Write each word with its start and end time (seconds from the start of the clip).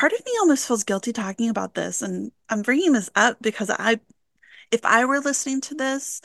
part 0.00 0.14
of 0.14 0.24
me 0.24 0.32
almost 0.40 0.66
feels 0.66 0.82
guilty 0.82 1.12
talking 1.12 1.50
about 1.50 1.74
this. 1.74 2.00
And 2.00 2.32
I'm 2.48 2.62
bringing 2.62 2.92
this 2.92 3.10
up 3.14 3.36
because 3.42 3.68
I, 3.68 4.00
if 4.70 4.82
I 4.82 5.04
were 5.04 5.20
listening 5.20 5.60
to 5.62 5.74
this, 5.74 6.22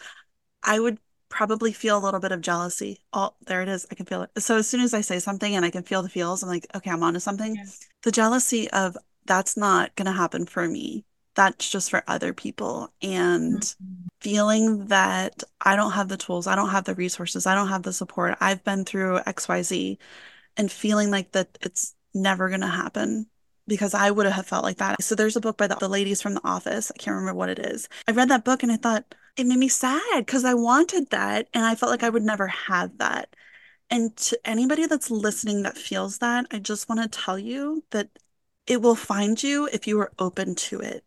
I 0.63 0.79
would 0.79 0.97
probably 1.27 1.73
feel 1.73 1.97
a 1.97 1.99
little 1.99 2.21
bit 2.21 2.31
of 2.31 2.39
jealousy. 2.39 3.01
Oh, 3.11 3.35
there 3.47 3.61
it 3.61 3.67
is. 3.67 3.85
I 3.91 3.95
can 3.95 4.05
feel 4.05 4.21
it. 4.21 4.29
So 4.37 4.55
as 4.55 4.69
soon 4.69 4.79
as 4.79 4.93
I 4.93 5.01
say 5.01 5.19
something 5.19 5.53
and 5.53 5.65
I 5.65 5.71
can 5.71 5.83
feel 5.83 6.01
the 6.01 6.07
feels, 6.07 6.41
I'm 6.41 6.47
like, 6.47 6.65
okay, 6.73 6.89
I'm 6.89 7.03
onto 7.03 7.19
something. 7.19 7.55
Yeah. 7.55 7.65
The 8.03 8.13
jealousy 8.13 8.71
of 8.71 8.95
that's 9.25 9.57
not 9.57 9.93
going 9.95 10.05
to 10.05 10.13
happen 10.13 10.45
for 10.45 10.65
me. 10.69 11.03
That's 11.33 11.69
just 11.69 11.89
for 11.89 12.01
other 12.07 12.31
people. 12.31 12.93
And 13.01 13.59
mm-hmm. 13.59 14.07
feeling 14.21 14.85
that 14.87 15.43
I 15.59 15.75
don't 15.75 15.91
have 15.91 16.07
the 16.07 16.15
tools, 16.15 16.47
I 16.47 16.55
don't 16.55 16.69
have 16.69 16.85
the 16.85 16.95
resources, 16.95 17.45
I 17.45 17.55
don't 17.55 17.67
have 17.67 17.83
the 17.83 17.91
support. 17.91 18.37
I've 18.39 18.63
been 18.63 18.85
through 18.85 19.19
XYZ 19.19 19.97
and 20.55 20.71
feeling 20.71 21.11
like 21.11 21.33
that 21.33 21.57
it's 21.59 21.93
never 22.13 22.47
going 22.47 22.61
to 22.61 22.67
happen 22.67 23.27
because 23.67 23.93
I 23.93 24.11
would 24.11 24.25
have 24.25 24.45
felt 24.47 24.63
like 24.63 24.77
that. 24.77 25.01
So 25.03 25.15
there's 25.15 25.35
a 25.35 25.41
book 25.41 25.57
by 25.57 25.67
the, 25.67 25.75
the 25.75 25.89
ladies 25.89 26.21
from 26.21 26.33
the 26.35 26.41
office. 26.43 26.91
I 26.91 26.97
can't 26.97 27.15
remember 27.15 27.37
what 27.37 27.49
it 27.49 27.59
is. 27.59 27.89
I 28.07 28.11
read 28.11 28.29
that 28.29 28.45
book 28.45 28.63
and 28.63 28.71
I 28.71 28.77
thought 28.77 29.15
it 29.37 29.45
made 29.45 29.57
me 29.59 29.67
sad 29.67 30.25
because 30.25 30.45
I 30.45 30.53
wanted 30.53 31.09
that 31.11 31.47
and 31.53 31.65
I 31.65 31.75
felt 31.75 31.91
like 31.91 32.03
I 32.03 32.09
would 32.09 32.23
never 32.23 32.47
have 32.47 32.97
that. 32.99 33.35
And 33.89 34.15
to 34.17 34.39
anybody 34.45 34.87
that's 34.87 35.11
listening 35.11 35.63
that 35.63 35.77
feels 35.77 36.17
that, 36.19 36.47
I 36.51 36.59
just 36.59 36.89
want 36.89 37.01
to 37.01 37.19
tell 37.19 37.37
you 37.37 37.83
that 37.91 38.09
it 38.67 38.81
will 38.81 38.95
find 38.95 39.41
you 39.41 39.69
if 39.71 39.87
you 39.87 39.99
are 39.99 40.11
open 40.19 40.55
to 40.55 40.79
it 40.79 41.04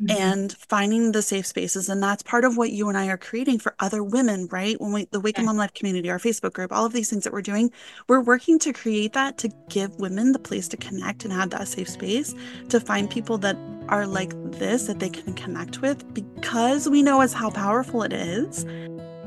mm-hmm. 0.00 0.10
and 0.10 0.52
finding 0.52 1.12
the 1.12 1.22
safe 1.22 1.46
spaces. 1.46 1.88
And 1.88 2.02
that's 2.02 2.22
part 2.22 2.44
of 2.44 2.56
what 2.56 2.70
you 2.70 2.88
and 2.88 2.96
I 2.96 3.08
are 3.08 3.16
creating 3.16 3.58
for 3.58 3.74
other 3.80 4.02
women, 4.02 4.48
right? 4.50 4.80
When 4.80 4.92
we, 4.92 5.06
the 5.10 5.20
Wake 5.20 5.38
yeah. 5.38 5.44
Mom 5.44 5.56
Life 5.56 5.74
community, 5.74 6.10
our 6.10 6.18
Facebook 6.18 6.52
group, 6.52 6.72
all 6.72 6.86
of 6.86 6.92
these 6.92 7.10
things 7.10 7.24
that 7.24 7.32
we're 7.32 7.42
doing, 7.42 7.70
we're 8.08 8.20
working 8.20 8.58
to 8.60 8.72
create 8.72 9.12
that 9.14 9.38
to 9.38 9.50
give 9.68 9.98
women 10.00 10.32
the 10.32 10.38
place 10.38 10.68
to 10.68 10.76
connect 10.76 11.24
and 11.24 11.32
have 11.32 11.50
that 11.50 11.68
safe 11.68 11.88
space 11.88 12.34
to 12.68 12.80
find 12.80 13.10
people 13.10 13.38
that 13.38 13.56
are 13.88 14.06
like 14.06 14.32
this 14.52 14.86
that 14.86 15.00
they 15.00 15.10
can 15.10 15.34
connect 15.34 15.80
with 15.80 16.14
because 16.14 16.88
we 16.88 17.02
know 17.02 17.20
as 17.20 17.32
how 17.32 17.50
powerful 17.50 18.02
it 18.02 18.12
is 18.12 18.64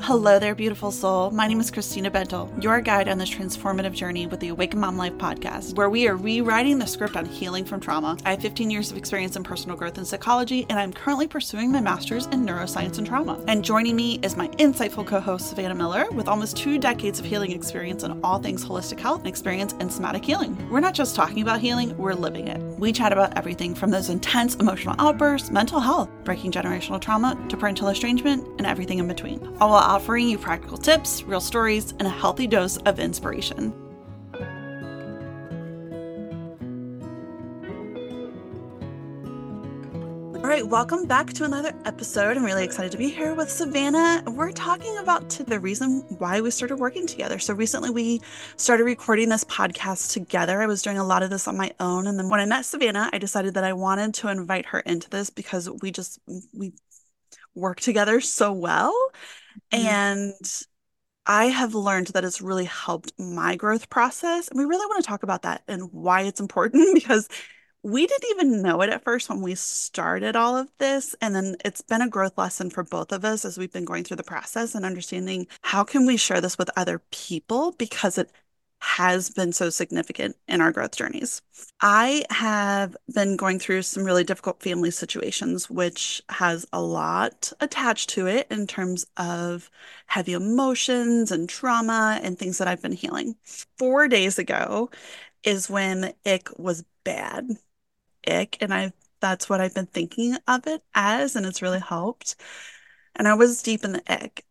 Hello 0.03 0.37
there, 0.37 0.53
beautiful 0.53 0.91
soul. 0.91 1.31
My 1.31 1.47
name 1.47 1.61
is 1.61 1.71
Christina 1.71 2.11
Bentel, 2.11 2.51
your 2.61 2.81
guide 2.81 3.07
on 3.07 3.17
this 3.17 3.29
transformative 3.29 3.93
journey 3.93 4.27
with 4.27 4.41
the 4.41 4.49
Awakened 4.49 4.81
Mom 4.81 4.97
Life 4.97 5.13
podcast, 5.13 5.77
where 5.77 5.89
we 5.89 6.09
are 6.09 6.17
rewriting 6.17 6.77
the 6.77 6.85
script 6.85 7.15
on 7.15 7.23
healing 7.23 7.63
from 7.63 7.79
trauma. 7.79 8.17
I 8.25 8.31
have 8.31 8.41
15 8.41 8.69
years 8.69 8.91
of 8.91 8.97
experience 8.97 9.37
in 9.37 9.43
personal 9.43 9.77
growth 9.77 9.97
and 9.97 10.05
psychology, 10.05 10.65
and 10.67 10.77
I'm 10.77 10.91
currently 10.91 11.25
pursuing 11.25 11.71
my 11.71 11.79
master's 11.79 12.25
in 12.25 12.45
neuroscience 12.45 12.97
and 12.97 13.07
trauma. 13.07 13.41
And 13.47 13.63
joining 13.63 13.95
me 13.95 14.19
is 14.23 14.35
my 14.35 14.49
insightful 14.49 15.07
co 15.07 15.21
host, 15.21 15.47
Savannah 15.47 15.73
Miller, 15.73 16.11
with 16.11 16.27
almost 16.27 16.57
two 16.57 16.77
decades 16.77 17.19
of 17.19 17.25
healing 17.25 17.53
experience 17.53 18.03
in 18.03 18.19
all 18.25 18.39
things 18.39 18.65
holistic 18.65 18.99
health 18.99 19.19
and 19.19 19.27
experience 19.29 19.71
in 19.79 19.89
somatic 19.89 20.25
healing. 20.25 20.69
We're 20.69 20.81
not 20.81 20.95
just 20.95 21.15
talking 21.15 21.41
about 21.41 21.61
healing, 21.61 21.97
we're 21.97 22.13
living 22.13 22.49
it. 22.49 22.59
We 22.77 22.91
chat 22.91 23.13
about 23.13 23.37
everything 23.37 23.73
from 23.73 23.91
those 23.91 24.09
intense 24.09 24.55
emotional 24.55 24.95
outbursts, 24.99 25.49
mental 25.49 25.79
health, 25.79 26.09
breaking 26.25 26.51
generational 26.51 26.99
trauma, 26.99 27.41
to 27.47 27.55
parental 27.55 27.87
estrangement, 27.87 28.45
and 28.57 28.67
everything 28.67 28.99
in 28.99 29.07
between. 29.07 29.39
All 29.61 29.69
while 29.69 29.92
offering 29.93 30.27
you 30.27 30.39
practical 30.39 30.75
tips, 30.75 31.21
real 31.21 31.39
stories, 31.39 31.91
and 31.99 32.07
a 32.07 32.09
healthy 32.09 32.47
dose 32.47 32.77
of 32.77 32.99
inspiration. 32.99 33.71
All 40.33 40.49
right, 40.49 40.67
welcome 40.67 41.05
back 41.05 41.31
to 41.33 41.43
another 41.43 41.75
episode. 41.85 42.37
I'm 42.37 42.43
really 42.43 42.63
excited 42.63 42.91
to 42.93 42.97
be 42.97 43.11
here 43.11 43.35
with 43.35 43.51
Savannah. 43.51 44.23
We're 44.25 44.51
talking 44.51 44.97
about 44.97 45.29
the 45.29 45.59
reason 45.59 45.99
why 46.17 46.41
we 46.41 46.49
started 46.49 46.77
working 46.77 47.05
together. 47.05 47.37
So 47.37 47.53
recently 47.53 47.91
we 47.91 48.19
started 48.55 48.85
recording 48.85 49.29
this 49.29 49.43
podcast 49.43 50.11
together. 50.11 50.59
I 50.59 50.65
was 50.65 50.81
doing 50.81 50.97
a 50.97 51.03
lot 51.03 51.21
of 51.21 51.29
this 51.29 51.47
on 51.47 51.55
my 51.55 51.71
own. 51.79 52.07
And 52.07 52.17
then 52.17 52.29
when 52.29 52.39
I 52.39 52.45
met 52.45 52.65
Savannah, 52.65 53.11
I 53.13 53.19
decided 53.19 53.53
that 53.53 53.63
I 53.63 53.73
wanted 53.73 54.15
to 54.15 54.29
invite 54.29 54.65
her 54.65 54.79
into 54.79 55.07
this 55.11 55.29
because 55.29 55.69
we 55.69 55.91
just 55.91 56.19
we 56.51 56.73
work 57.53 57.79
together 57.79 58.19
so 58.19 58.51
well. 58.51 58.91
Mm-hmm. 59.71 59.85
And 59.85 60.63
I 61.25 61.45
have 61.45 61.73
learned 61.73 62.07
that 62.07 62.25
it's 62.25 62.41
really 62.41 62.65
helped 62.65 63.13
my 63.17 63.55
growth 63.55 63.89
process. 63.89 64.47
And 64.47 64.59
we 64.59 64.65
really 64.65 64.85
want 64.85 65.03
to 65.03 65.07
talk 65.07 65.23
about 65.23 65.43
that 65.43 65.63
and 65.67 65.91
why 65.91 66.21
it's 66.21 66.41
important 66.41 66.93
because 66.93 67.29
we 67.83 68.07
didn't 68.07 68.29
even 68.31 68.61
know 68.61 68.81
it 68.81 68.89
at 68.89 69.03
first 69.03 69.29
when 69.29 69.41
we 69.41 69.55
started 69.55 70.35
all 70.35 70.55
of 70.55 70.69
this. 70.79 71.15
And 71.21 71.35
then 71.35 71.55
it's 71.65 71.81
been 71.81 72.01
a 72.01 72.09
growth 72.09 72.37
lesson 72.37 72.69
for 72.69 72.83
both 72.83 73.11
of 73.11 73.25
us 73.25 73.43
as 73.43 73.57
we've 73.57 73.71
been 73.71 73.85
going 73.85 74.03
through 74.03 74.17
the 74.17 74.23
process 74.23 74.73
and 74.73 74.85
understanding 74.85 75.47
how 75.61 75.83
can 75.83 76.05
we 76.05 76.17
share 76.17 76.39
this 76.39 76.57
with 76.57 76.69
other 76.77 77.01
people 77.11 77.73
because 77.77 78.17
it 78.17 78.31
has 78.83 79.29
been 79.29 79.53
so 79.53 79.69
significant 79.69 80.35
in 80.49 80.59
our 80.59 80.71
growth 80.73 80.95
journeys. 80.95 81.41
I 81.79 82.25
have 82.29 82.97
been 83.13 83.37
going 83.37 83.57
through 83.57 83.83
some 83.83 84.03
really 84.03 84.25
difficult 84.25 84.61
family 84.61 84.91
situations, 84.91 85.69
which 85.69 86.21
has 86.27 86.65
a 86.73 86.81
lot 86.81 87.53
attached 87.61 88.09
to 88.11 88.27
it 88.27 88.45
in 88.51 88.67
terms 88.67 89.05
of 89.15 89.71
heavy 90.07 90.33
emotions 90.33 91.31
and 91.31 91.47
trauma 91.47 92.19
and 92.21 92.37
things 92.37 92.57
that 92.57 92.67
I've 92.67 92.81
been 92.81 92.91
healing. 92.91 93.35
Four 93.77 94.09
days 94.09 94.37
ago 94.37 94.89
is 95.43 95.69
when 95.69 96.13
ick 96.25 96.49
was 96.59 96.83
bad. 97.05 97.47
Ick, 98.27 98.57
and 98.61 98.73
I 98.73 98.91
that's 99.21 99.49
what 99.49 99.61
I've 99.61 99.73
been 99.73 99.85
thinking 99.85 100.35
of 100.47 100.67
it 100.67 100.83
as, 100.93 101.37
and 101.37 101.45
it's 101.45 101.61
really 101.61 101.79
helped. 101.79 102.35
And 103.15 103.27
I 103.29 103.35
was 103.35 103.63
deep 103.63 103.85
in 103.85 103.93
the 103.93 104.03
ick. 104.11 104.45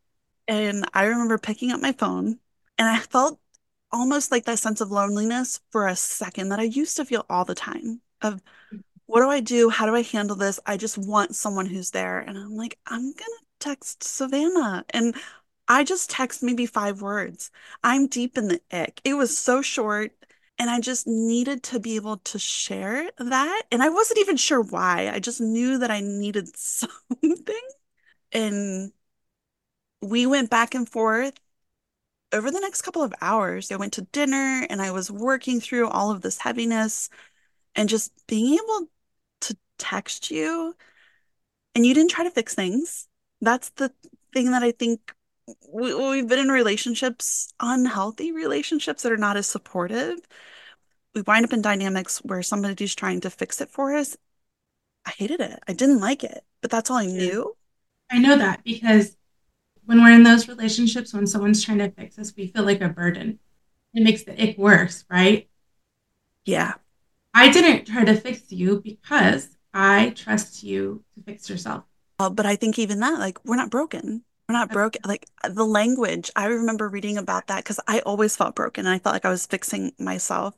And 0.49 0.87
I 0.95 1.05
remember 1.05 1.39
picking 1.39 1.71
up 1.73 1.81
my 1.83 1.93
phone 1.93 2.39
and 2.79 2.89
I 2.89 2.99
felt 2.99 3.39
almost 3.93 4.33
like 4.33 4.45
that 4.45 4.59
sense 4.59 4.81
of 4.81 4.91
loneliness 4.91 5.61
for 5.71 5.87
a 5.87 5.97
second 5.97 6.49
that 6.49 6.59
I 6.61 6.65
used 6.65 6.97
to 6.97 7.05
feel 7.05 7.27
all 7.29 7.45
the 7.45 7.55
time 7.55 8.01
of 8.23 8.35
mm-hmm. 8.35 8.79
what 9.07 9.21
do 9.21 9.29
I 9.29 9.41
do? 9.41 9.69
How 9.69 9.87
do 9.87 9.95
I 9.95 10.03
handle 10.03 10.37
this? 10.37 10.59
I 10.67 10.77
just 10.77 10.99
want 10.99 11.37
someone 11.37 11.67
who's 11.67 11.91
there. 11.91 12.19
And 12.19 12.39
I'm 12.39 12.57
like, 12.57 12.79
I'm 12.87 13.03
going 13.03 13.15
to 13.15 13.47
text 13.61 14.05
Savannah. 14.05 14.85
And 14.91 15.15
I 15.69 15.85
just 15.85 16.11
text 16.11 16.43
maybe 16.43 16.67
five 16.67 17.03
words. 17.03 17.51
I'm 17.85 18.07
deep 18.07 18.39
in 18.39 18.49
the 18.49 18.61
ick. 18.71 19.01
It 19.05 19.15
was 19.15 19.37
so 19.39 19.63
short. 19.63 20.13
And 20.59 20.71
I 20.71 20.81
just 20.81 21.07
needed 21.07 21.63
to 21.65 21.81
be 21.81 21.97
able 21.97 22.19
to 22.19 22.39
share 22.39 23.11
that. 23.19 23.63
And 23.73 23.83
I 23.83 23.89
wasn't 23.89 24.21
even 24.21 24.37
sure 24.37 24.63
why. 24.63 25.11
I 25.13 25.19
just 25.19 25.41
knew 25.41 25.79
that 25.79 25.91
I 25.91 26.01
needed 26.01 26.49
something. 26.57 27.61
And 28.33 28.93
we 30.01 30.27
went 30.27 30.51
back 30.51 30.75
and 30.75 30.89
forth 30.89 31.35
over 32.33 32.51
the 32.51 32.61
next 32.61 32.83
couple 32.83 33.03
of 33.03 33.15
hours, 33.21 33.71
I 33.71 33.77
went 33.77 33.95
to 33.95 34.03
dinner 34.03 34.67
and 34.69 34.81
I 34.81 34.91
was 34.91 35.11
working 35.11 35.61
through 35.61 35.89
all 35.89 36.11
of 36.11 36.23
this 36.23 36.39
heaviness 36.39 37.09
and 37.75 37.89
just 37.89 38.13
being 38.27 38.55
able 38.55 38.89
to 39.43 39.57
text 39.79 40.31
you 40.31 40.75
and 41.75 41.87
you 41.87 41.95
didn't 41.95 42.11
try 42.11 42.25
to 42.25 42.31
fix 42.31 42.55
things. 42.55 43.09
That's 43.41 43.71
the 43.71 43.93
thing 44.33 44.51
that 44.53 44.63
I 44.63 44.73
think 44.73 45.15
we, 45.69 45.95
we've 45.95 46.29
been 46.29 46.39
in 46.39 46.49
relationships, 46.49 47.53
unhealthy 47.61 48.33
relationships 48.33 49.03
that 49.03 49.13
are 49.13 49.17
not 49.17 49.37
as 49.37 49.47
supportive. 49.47 50.19
We 51.15 51.23
wind 51.23 51.45
up 51.45 51.53
in 51.53 51.63
dynamics 51.63 52.19
where 52.19 52.43
somebody's 52.43 52.95
trying 52.95 53.21
to 53.21 53.31
fix 53.31 53.61
it 53.61 53.71
for 53.71 53.95
us. 53.95 54.17
I 55.05 55.11
hated 55.11 55.41
it. 55.41 55.59
I 55.67 55.73
didn't 55.73 56.01
like 56.01 56.25
it, 56.25 56.45
but 56.61 56.71
that's 56.71 56.91
all 56.91 56.97
I 56.97 57.07
knew. 57.07 57.57
I 58.11 58.19
know 58.19 58.37
that 58.37 58.63
because 58.63 59.17
when 59.85 60.03
we're 60.03 60.13
in 60.13 60.23
those 60.23 60.49
relationships, 60.49 61.13
when 61.13 61.27
someone's 61.27 61.65
trying 61.65 61.79
to 61.79 61.91
fix 61.91 62.19
us, 62.19 62.33
we 62.37 62.49
feel 62.49 62.65
like 62.65 62.81
a 62.81 62.89
burden. 62.89 63.39
It 63.95 64.03
makes 64.03 64.25
the 64.25 64.41
ick 64.41 64.57
worse, 64.59 65.05
right? 65.11 65.49
Yeah. 66.45 66.75
I 67.35 67.51
didn't 67.51 67.87
try 67.87 68.05
to 68.05 68.15
fix 68.15 68.51
you 68.51 68.81
because 68.81 69.57
I 69.75 70.11
trust 70.11 70.63
you 70.63 71.05
to 71.15 71.23
fix 71.25 71.49
yourself. 71.49 71.85
Uh, 72.19 72.31
but 72.31 72.47
I 72.47 72.57
think 72.57 72.79
even 72.79 73.01
that, 73.01 73.19
like, 73.19 73.45
we're 73.45 73.57
not 73.57 73.71
broken. 73.71 74.25
We're 74.49 74.59
not 74.59 74.71
broken. 74.71 75.01
Like 75.07 75.27
the 75.49 75.65
language, 75.65 76.31
I 76.37 76.47
remember 76.47 76.89
reading 76.89 77.17
about 77.17 77.47
that 77.47 77.59
because 77.65 77.81
I 77.87 78.01
always 78.01 78.37
felt 78.37 78.55
broken 78.55 78.87
and 78.87 78.95
I 78.95 78.99
felt 78.99 79.15
like 79.15 79.25
I 79.25 79.31
was 79.31 79.47
fixing 79.47 79.93
myself. 79.99 80.55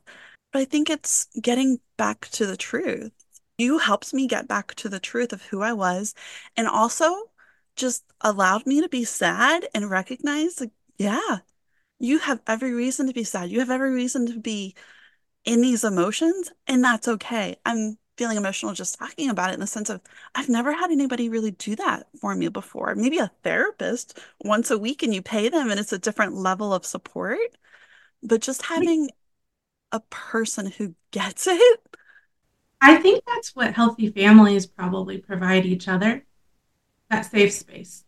But 0.51 0.59
I 0.59 0.65
think 0.65 0.89
it's 0.89 1.27
getting 1.41 1.79
back 1.97 2.27
to 2.31 2.45
the 2.45 2.57
truth. 2.57 3.11
You 3.57 3.77
helped 3.77 4.13
me 4.13 4.27
get 4.27 4.47
back 4.49 4.75
to 4.75 4.89
the 4.89 4.99
truth 4.99 5.31
of 5.31 5.43
who 5.43 5.61
I 5.61 5.73
was. 5.73 6.13
And 6.57 6.67
also, 6.67 7.15
just 7.75 8.03
allowed 8.21 8.65
me 8.65 8.81
to 8.81 8.89
be 8.89 9.03
sad 9.03 9.67
and 9.73 9.89
recognize 9.89 10.59
like 10.59 10.71
yeah 10.97 11.39
you 11.99 12.19
have 12.19 12.41
every 12.47 12.73
reason 12.73 13.07
to 13.07 13.13
be 13.13 13.23
sad. 13.23 13.49
You 13.51 13.59
have 13.59 13.71
every 13.71 13.91
reason 13.93 14.27
to 14.27 14.39
be 14.39 14.75
in 15.45 15.61
these 15.61 15.83
emotions 15.83 16.51
and 16.67 16.83
that's 16.83 17.07
okay. 17.07 17.57
I'm 17.65 17.97
feeling 18.17 18.37
emotional 18.37 18.73
just 18.73 18.97
talking 18.99 19.29
about 19.29 19.51
it 19.51 19.55
in 19.55 19.59
the 19.59 19.67
sense 19.67 19.89
of 19.89 20.01
i've 20.35 20.47
never 20.47 20.71
had 20.73 20.89
anybody 20.91 21.29
really 21.29 21.51
do 21.51 21.75
that 21.75 22.07
for 22.21 22.35
me 22.35 22.47
before. 22.49 22.95
Maybe 22.95 23.19
a 23.19 23.31
therapist 23.43 24.19
once 24.43 24.71
a 24.71 24.77
week 24.77 25.03
and 25.03 25.13
you 25.13 25.21
pay 25.21 25.49
them 25.49 25.71
and 25.71 25.79
it's 25.79 25.93
a 25.93 25.99
different 25.99 26.33
level 26.35 26.73
of 26.73 26.85
support 26.85 27.39
but 28.23 28.41
just 28.41 28.63
having 28.63 29.09
a 29.91 29.99
person 30.09 30.67
who 30.67 30.95
gets 31.11 31.47
it. 31.51 31.81
I 32.81 32.97
think 32.97 33.23
that's 33.25 33.55
what 33.55 33.73
healthy 33.73 34.09
families 34.11 34.65
probably 34.65 35.17
provide 35.17 35.65
each 35.65 35.87
other 35.87 36.25
that 37.09 37.21
safe 37.21 37.51
space. 37.51 38.03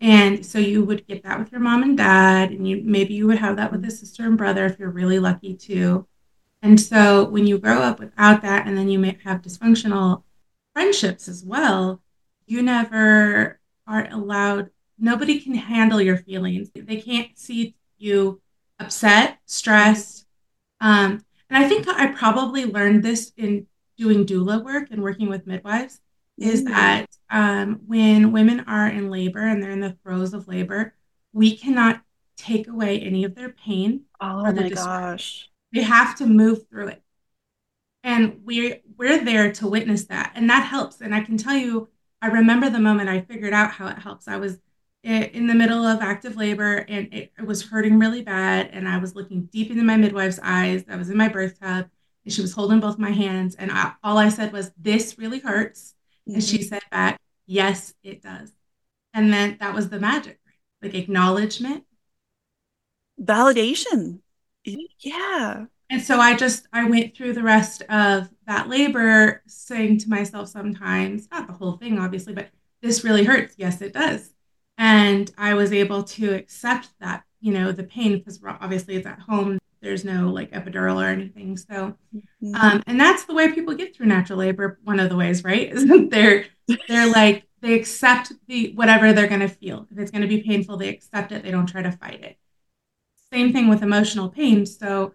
And 0.00 0.46
so 0.46 0.58
you 0.58 0.84
would 0.84 1.06
get 1.06 1.24
that 1.24 1.38
with 1.38 1.50
your 1.50 1.60
mom 1.60 1.82
and 1.82 1.96
dad, 1.96 2.50
and 2.52 2.68
you 2.68 2.82
maybe 2.84 3.14
you 3.14 3.26
would 3.26 3.38
have 3.38 3.56
that 3.56 3.72
with 3.72 3.84
a 3.84 3.90
sister 3.90 4.24
and 4.24 4.38
brother 4.38 4.64
if 4.66 4.78
you're 4.78 4.90
really 4.90 5.18
lucky 5.18 5.54
too. 5.54 6.06
And 6.62 6.80
so 6.80 7.24
when 7.24 7.46
you 7.46 7.58
grow 7.58 7.82
up 7.82 7.98
without 7.98 8.42
that, 8.42 8.66
and 8.66 8.76
then 8.76 8.88
you 8.88 8.98
may 8.98 9.18
have 9.24 9.42
dysfunctional 9.42 10.22
friendships 10.72 11.28
as 11.28 11.44
well, 11.44 12.00
you 12.46 12.62
never 12.62 13.58
are 13.86 14.08
allowed, 14.10 14.70
nobody 14.98 15.40
can 15.40 15.54
handle 15.54 16.00
your 16.00 16.16
feelings. 16.16 16.70
They 16.74 17.00
can't 17.00 17.36
see 17.36 17.74
you 17.98 18.40
upset, 18.78 19.38
stressed. 19.46 20.26
Um, 20.80 21.24
and 21.50 21.64
I 21.64 21.68
think 21.68 21.88
I 21.88 22.12
probably 22.12 22.64
learned 22.64 23.02
this 23.02 23.32
in 23.36 23.66
doing 23.96 24.24
doula 24.24 24.62
work 24.62 24.88
and 24.90 25.02
working 25.02 25.28
with 25.28 25.46
midwives 25.46 26.00
is 26.40 26.64
Mm. 26.64 26.66
that 26.66 27.06
um, 27.30 27.80
when 27.86 28.32
women 28.32 28.60
are 28.60 28.88
in 28.88 29.10
labor 29.10 29.40
and 29.46 29.62
they're 29.62 29.70
in 29.70 29.80
the 29.80 29.96
throes 30.02 30.34
of 30.34 30.48
labor, 30.48 30.94
we 31.32 31.56
cannot 31.56 32.02
take 32.36 32.68
away 32.68 33.00
any 33.00 33.24
of 33.24 33.34
their 33.34 33.50
pain 33.50 34.04
Oh 34.20 34.44
or 34.44 34.52
the 34.52 34.62
my 34.62 34.68
distress. 34.68 34.98
gosh. 35.00 35.50
They 35.72 35.82
have 35.82 36.16
to 36.18 36.26
move 36.26 36.68
through 36.68 36.88
it. 36.88 37.02
And 38.04 38.40
we're 38.44 38.80
we're 38.96 39.22
there 39.24 39.52
to 39.54 39.68
witness 39.68 40.04
that. 40.06 40.32
And 40.34 40.48
that 40.50 40.66
helps. 40.66 41.00
And 41.00 41.14
I 41.14 41.20
can 41.20 41.36
tell 41.36 41.54
you, 41.56 41.88
I 42.22 42.28
remember 42.28 42.70
the 42.70 42.78
moment 42.78 43.08
I 43.08 43.20
figured 43.20 43.52
out 43.52 43.72
how 43.72 43.88
it 43.88 43.98
helps. 43.98 44.28
I 44.28 44.36
was 44.36 44.58
in 45.02 45.46
the 45.46 45.54
middle 45.54 45.84
of 45.86 46.00
active 46.00 46.36
labor 46.36 46.84
and 46.88 47.12
it, 47.14 47.32
it 47.38 47.46
was 47.46 47.62
hurting 47.68 47.98
really 47.98 48.22
bad. 48.22 48.70
And 48.72 48.88
I 48.88 48.98
was 48.98 49.14
looking 49.14 49.46
deep 49.46 49.70
into 49.70 49.84
my 49.84 49.96
midwife's 49.96 50.40
eyes. 50.42 50.84
I 50.88 50.96
was 50.96 51.08
in 51.10 51.16
my 51.16 51.28
birth 51.28 51.58
tub 51.60 51.88
and 52.24 52.32
she 52.32 52.42
was 52.42 52.52
holding 52.52 52.80
both 52.80 52.98
my 52.98 53.10
hands. 53.10 53.54
And 53.54 53.70
I, 53.72 53.92
all 54.02 54.18
I 54.18 54.28
said 54.28 54.52
was, 54.52 54.72
This 54.76 55.18
really 55.18 55.38
hurts. 55.40 55.94
And 56.34 56.44
she 56.44 56.62
said 56.62 56.82
back, 56.90 57.18
Yes, 57.46 57.94
it 58.02 58.22
does. 58.22 58.52
And 59.14 59.32
then 59.32 59.56
that 59.60 59.74
was 59.74 59.88
the 59.88 59.98
magic, 59.98 60.38
like 60.82 60.94
acknowledgement. 60.94 61.84
Validation. 63.20 64.20
Yeah. 64.64 65.66
And 65.90 66.02
so 66.02 66.20
I 66.20 66.36
just 66.36 66.66
I 66.72 66.84
went 66.84 67.16
through 67.16 67.32
the 67.32 67.42
rest 67.42 67.82
of 67.82 68.28
that 68.46 68.68
labor 68.68 69.42
saying 69.46 69.98
to 70.00 70.10
myself 70.10 70.48
sometimes, 70.48 71.28
not 71.30 71.46
the 71.46 71.54
whole 71.54 71.72
thing 71.72 71.98
obviously, 71.98 72.34
but 72.34 72.50
this 72.82 73.04
really 73.04 73.24
hurts. 73.24 73.54
Yes, 73.56 73.80
it 73.80 73.94
does. 73.94 74.34
And 74.76 75.30
I 75.38 75.54
was 75.54 75.72
able 75.72 76.04
to 76.04 76.34
accept 76.34 76.90
that, 77.00 77.24
you 77.40 77.52
know, 77.52 77.72
the 77.72 77.84
pain 77.84 78.18
because 78.18 78.38
obviously 78.44 78.96
it's 78.96 79.06
at 79.06 79.18
home. 79.20 79.57
There's 79.80 80.04
no 80.04 80.30
like 80.30 80.50
epidural 80.52 80.96
or 81.02 81.06
anything. 81.08 81.56
So 81.56 81.96
Mhm. 82.42 82.54
um, 82.54 82.82
and 82.86 82.98
that's 83.00 83.24
the 83.24 83.34
way 83.34 83.52
people 83.52 83.74
get 83.74 83.94
through 83.94 84.06
natural 84.06 84.38
labor. 84.38 84.78
One 84.84 84.98
of 85.00 85.08
the 85.08 85.16
ways, 85.16 85.44
right? 85.44 85.70
Isn't 85.72 86.10
they're 86.10 86.46
they're 86.88 87.10
like 87.10 87.44
they 87.60 87.74
accept 87.74 88.32
the 88.46 88.72
whatever 88.74 89.12
they're 89.12 89.28
going 89.28 89.40
to 89.40 89.48
feel. 89.48 89.86
If 89.90 89.98
it's 89.98 90.10
going 90.10 90.22
to 90.22 90.28
be 90.28 90.42
painful, 90.42 90.76
they 90.76 90.88
accept 90.88 91.32
it. 91.32 91.42
They 91.42 91.50
don't 91.50 91.66
try 91.66 91.82
to 91.82 91.92
fight 91.92 92.22
it. 92.22 92.38
Same 93.32 93.52
thing 93.52 93.68
with 93.68 93.82
emotional 93.82 94.28
pain. 94.28 94.64
So 94.66 95.14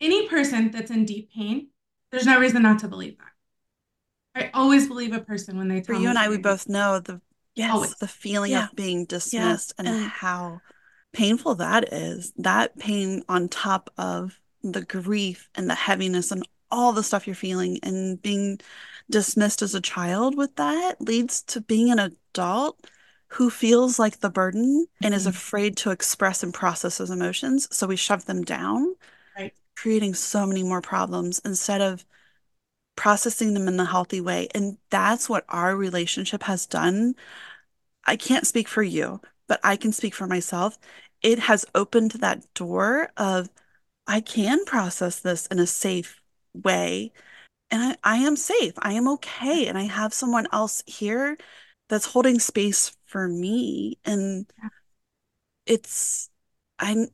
any 0.00 0.28
person 0.28 0.70
that's 0.70 0.90
in 0.90 1.04
deep 1.04 1.30
pain, 1.32 1.68
there's 2.10 2.26
no 2.26 2.38
reason 2.40 2.62
not 2.62 2.78
to 2.80 2.88
believe 2.88 3.16
that. 3.18 3.26
I 4.42 4.50
always 4.54 4.86
believe 4.88 5.12
a 5.12 5.20
person 5.20 5.58
when 5.58 5.68
they 5.68 5.82
For 5.82 5.94
you 5.94 6.08
and 6.08 6.18
I, 6.18 6.28
we 6.28 6.38
both 6.38 6.68
know 6.68 7.00
the 7.00 7.20
yes, 7.56 7.70
Always. 7.72 7.94
the 7.96 8.06
feeling 8.08 8.52
Yeah. 8.52 8.66
of 8.68 8.76
being 8.76 9.04
dismissed 9.04 9.74
and 9.78 9.88
And- 9.88 10.06
how 10.06 10.60
painful 11.12 11.56
that 11.56 11.92
is. 11.92 12.32
That 12.36 12.78
pain 12.78 13.22
on 13.28 13.48
top 13.48 13.90
of 13.98 14.38
the 14.62 14.82
grief 14.82 15.48
and 15.54 15.68
the 15.68 15.74
heaviness 15.74 16.30
and 16.30 16.46
all 16.70 16.92
the 16.92 17.02
stuff 17.02 17.26
you're 17.26 17.34
feeling 17.34 17.78
and 17.82 18.20
being 18.22 18.60
dismissed 19.10 19.62
as 19.62 19.74
a 19.74 19.80
child 19.80 20.36
with 20.36 20.54
that 20.56 21.00
leads 21.00 21.42
to 21.42 21.60
being 21.60 21.90
an 21.90 21.98
adult 21.98 22.86
who 23.28 23.50
feels 23.50 23.98
like 23.98 24.20
the 24.20 24.30
burden 24.30 24.86
and 25.02 25.14
is 25.14 25.26
Mhm. 25.26 25.30
afraid 25.30 25.76
to 25.78 25.90
express 25.90 26.42
and 26.42 26.54
process 26.54 26.98
those 26.98 27.10
emotions. 27.10 27.68
So 27.74 27.86
we 27.86 27.96
shove 27.96 28.26
them 28.26 28.42
down, 28.44 28.94
Right. 29.36 29.54
creating 29.76 30.14
so 30.14 30.46
many 30.46 30.62
more 30.62 30.80
problems 30.82 31.40
instead 31.44 31.80
of 31.80 32.04
processing 32.96 33.54
them 33.54 33.68
in 33.68 33.76
the 33.76 33.84
healthy 33.86 34.20
way. 34.20 34.48
And 34.54 34.78
that's 34.90 35.28
what 35.28 35.44
our 35.48 35.76
relationship 35.76 36.42
has 36.44 36.66
done. 36.66 37.14
I 38.04 38.16
can't 38.16 38.46
speak 38.46 38.68
for 38.68 38.82
you, 38.82 39.20
but 39.50 39.60
I 39.64 39.76
can 39.76 39.92
speak 39.92 40.14
for 40.14 40.28
myself. 40.28 40.78
It 41.22 41.40
has 41.40 41.66
opened 41.74 42.12
that 42.12 42.44
door 42.54 43.10
of 43.18 43.50
I 44.06 44.20
can 44.22 44.64
process 44.64 45.20
this 45.20 45.46
in 45.48 45.58
a 45.58 45.66
safe 45.66 46.22
way. 46.54 47.12
And 47.70 47.82
I, 47.82 47.96
I 48.04 48.18
am 48.18 48.36
safe. 48.36 48.74
I 48.78 48.94
am 48.94 49.08
okay. 49.08 49.66
And 49.68 49.78
I 49.78 49.84
have 49.84 50.14
someone 50.14 50.46
else 50.52 50.84
here 50.86 51.38
that's 51.88 52.06
holding 52.06 52.38
space 52.38 52.96
for 53.06 53.28
me. 53.28 53.98
And 54.04 54.46
Yeah. 54.62 54.70
it's, 55.66 56.30
I'm 56.78 57.08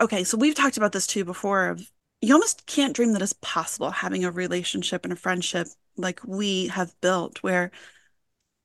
okay. 0.00 0.24
So 0.24 0.36
we've 0.36 0.54
talked 0.54 0.76
about 0.76 0.92
this 0.92 1.06
too 1.06 1.24
before 1.24 1.68
of 1.68 1.90
you 2.20 2.34
almost 2.34 2.66
can't 2.66 2.94
dream 2.94 3.14
that 3.14 3.22
it's 3.22 3.32
possible 3.40 3.90
having 3.90 4.24
a 4.24 4.30
relationship 4.30 5.04
and 5.04 5.12
a 5.14 5.16
friendship 5.16 5.68
like 5.96 6.20
we 6.26 6.68
have 6.68 6.94
built 7.00 7.42
where 7.42 7.70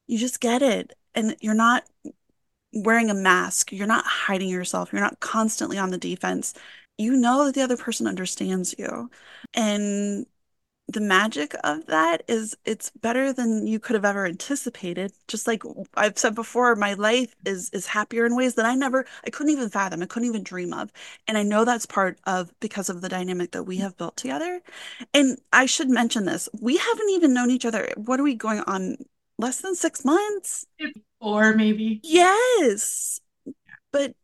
you 0.07 0.17
just 0.17 0.39
get 0.39 0.61
it 0.61 0.93
and 1.13 1.35
you're 1.41 1.53
not 1.53 1.83
wearing 2.75 3.09
a 3.09 3.13
mask, 3.15 3.71
you're 3.71 3.87
not 3.87 4.05
hiding 4.05 4.49
yourself, 4.49 4.91
you're 4.93 5.01
not 5.01 5.19
constantly 5.21 5.77
on 5.77 5.91
the 5.91 5.97
defense. 5.97 6.53
You 6.97 7.15
know 7.17 7.45
that 7.45 7.55
the 7.55 7.61
other 7.63 7.77
person 7.77 8.07
understands 8.07 8.75
you. 8.77 9.09
And 9.53 10.25
the 10.87 11.01
magic 11.01 11.55
of 11.63 11.87
that 11.87 12.23
is 12.27 12.55
it's 12.63 12.91
better 12.91 13.33
than 13.33 13.65
you 13.65 13.79
could 13.79 13.95
have 13.95 14.05
ever 14.05 14.25
anticipated. 14.27 15.11
Just 15.27 15.47
like 15.47 15.63
I've 15.95 16.17
said 16.19 16.35
before, 16.35 16.75
my 16.75 16.93
life 16.93 17.35
is 17.45 17.69
is 17.71 17.87
happier 17.87 18.25
in 18.25 18.35
ways 18.35 18.55
that 18.55 18.65
I 18.67 18.75
never 18.75 19.05
I 19.25 19.31
couldn't 19.31 19.51
even 19.53 19.69
fathom, 19.69 20.03
I 20.03 20.05
couldn't 20.05 20.29
even 20.29 20.43
dream 20.43 20.73
of. 20.73 20.91
And 21.27 21.37
I 21.39 21.43
know 21.43 21.65
that's 21.65 21.87
part 21.87 22.19
of 22.25 22.53
because 22.59 22.89
of 22.89 23.01
the 23.01 23.09
dynamic 23.09 23.51
that 23.51 23.63
we 23.63 23.77
have 23.77 23.97
built 23.97 24.15
together. 24.17 24.61
And 25.13 25.39
I 25.53 25.65
should 25.65 25.89
mention 25.89 26.25
this. 26.25 26.49
We 26.61 26.77
haven't 26.77 27.09
even 27.09 27.33
known 27.33 27.49
each 27.51 27.65
other. 27.65 27.91
What 27.97 28.19
are 28.19 28.23
we 28.23 28.35
going 28.35 28.59
on? 28.61 28.97
Less 29.37 29.61
than 29.61 29.75
six 29.75 30.05
months? 30.05 30.65
Or 31.19 31.53
maybe. 31.53 32.01
Yes. 32.03 33.19
But 33.91 34.15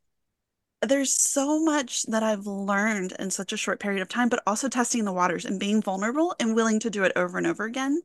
there's 0.81 1.13
so 1.13 1.63
much 1.63 2.03
that 2.03 2.23
I've 2.23 2.47
learned 2.47 3.13
in 3.19 3.31
such 3.31 3.53
a 3.53 3.57
short 3.57 3.79
period 3.79 4.01
of 4.01 4.09
time, 4.09 4.29
but 4.29 4.43
also 4.47 4.67
testing 4.67 5.05
the 5.05 5.13
waters 5.13 5.45
and 5.45 5.59
being 5.59 5.81
vulnerable 5.81 6.35
and 6.39 6.55
willing 6.55 6.79
to 6.81 6.89
do 6.89 7.03
it 7.03 7.13
over 7.15 7.37
and 7.37 7.47
over 7.47 7.65
again 7.65 8.01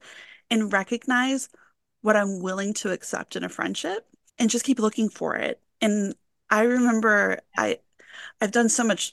and 0.51 0.73
recognize 0.73 1.49
what 2.03 2.17
I'm 2.17 2.41
willing 2.41 2.75
to 2.75 2.93
accept 2.93 3.37
in 3.37 3.45
a 3.45 3.49
friendship 3.49 4.07
and 4.39 4.51
just 4.51 4.65
keep 4.65 4.79
looking 4.79 5.09
for 5.09 5.37
it. 5.37 5.61
And 5.81 6.15
I 6.51 6.63
remember 6.63 7.41
I 7.57 7.81
I've 8.41 8.53
done 8.53 8.69
so 8.69 8.85
much 8.85 9.13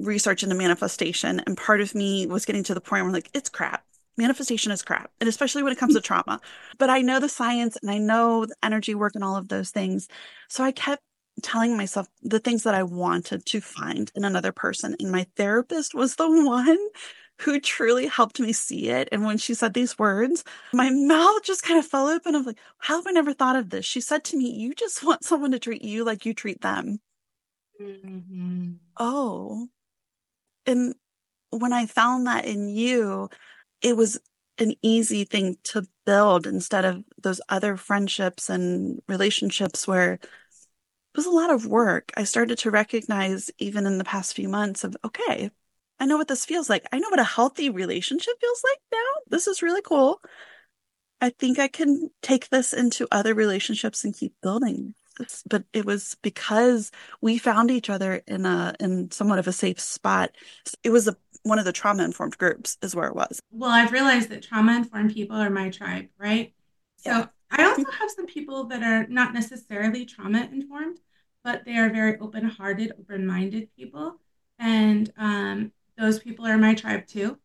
research 0.00 0.42
into 0.42 0.54
manifestation, 0.54 1.40
and 1.46 1.56
part 1.56 1.80
of 1.80 1.94
me 1.94 2.26
was 2.26 2.44
getting 2.46 2.64
to 2.64 2.74
the 2.74 2.82
point 2.82 3.02
where 3.02 3.08
I'm 3.08 3.12
like, 3.14 3.30
it's 3.34 3.48
crap. 3.48 3.85
Manifestation 4.16 4.72
is 4.72 4.82
crap, 4.82 5.10
and 5.20 5.28
especially 5.28 5.62
when 5.62 5.72
it 5.72 5.78
comes 5.78 5.94
to 5.94 6.00
trauma. 6.00 6.40
But 6.78 6.90
I 6.90 7.02
know 7.02 7.20
the 7.20 7.28
science 7.28 7.76
and 7.82 7.90
I 7.90 7.98
know 7.98 8.46
the 8.46 8.56
energy 8.62 8.94
work 8.94 9.14
and 9.14 9.22
all 9.22 9.36
of 9.36 9.48
those 9.48 9.70
things. 9.70 10.08
So 10.48 10.64
I 10.64 10.72
kept 10.72 11.02
telling 11.42 11.76
myself 11.76 12.08
the 12.22 12.38
things 12.38 12.62
that 12.62 12.74
I 12.74 12.82
wanted 12.82 13.44
to 13.46 13.60
find 13.60 14.10
in 14.14 14.24
another 14.24 14.52
person. 14.52 14.96
And 14.98 15.12
my 15.12 15.26
therapist 15.36 15.94
was 15.94 16.16
the 16.16 16.28
one 16.44 16.78
who 17.40 17.60
truly 17.60 18.06
helped 18.06 18.40
me 18.40 18.52
see 18.52 18.88
it. 18.88 19.08
And 19.12 19.24
when 19.24 19.36
she 19.36 19.52
said 19.52 19.74
these 19.74 19.98
words, 19.98 20.42
my 20.72 20.88
mouth 20.88 21.42
just 21.44 21.62
kind 21.62 21.78
of 21.78 21.86
fell 21.86 22.08
open. 22.08 22.34
I'm 22.34 22.44
like, 22.44 22.58
how 22.78 22.96
have 22.96 23.06
I 23.06 23.10
never 23.10 23.34
thought 23.34 23.56
of 23.56 23.68
this? 23.68 23.84
She 23.84 24.00
said 24.00 24.24
to 24.24 24.38
me, 24.38 24.50
You 24.50 24.74
just 24.74 25.04
want 25.04 25.24
someone 25.24 25.50
to 25.50 25.58
treat 25.58 25.82
you 25.82 26.04
like 26.04 26.24
you 26.24 26.32
treat 26.32 26.62
them. 26.62 27.00
Mhm. 27.80 28.78
Oh. 28.98 29.68
And 30.64 30.94
when 31.50 31.72
I 31.72 31.86
found 31.86 32.26
that 32.26 32.44
in 32.46 32.68
you, 32.68 33.28
it 33.82 33.96
was 33.96 34.18
an 34.58 34.74
easy 34.82 35.24
thing 35.24 35.56
to 35.64 35.86
build 36.04 36.46
instead 36.46 36.84
of 36.84 37.04
those 37.22 37.40
other 37.48 37.76
friendships 37.76 38.48
and 38.48 39.00
relationships 39.08 39.86
where 39.86 40.14
it 40.14 41.16
was 41.16 41.26
a 41.26 41.30
lot 41.30 41.50
of 41.50 41.66
work. 41.66 42.12
I 42.16 42.24
started 42.24 42.58
to 42.58 42.70
recognize 42.70 43.50
even 43.58 43.86
in 43.86 43.98
the 43.98 44.04
past 44.04 44.34
few 44.34 44.48
months 44.48 44.84
of, 44.84 44.96
okay, 45.04 45.50
I 45.98 46.06
know 46.06 46.16
what 46.16 46.28
this 46.28 46.44
feels 46.44 46.68
like. 46.68 46.86
I 46.92 46.98
know 46.98 47.08
what 47.08 47.20
a 47.20 47.24
healthy 47.24 47.70
relationship 47.70 48.34
feels 48.40 48.62
like 48.64 48.78
now. 48.92 49.20
This 49.28 49.46
is 49.46 49.62
really 49.62 49.82
cool. 49.82 50.20
I 51.20 51.30
think 51.30 51.58
I 51.58 51.68
can 51.68 52.10
take 52.22 52.48
this 52.50 52.72
into 52.72 53.08
other 53.10 53.34
relationships 53.34 54.04
and 54.04 54.14
keep 54.14 54.34
building. 54.42 54.94
But 55.48 55.64
it 55.72 55.84
was 55.84 56.16
because 56.22 56.90
we 57.20 57.38
found 57.38 57.70
each 57.70 57.88
other 57.90 58.22
in 58.26 58.46
a 58.46 58.74
in 58.80 59.10
somewhat 59.10 59.38
of 59.38 59.46
a 59.46 59.52
safe 59.52 59.80
spot. 59.80 60.32
It 60.82 60.90
was 60.90 61.08
a 61.08 61.16
one 61.42 61.58
of 61.58 61.64
the 61.64 61.72
trauma 61.72 62.04
informed 62.04 62.38
groups 62.38 62.76
is 62.82 62.94
where 62.94 63.08
it 63.08 63.14
was. 63.14 63.40
Well, 63.50 63.70
I've 63.70 63.92
realized 63.92 64.30
that 64.30 64.42
trauma 64.42 64.76
informed 64.76 65.14
people 65.14 65.36
are 65.36 65.50
my 65.50 65.70
tribe, 65.70 66.08
right? 66.18 66.52
So 66.96 67.10
Yeah. 67.10 67.26
I 67.50 67.64
also 67.64 67.84
have 67.90 68.10
some 68.10 68.26
people 68.26 68.64
that 68.64 68.82
are 68.82 69.06
not 69.06 69.32
necessarily 69.32 70.04
trauma 70.04 70.48
informed, 70.52 70.98
but 71.44 71.64
they 71.64 71.76
are 71.76 71.88
very 71.90 72.18
open 72.18 72.44
hearted, 72.44 72.92
open 72.98 73.26
minded 73.26 73.68
people. 73.76 74.20
And 74.58 75.12
um, 75.16 75.72
those 75.96 76.18
people 76.18 76.46
are 76.46 76.58
my 76.58 76.74
tribe 76.74 77.06
too. 77.06 77.38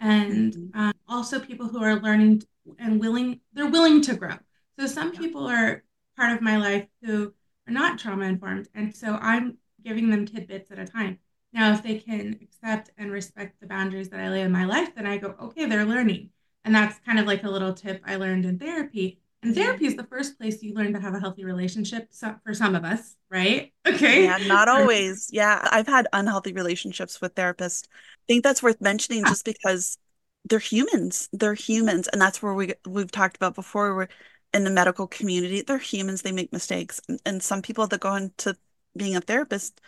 And 0.00 0.54
Mhm. 0.54 0.70
um, 0.74 0.92
also 1.08 1.40
people 1.40 1.66
who 1.66 1.82
are 1.82 1.96
learning 2.00 2.44
and 2.78 3.00
willing, 3.00 3.40
they're 3.52 3.66
willing 3.66 4.00
to 4.02 4.14
grow. 4.14 4.38
So 4.78 4.86
some 4.86 5.12
Yeah. 5.12 5.20
people 5.20 5.48
are 5.48 5.82
part 6.18 6.32
of 6.32 6.42
my 6.42 6.56
life 6.56 6.86
who 7.02 7.32
are 7.66 7.72
not 7.72 7.98
trauma 7.98 8.24
informed. 8.24 8.68
And 8.74 8.94
so 8.94 9.14
I'm 9.20 9.58
giving 9.84 10.10
them 10.10 10.26
tidbits 10.26 10.70
at 10.70 10.78
a 10.78 10.86
time. 10.86 11.18
Now, 11.52 11.72
if 11.72 11.82
they 11.82 11.98
can 11.98 12.38
accept 12.42 12.90
and 12.98 13.10
respect 13.10 13.60
the 13.60 13.66
boundaries 13.66 14.10
that 14.10 14.20
I 14.20 14.28
lay 14.28 14.42
in 14.42 14.52
my 14.52 14.64
life, 14.64 14.94
then 14.94 15.06
I 15.06 15.16
go, 15.16 15.34
okay, 15.40 15.66
they're 15.66 15.84
learning. 15.84 16.30
And 16.64 16.74
that's 16.74 16.98
kind 17.06 17.18
of 17.18 17.26
like 17.26 17.44
a 17.44 17.50
little 17.50 17.72
tip 17.72 18.02
I 18.04 18.16
learned 18.16 18.44
in 18.44 18.58
therapy. 18.58 19.20
And 19.42 19.54
mm-hmm. 19.54 19.62
therapy 19.62 19.86
is 19.86 19.96
the 19.96 20.04
first 20.04 20.38
place 20.38 20.62
you 20.62 20.74
learn 20.74 20.92
to 20.92 21.00
have 21.00 21.14
a 21.14 21.20
healthy 21.20 21.44
relationship 21.44 22.08
so, 22.10 22.34
for 22.44 22.52
some 22.52 22.74
of 22.74 22.84
us, 22.84 23.16
right? 23.30 23.72
Okay. 23.88 24.24
Yeah, 24.24 24.36
not 24.46 24.68
always. 24.68 25.30
Yeah, 25.32 25.66
I've 25.72 25.86
had 25.86 26.06
unhealthy 26.12 26.52
relationships 26.52 27.22
with 27.22 27.34
therapists. 27.34 27.86
I 27.86 28.24
think 28.28 28.44
that's 28.44 28.62
worth 28.62 28.80
mentioning 28.82 29.22
ah. 29.24 29.30
just 29.30 29.46
because 29.46 29.96
they're 30.44 30.58
humans. 30.58 31.28
They're 31.32 31.54
humans, 31.54 32.06
and 32.08 32.20
that's 32.20 32.42
where 32.42 32.52
we 32.52 32.74
we've 32.86 33.10
talked 33.10 33.36
about 33.36 33.54
before. 33.54 33.96
We're 33.96 34.08
in 34.54 34.64
the 34.64 34.70
medical 34.70 35.06
community. 35.06 35.62
They're 35.62 35.78
humans. 35.78 36.22
They 36.22 36.32
make 36.32 36.52
mistakes, 36.52 37.00
and, 37.26 37.42
some 37.42 37.62
people 37.62 37.86
that 37.88 38.00
go 38.00 38.14
into 38.14 38.56
being 38.96 39.16
a 39.16 39.20
therapist 39.20 39.80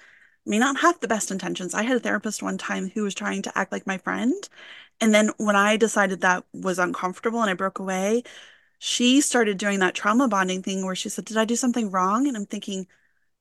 may 0.47 0.59
not 0.59 0.81
have 0.81 1.01
the 1.01 1.09
best 1.09 1.31
intentions. 1.31 1.75
I 1.75 1.83
had 1.83 1.97
a 1.97 2.01
therapist 2.01 2.43
one 2.43 2.59
time 2.59 2.91
who 2.91 3.03
was 3.03 3.15
trying 3.15 3.43
to 3.43 3.59
act 3.59 3.73
like 3.73 3.87
my 3.87 3.99
friend, 3.99 4.49
and 5.01 5.15
then 5.15 5.31
when 5.39 5.57
I 5.57 5.77
decided 5.77 6.21
that 6.21 6.45
was 6.53 6.79
uncomfortable 6.79 7.41
and 7.43 7.51
I 7.51 7.55
broke 7.55 7.79
away, 7.79 8.23
she 8.79 9.21
started 9.21 9.59
doing 9.59 9.81
that 9.81 9.95
trauma 9.95 10.29
bonding 10.29 10.63
thing 10.63 10.85
where 10.85 10.95
she 10.97 11.09
said, 11.09 11.25
"Did 11.27 11.37
I 11.37 11.45
do 11.45 11.57
something 11.57 11.91
wrong?" 11.91 12.27
And 12.29 12.37
I'm 12.37 12.47
thinking, 12.47 12.87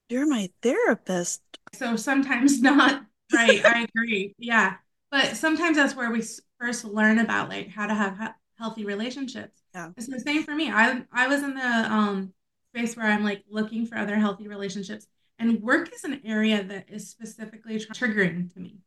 "You're 0.10 0.28
my 0.28 0.52
therapist." 0.62 1.42
So 1.74 1.96
sometimes 1.96 2.62
not. 2.64 3.06
Right. 3.34 3.66
I 3.66 3.88
agree. 3.96 4.36
Yeah. 4.38 4.76
But 5.12 5.38
sometimes 5.38 5.78
that's 5.78 5.96
where 5.96 6.12
we 6.12 6.24
first 6.60 6.86
learn 6.86 7.20
about 7.20 7.50
like 7.50 7.70
how 7.70 7.88
to 7.88 7.94
have 7.94 8.34
healthy 8.58 8.86
relationships. 8.86 9.59
Yeah. 9.74 9.92
It's 9.96 10.08
the 10.08 10.20
same 10.20 10.44
for 10.44 10.56
me. 10.56 10.72
I 10.72 11.04
I 11.12 11.28
was 11.28 11.44
in 11.44 11.54
the 11.54 11.62
um 11.92 12.34
space 12.74 12.96
where 12.96 13.06
I'm 13.06 13.24
like 13.24 13.44
looking 13.50 13.86
for 13.86 13.98
other 13.98 14.16
healthy 14.16 14.48
relationships 14.48 15.08
and 15.38 15.62
work 15.62 15.94
is 15.94 16.04
an 16.04 16.22
area 16.26 16.64
that 16.64 16.90
is 16.90 17.10
specifically 17.10 17.78
triggering 17.78 18.54
to 18.54 18.60
me. 18.60 18.80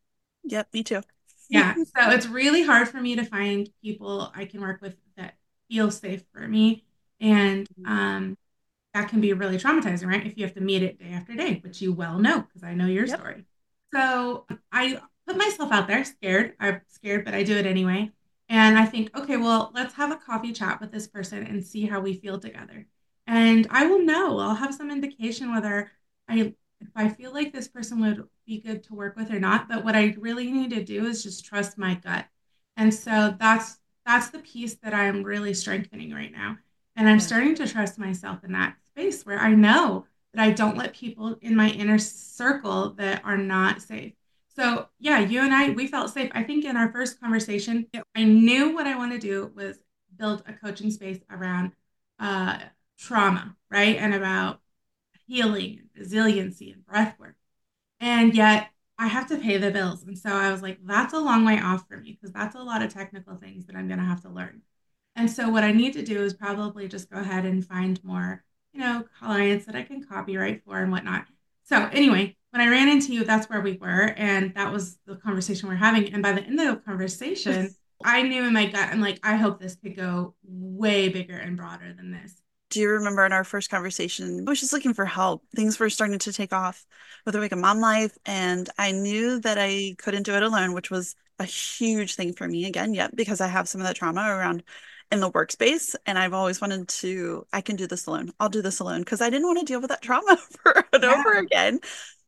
Yep, 0.43 0.67
me 0.73 0.83
too. 0.83 1.01
yeah. 1.49 1.73
So 1.75 2.09
it's 2.11 2.27
really 2.27 2.63
hard 2.63 2.87
for 2.87 2.99
me 2.99 3.15
to 3.15 3.25
find 3.25 3.69
people 3.81 4.31
I 4.35 4.45
can 4.45 4.61
work 4.61 4.81
with 4.81 4.95
that 5.17 5.35
feel 5.69 5.91
safe 5.91 6.23
for 6.33 6.47
me. 6.47 6.83
And 7.19 7.67
um 7.85 8.37
that 8.93 9.09
can 9.09 9.21
be 9.21 9.33
really 9.33 9.57
traumatizing, 9.57 10.07
right? 10.07 10.25
If 10.25 10.37
you 10.37 10.45
have 10.45 10.53
to 10.55 10.61
meet 10.61 10.83
it 10.83 10.99
day 10.99 11.11
after 11.13 11.35
day, 11.35 11.59
which 11.63 11.81
you 11.81 11.93
well 11.93 12.19
know 12.19 12.41
because 12.41 12.63
I 12.63 12.73
know 12.75 12.87
your 12.87 13.05
yep. 13.05 13.19
story. 13.19 13.45
So 13.93 14.45
I 14.71 14.99
put 15.27 15.37
myself 15.37 15.71
out 15.71 15.87
there, 15.87 16.03
scared. 16.05 16.53
I'm 16.59 16.81
scared, 16.89 17.25
but 17.25 17.33
I 17.33 17.43
do 17.43 17.57
it 17.57 17.65
anyway. 17.65 18.11
And 18.53 18.77
I 18.77 18.85
think, 18.85 19.17
okay, 19.17 19.37
well, 19.37 19.71
let's 19.73 19.95
have 19.95 20.11
a 20.11 20.15
coffee 20.15 20.53
chat 20.53 20.79
with 20.79 20.91
this 20.91 21.07
person 21.07 21.43
and 21.43 21.65
see 21.65 21.87
how 21.87 21.99
we 21.99 22.13
feel 22.13 22.39
together. 22.39 22.85
And 23.25 23.65
I 23.71 23.87
will 23.87 24.05
know, 24.05 24.37
I'll 24.37 24.53
have 24.53 24.75
some 24.75 24.91
indication 24.91 25.51
whether 25.51 25.91
I 26.29 26.53
if 26.79 26.89
I 26.95 27.09
feel 27.09 27.33
like 27.33 27.51
this 27.51 27.67
person 27.67 27.99
would 28.01 28.27
be 28.45 28.59
good 28.59 28.83
to 28.83 28.93
work 28.93 29.15
with 29.15 29.31
or 29.31 29.39
not. 29.39 29.67
But 29.67 29.83
what 29.83 29.95
I 29.95 30.15
really 30.19 30.51
need 30.51 30.69
to 30.69 30.83
do 30.83 31.07
is 31.07 31.23
just 31.23 31.43
trust 31.43 31.79
my 31.79 31.95
gut. 31.95 32.27
And 32.77 32.93
so 32.93 33.35
that's 33.39 33.79
that's 34.05 34.29
the 34.29 34.37
piece 34.39 34.75
that 34.83 34.93
I'm 34.93 35.23
really 35.23 35.55
strengthening 35.55 36.11
right 36.13 36.31
now. 36.31 36.59
And 36.95 37.09
I'm 37.09 37.19
starting 37.19 37.55
to 37.55 37.67
trust 37.67 37.97
myself 37.97 38.43
in 38.43 38.51
that 38.51 38.75
space 38.91 39.25
where 39.25 39.39
I 39.39 39.55
know 39.55 40.05
that 40.35 40.43
I 40.43 40.51
don't 40.51 40.77
let 40.77 40.93
people 40.93 41.39
in 41.41 41.55
my 41.55 41.69
inner 41.69 41.97
circle 41.97 42.91
that 42.97 43.25
are 43.25 43.37
not 43.37 43.81
safe. 43.81 44.13
So, 44.55 44.87
yeah, 44.99 45.19
you 45.19 45.41
and 45.41 45.53
I, 45.53 45.71
we 45.71 45.87
felt 45.87 46.11
safe. 46.13 46.31
I 46.33 46.43
think 46.43 46.63
in 46.65 46.77
our 46.77 46.91
first 46.91 47.19
conversation, 47.19 47.87
I 48.15 48.23
knew 48.23 48.73
what 48.73 48.85
I 48.85 48.95
want 48.95 49.11
to 49.13 49.19
do 49.19 49.51
was 49.55 49.79
build 50.15 50.43
a 50.47 50.53
coaching 50.53 50.91
space 50.91 51.19
around 51.29 51.71
uh, 52.19 52.59
trauma, 52.99 53.55
right? 53.71 53.97
And 53.97 54.13
about 54.13 54.61
healing 55.25 55.81
resiliency 55.97 56.71
and 56.71 56.85
breath 56.85 57.17
work. 57.19 57.35
And 57.99 58.35
yet 58.35 58.69
I 58.99 59.07
have 59.07 59.27
to 59.29 59.37
pay 59.37 59.57
the 59.57 59.71
bills. 59.71 60.03
And 60.03 60.17
so 60.17 60.29
I 60.29 60.51
was 60.51 60.61
like, 60.61 60.79
that's 60.83 61.13
a 61.13 61.19
long 61.19 61.45
way 61.45 61.59
off 61.59 61.87
for 61.87 61.97
me 61.97 62.11
because 62.11 62.33
that's 62.33 62.55
a 62.55 62.61
lot 62.61 62.83
of 62.83 62.93
technical 62.93 63.35
things 63.35 63.65
that 63.65 63.75
I'm 63.75 63.87
going 63.87 63.99
to 63.99 64.05
have 64.05 64.21
to 64.21 64.29
learn. 64.29 64.61
And 65.15 65.29
so 65.31 65.49
what 65.49 65.63
I 65.63 65.71
need 65.71 65.93
to 65.93 66.03
do 66.03 66.23
is 66.23 66.33
probably 66.33 66.87
just 66.87 67.09
go 67.09 67.19
ahead 67.19 67.45
and 67.45 67.65
find 67.65 68.03
more, 68.03 68.43
you 68.71 68.81
know, 68.81 69.03
clients 69.19 69.65
that 69.65 69.75
I 69.75 69.83
can 69.83 70.03
copywrite 70.03 70.63
for 70.63 70.77
and 70.77 70.91
whatnot. 70.91 71.25
So 71.63 71.77
anyway, 71.91 72.35
when 72.53 72.61
I 72.61 72.69
ran 72.69 72.87
into 72.87 73.13
you, 73.13 73.23
that's 73.23 73.49
where 73.49 73.61
we 73.61 73.79
were. 73.81 74.13
And 74.15 74.53
that 74.53 74.71
was 74.71 74.99
the 75.07 75.15
conversation 75.15 75.67
we're 75.67 75.75
having. 75.75 76.13
And 76.13 76.21
by 76.21 76.33
the 76.33 76.43
end 76.43 76.59
of 76.59 76.67
the 76.67 76.81
conversation, 76.81 77.75
I 78.05 78.21
knew 78.21 78.43
in 78.43 78.53
my 78.53 78.67
gut, 78.67 78.89
I'm 78.91 79.01
like, 79.01 79.19
I 79.23 79.37
hope 79.37 79.59
this 79.59 79.75
could 79.75 79.95
go 79.95 80.35
way 80.43 81.09
bigger 81.09 81.35
and 81.35 81.57
broader 81.57 81.91
than 81.97 82.11
this. 82.11 82.35
Do 82.69 82.79
you 82.79 82.89
remember 82.89 83.25
in 83.25 83.31
our 83.31 83.43
first 83.43 83.71
conversation, 83.71 84.45
I 84.45 84.51
was 84.51 84.59
just 84.59 84.71
looking 84.71 84.93
for 84.93 85.05
help. 85.05 85.43
Things 85.55 85.79
were 85.79 85.89
starting 85.89 86.19
to 86.19 86.31
take 86.31 86.53
off 86.53 86.85
with 87.25 87.35
Awakened 87.35 87.61
Mom 87.61 87.79
Life. 87.79 88.15
And 88.23 88.69
I 88.77 88.91
knew 88.91 89.39
that 89.39 89.57
I 89.59 89.95
couldn't 89.97 90.23
do 90.23 90.35
it 90.35 90.43
alone, 90.43 90.73
which 90.73 90.91
was 90.91 91.15
a 91.39 91.45
huge 91.45 92.13
thing 92.13 92.33
for 92.33 92.47
me 92.47 92.65
again, 92.65 92.93
yet, 92.93 93.15
because 93.15 93.41
I 93.41 93.47
have 93.47 93.67
some 93.67 93.81
of 93.81 93.87
that 93.87 93.95
trauma 93.95 94.21
around 94.21 94.61
in 95.11 95.19
the 95.19 95.31
workspace 95.31 95.95
and 96.07 96.17
I've 96.17 96.33
always 96.33 96.59
wanted 96.59 96.87
to 96.87 97.45
I 97.53 97.61
can 97.61 97.75
do 97.75 97.85
this 97.85 98.07
alone. 98.07 98.31
I'll 98.39 98.49
do 98.49 98.63
this 98.63 98.79
alone 98.79 99.01
because 99.01 99.21
I 99.21 99.29
didn't 99.29 99.45
want 99.45 99.59
to 99.59 99.65
deal 99.65 99.79
with 99.79 99.89
that 99.89 100.01
trauma 100.01 100.37
over 100.65 100.85
and 100.91 101.03
yeah. 101.03 101.11
over 101.11 101.33
again. 101.33 101.79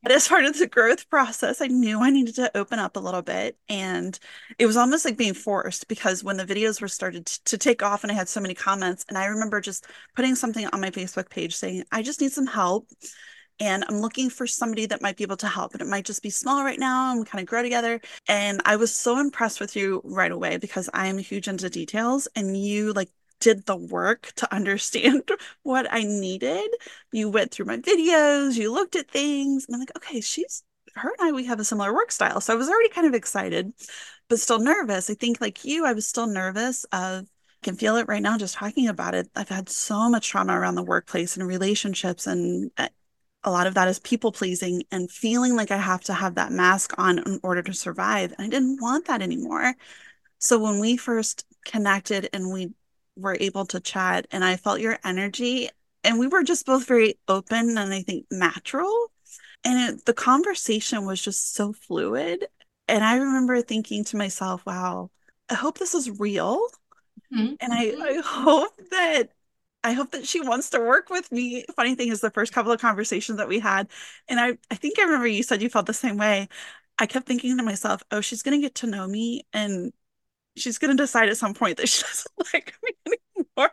But 0.05 0.11
as 0.13 0.27
part 0.27 0.45
of 0.45 0.55
the 0.59 0.67
growth 0.67 1.09
process, 1.09 1.61
I 1.61 1.67
knew 1.67 1.99
I 1.99 2.11
needed 2.11 2.35
to 2.35 2.55
open 2.55 2.77
up 2.77 2.95
a 2.95 2.99
little 2.99 3.23
bit. 3.23 3.57
And 3.67 4.17
it 4.59 4.67
was 4.67 4.77
almost 4.77 5.03
like 5.03 5.17
being 5.17 5.33
forced 5.33 5.87
because 5.87 6.23
when 6.23 6.37
the 6.37 6.45
videos 6.45 6.79
were 6.79 6.87
started 6.87 7.25
to 7.25 7.57
take 7.57 7.81
off 7.81 8.03
and 8.03 8.11
I 8.11 8.15
had 8.15 8.29
so 8.29 8.39
many 8.39 8.53
comments, 8.53 9.03
and 9.09 9.17
I 9.17 9.25
remember 9.25 9.59
just 9.61 9.87
putting 10.15 10.35
something 10.35 10.67
on 10.67 10.79
my 10.79 10.91
Facebook 10.91 11.31
page 11.31 11.55
saying, 11.55 11.85
I 11.91 12.03
just 12.03 12.21
need 12.21 12.31
some 12.31 12.45
help. 12.45 12.87
And 13.59 13.83
I'm 13.87 13.97
looking 13.97 14.29
for 14.29 14.45
somebody 14.45 14.85
that 14.85 15.01
might 15.01 15.17
be 15.17 15.23
able 15.23 15.37
to 15.37 15.47
help. 15.47 15.73
And 15.73 15.81
it 15.81 15.87
might 15.87 16.05
just 16.05 16.21
be 16.21 16.29
small 16.29 16.63
right 16.63 16.79
now 16.79 17.09
and 17.09 17.19
we 17.19 17.25
kind 17.25 17.41
of 17.41 17.47
grow 17.47 17.63
together. 17.63 17.99
And 18.27 18.61
I 18.63 18.75
was 18.75 18.95
so 18.95 19.17
impressed 19.19 19.59
with 19.59 19.75
you 19.75 20.01
right 20.03 20.31
away 20.31 20.57
because 20.57 20.87
I 20.93 21.07
am 21.07 21.17
huge 21.17 21.47
into 21.47 21.67
details 21.67 22.27
and 22.35 22.55
you 22.55 22.93
like 22.93 23.09
did 23.45 23.67
the 23.67 23.75
work 23.75 24.31
to 24.37 24.51
understand 24.51 25.29
what 25.63 25.85
I 25.91 26.01
needed. 26.01 26.67
You 27.11 27.29
went 27.29 27.51
through 27.51 27.67
my 27.67 27.77
videos, 27.77 28.55
you 28.55 28.73
looked 28.73 28.95
at 28.95 29.11
things, 29.11 29.65
and 29.67 29.75
I'm 29.75 29.79
like, 29.79 29.95
okay, 29.97 30.19
she's 30.19 30.63
her 30.95 31.13
and 31.19 31.29
I, 31.29 31.31
we 31.31 31.45
have 31.45 31.59
a 31.59 31.63
similar 31.63 31.93
work 31.93 32.11
style. 32.11 32.41
So 32.41 32.53
I 32.53 32.55
was 32.55 32.69
already 32.69 32.89
kind 32.89 33.05
of 33.05 33.13
excited, 33.13 33.71
but 34.29 34.39
still 34.39 34.57
nervous. 34.59 35.09
I 35.11 35.13
think, 35.13 35.41
like 35.41 35.63
you, 35.63 35.85
I 35.85 35.93
was 35.93 36.07
still 36.07 36.25
nervous 36.25 36.85
of, 36.85 37.27
can 37.61 37.75
feel 37.75 37.97
it 37.97 38.07
right 38.07 38.21
now 38.21 38.37
just 38.37 38.55
talking 38.55 38.87
about 38.87 39.13
it. 39.13 39.29
I've 39.35 39.49
had 39.49 39.69
so 39.69 40.09
much 40.09 40.29
trauma 40.29 40.59
around 40.59 40.75
the 40.75 40.83
workplace 40.83 41.37
and 41.37 41.47
relationships, 41.47 42.25
and 42.25 42.71
eh, 42.77 42.89
a 43.43 43.51
lot 43.51 43.67
of 43.67 43.75
that 43.75 43.87
is 43.87 43.99
people 43.99 44.31
pleasing 44.31 44.83
and 44.91 45.11
feeling 45.11 45.55
like 45.55 45.69
I 45.69 45.77
have 45.77 46.01
to 46.05 46.13
have 46.15 46.35
that 46.35 46.51
mask 46.51 46.93
on 46.97 47.19
in 47.19 47.39
order 47.43 47.61
to 47.61 47.73
survive. 47.73 48.33
And 48.37 48.47
I 48.47 48.49
didn't 48.49 48.81
want 48.81 49.05
that 49.07 49.21
anymore. 49.21 49.75
So 50.39 50.57
when 50.59 50.79
we 50.79 50.97
first 50.97 51.45
connected 51.65 52.29
and 52.33 52.51
we 52.51 52.73
were 53.15 53.37
able 53.39 53.65
to 53.67 53.79
chat 53.79 54.27
and 54.31 54.43
I 54.43 54.57
felt 54.57 54.81
your 54.81 54.99
energy 55.03 55.69
and 56.03 56.19
we 56.19 56.27
were 56.27 56.43
just 56.43 56.65
both 56.65 56.87
very 56.87 57.17
open 57.27 57.77
and 57.77 57.93
I 57.93 58.01
think 58.01 58.27
natural. 58.29 59.11
And 59.63 59.95
it, 59.95 60.05
the 60.05 60.13
conversation 60.13 61.05
was 61.05 61.21
just 61.21 61.55
so 61.55 61.73
fluid. 61.73 62.45
And 62.87 63.03
I 63.03 63.17
remember 63.17 63.61
thinking 63.61 64.03
to 64.05 64.17
myself, 64.17 64.63
wow, 64.65 65.09
I 65.49 65.55
hope 65.55 65.79
this 65.79 65.95
is 65.95 66.19
real. 66.19 66.59
Mm-hmm. 67.35 67.55
And 67.59 67.73
I, 67.73 67.95
I 67.99 68.21
hope 68.23 68.79
that 68.91 69.29
I 69.83 69.93
hope 69.93 70.11
that 70.11 70.27
she 70.27 70.41
wants 70.41 70.71
to 70.71 70.79
work 70.79 71.11
with 71.11 71.31
me. 71.31 71.63
Funny 71.75 71.93
thing 71.93 72.11
is 72.11 72.19
the 72.19 72.31
first 72.31 72.51
couple 72.51 72.71
of 72.71 72.81
conversations 72.81 73.37
that 73.37 73.47
we 73.47 73.59
had, 73.59 73.87
and 74.27 74.39
I, 74.39 74.57
I 74.71 74.75
think 74.75 74.97
I 74.97 75.03
remember 75.03 75.27
you 75.27 75.43
said 75.43 75.61
you 75.61 75.69
felt 75.69 75.85
the 75.85 75.93
same 75.93 76.17
way. 76.17 76.49
I 76.97 77.05
kept 77.05 77.27
thinking 77.27 77.55
to 77.57 77.63
myself, 77.63 78.01
oh, 78.09 78.21
she's 78.21 78.41
gonna 78.41 78.59
get 78.59 78.73
to 78.75 78.87
know 78.87 79.07
me 79.07 79.45
and 79.53 79.93
she's 80.55 80.77
to 80.95 81.03
decide 81.03 81.29
at 81.29 81.37
some 81.37 81.53
point 81.53 81.77
that 81.77 81.89
she 81.89 82.03
doesn't 82.07 82.53
like 82.53 82.73
me 82.83 83.17
anymore. 83.35 83.71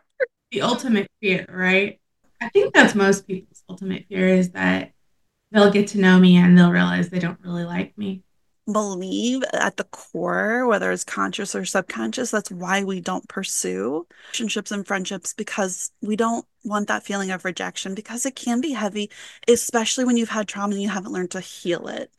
The 0.51 0.61
ultimate 0.61 1.09
fear, 1.21 1.45
right? 1.49 1.99
I 2.41 2.49
think 2.49 2.73
that's 2.73 2.95
most 2.95 3.27
people's 3.27 3.63
ultimate 3.69 4.05
fear 4.09 4.27
is 4.27 4.51
that 4.51 4.91
they'll 5.51 5.71
get 5.71 5.87
to 5.89 5.99
know 5.99 6.19
me 6.19 6.35
and 6.37 6.57
they'll 6.57 6.71
realize 6.71 7.09
they 7.09 7.19
don't 7.19 7.39
really 7.41 7.63
like 7.63 7.97
me. 7.97 8.23
Believe 8.71 9.43
at 9.51 9.75
the 9.75 9.83
core, 9.83 10.65
whether 10.65 10.89
it's 10.91 11.03
conscious 11.03 11.53
or 11.53 11.65
subconscious, 11.65 12.31
that's 12.31 12.49
why 12.49 12.85
we 12.85 13.01
don't 13.01 13.27
pursue 13.27 14.07
relationships 14.31 14.71
and 14.71 14.87
friendships 14.87 15.33
because 15.33 15.91
we 16.01 16.15
don't 16.15 16.45
want 16.63 16.87
that 16.87 17.03
feeling 17.03 17.29
of 17.31 17.43
rejection 17.43 17.93
because 17.93 18.25
it 18.25 18.37
can 18.37 18.61
be 18.61 18.71
heavy, 18.71 19.09
especially 19.49 20.05
when 20.05 20.15
you've 20.15 20.29
had 20.29 20.47
trauma 20.47 20.73
and 20.75 20.81
you 20.81 20.87
haven't 20.87 21.11
learned 21.11 21.31
to 21.31 21.41
heal 21.41 21.89
it. 21.89 22.09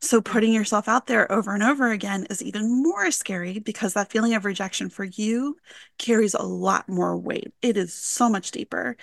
So 0.00 0.20
putting 0.20 0.52
yourself 0.52 0.88
out 0.88 1.06
there 1.06 1.30
over 1.30 1.54
and 1.54 1.62
over 1.62 1.90
again 1.92 2.26
is 2.28 2.42
even 2.42 2.82
more 2.82 3.12
scary 3.12 3.60
because 3.60 3.94
that 3.94 4.10
feeling 4.10 4.34
of 4.34 4.44
rejection 4.44 4.90
for 4.90 5.04
you 5.04 5.56
carries 5.98 6.34
a 6.34 6.42
lot 6.42 6.88
more 6.88 7.16
weight. 7.16 7.54
It 7.62 7.76
is 7.76 7.94
so 7.94 8.28
much 8.28 8.50
deeper. 8.50 8.96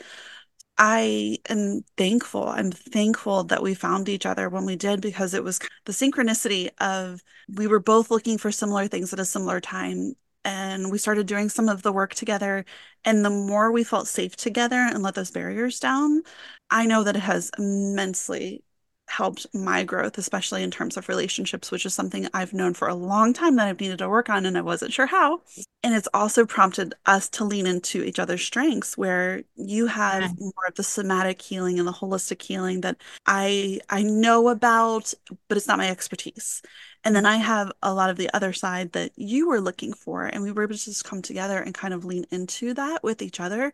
I 0.84 1.38
am 1.48 1.84
thankful. 1.96 2.48
I'm 2.48 2.72
thankful 2.72 3.44
that 3.46 3.62
we 3.62 3.76
found 3.76 4.10
each 4.10 4.26
other 4.26 4.50
when 4.50 4.66
we 4.66 4.76
did 4.76 5.00
because 5.00 5.34
it 5.36 5.44
was 5.44 5.60
the 5.86 5.92
synchronicity 5.92 6.70
of 6.80 7.22
we 7.48 7.68
were 7.68 7.80
both 7.80 8.10
looking 8.10 8.40
for 8.40 8.52
similar 8.52 8.88
things 8.88 9.14
at 9.14 9.20
a 9.20 9.26
similar 9.26 9.60
time. 9.62 10.14
And 10.44 10.92
we 10.92 10.98
started 10.98 11.28
doing 11.28 11.50
some 11.50 11.70
of 11.70 11.84
the 11.84 11.92
work 11.92 12.16
together. 12.16 12.66
And 13.06 13.24
the 13.24 13.30
more 13.30 13.72
we 13.72 13.84
felt 13.84 14.08
safe 14.08 14.36
together 14.36 14.78
and 14.78 15.04
let 15.04 15.14
those 15.14 15.30
barriers 15.30 15.80
down, 15.80 16.24
I 16.72 16.88
know 16.88 17.04
that 17.04 17.16
it 17.16 17.20
has 17.20 17.52
immensely 17.60 18.64
helped 19.12 19.46
my 19.54 19.84
growth, 19.84 20.18
especially 20.18 20.64
in 20.64 20.72
terms 20.72 20.96
of 20.96 21.10
relationships, 21.10 21.70
which 21.70 21.86
is 21.86 21.94
something 21.94 22.28
I've 22.34 22.54
known 22.54 22.74
for 22.74 22.88
a 22.88 22.96
long 22.96 23.34
time 23.34 23.58
that 23.58 23.68
I've 23.68 23.80
needed 23.80 24.00
to 24.00 24.10
work 24.10 24.30
on 24.30 24.46
and 24.46 24.58
I 24.58 24.62
wasn't 24.62 24.94
sure 24.94 25.06
how. 25.06 25.42
And 25.84 25.94
it's 25.94 26.08
also 26.14 26.46
prompted 26.46 26.94
us 27.06 27.28
to 27.30 27.44
lean 27.44 27.68
into 27.68 28.04
each 28.04 28.20
other's 28.20 28.42
strengths 28.42 28.98
where 28.98 29.44
you 29.56 29.88
have 29.88 30.22
yeah. 30.22 30.30
more 30.40 30.68
of 30.68 30.76
the 30.76 30.84
somatic 30.84 31.42
healing 31.42 31.78
and 31.78 31.88
the 31.88 31.92
holistic 31.92 32.42
healing 32.42 32.82
that 32.82 33.02
I 33.26 33.82
I 33.90 34.04
know 34.04 34.48
about, 34.48 35.14
but 35.48 35.58
it's 35.58 35.68
not 35.68 35.78
my 35.78 35.90
expertise. 35.90 36.62
And 37.04 37.16
then 37.16 37.26
I 37.26 37.38
have 37.38 37.72
a 37.82 37.94
lot 37.94 38.12
of 38.12 38.18
the 38.18 38.30
other 38.34 38.54
side 38.54 38.94
that 38.94 39.12
you 39.16 39.50
were 39.50 39.60
looking 39.60 39.94
for. 39.94 40.26
And 40.26 40.44
we 40.44 40.52
were 40.52 40.64
able 40.64 40.76
to 40.76 40.86
just 40.86 41.04
come 41.04 41.22
together 41.22 41.60
and 41.60 41.74
kind 41.74 41.94
of 41.94 42.06
lean 42.06 42.26
into 42.32 42.74
that 42.76 43.04
with 43.04 43.22
each 43.22 43.40
other. 43.40 43.74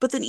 But 0.00 0.12
then 0.12 0.24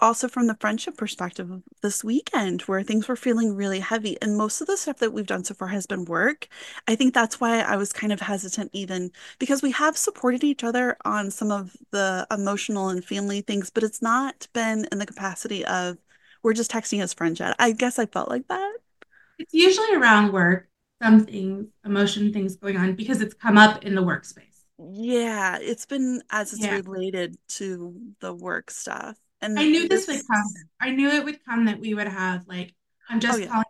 also 0.00 0.28
from 0.28 0.46
the 0.46 0.56
friendship 0.60 0.96
perspective 0.96 1.50
this 1.82 2.02
weekend 2.02 2.62
where 2.62 2.82
things 2.82 3.08
were 3.08 3.16
feeling 3.16 3.54
really 3.54 3.80
heavy. 3.80 4.16
And 4.20 4.36
most 4.36 4.60
of 4.60 4.66
the 4.66 4.76
stuff 4.76 4.98
that 4.98 5.12
we've 5.12 5.26
done 5.26 5.44
so 5.44 5.54
far 5.54 5.68
has 5.68 5.86
been 5.86 6.04
work. 6.04 6.48
I 6.88 6.94
think 6.96 7.14
that's 7.14 7.40
why 7.40 7.60
I 7.60 7.76
was 7.76 7.92
kind 7.92 8.12
of 8.12 8.20
hesitant, 8.20 8.70
even 8.72 9.12
because 9.38 9.62
we 9.62 9.70
have 9.72 9.96
supported 9.96 10.44
each 10.44 10.64
other 10.64 10.96
on 11.04 11.30
some 11.30 11.50
of 11.50 11.76
the 11.90 12.26
emotional 12.30 12.88
and 12.88 13.04
family 13.04 13.40
things, 13.40 13.70
but 13.70 13.84
it's 13.84 14.02
not 14.02 14.48
been 14.52 14.86
in 14.90 14.98
the 14.98 15.06
capacity 15.06 15.64
of 15.64 15.98
we're 16.42 16.52
just 16.52 16.70
texting 16.70 17.02
as 17.02 17.14
friends 17.14 17.40
yet. 17.40 17.56
I 17.58 17.72
guess 17.72 17.98
I 17.98 18.06
felt 18.06 18.28
like 18.28 18.48
that. 18.48 18.74
It's 19.38 19.54
usually 19.54 19.94
around 19.94 20.32
work 20.32 20.68
some 21.02 21.26
things, 21.26 21.66
emotion 21.84 22.32
things 22.32 22.56
going 22.56 22.76
on 22.76 22.94
because 22.94 23.20
it's 23.20 23.34
come 23.34 23.58
up 23.58 23.84
in 23.84 23.94
the 23.94 24.02
workspace. 24.02 24.53
Yeah, 24.78 25.58
it's 25.60 25.86
been 25.86 26.22
as 26.30 26.52
it's 26.52 26.62
yeah. 26.62 26.74
related 26.76 27.36
to 27.48 27.94
the 28.20 28.34
work 28.34 28.70
stuff. 28.70 29.16
And 29.40 29.58
I 29.58 29.64
knew 29.64 29.88
this, 29.88 30.06
this 30.06 30.16
would 30.16 30.26
come. 30.26 30.44
I 30.80 30.90
knew 30.90 31.08
it 31.08 31.24
would 31.24 31.44
come 31.44 31.66
that 31.66 31.78
we 31.78 31.94
would 31.94 32.08
have 32.08 32.46
like 32.48 32.74
I'm 33.08 33.18
oh, 33.18 33.20
just 33.20 33.38
oh, 33.38 33.42
yeah. 33.42 33.48
calling. 33.48 33.64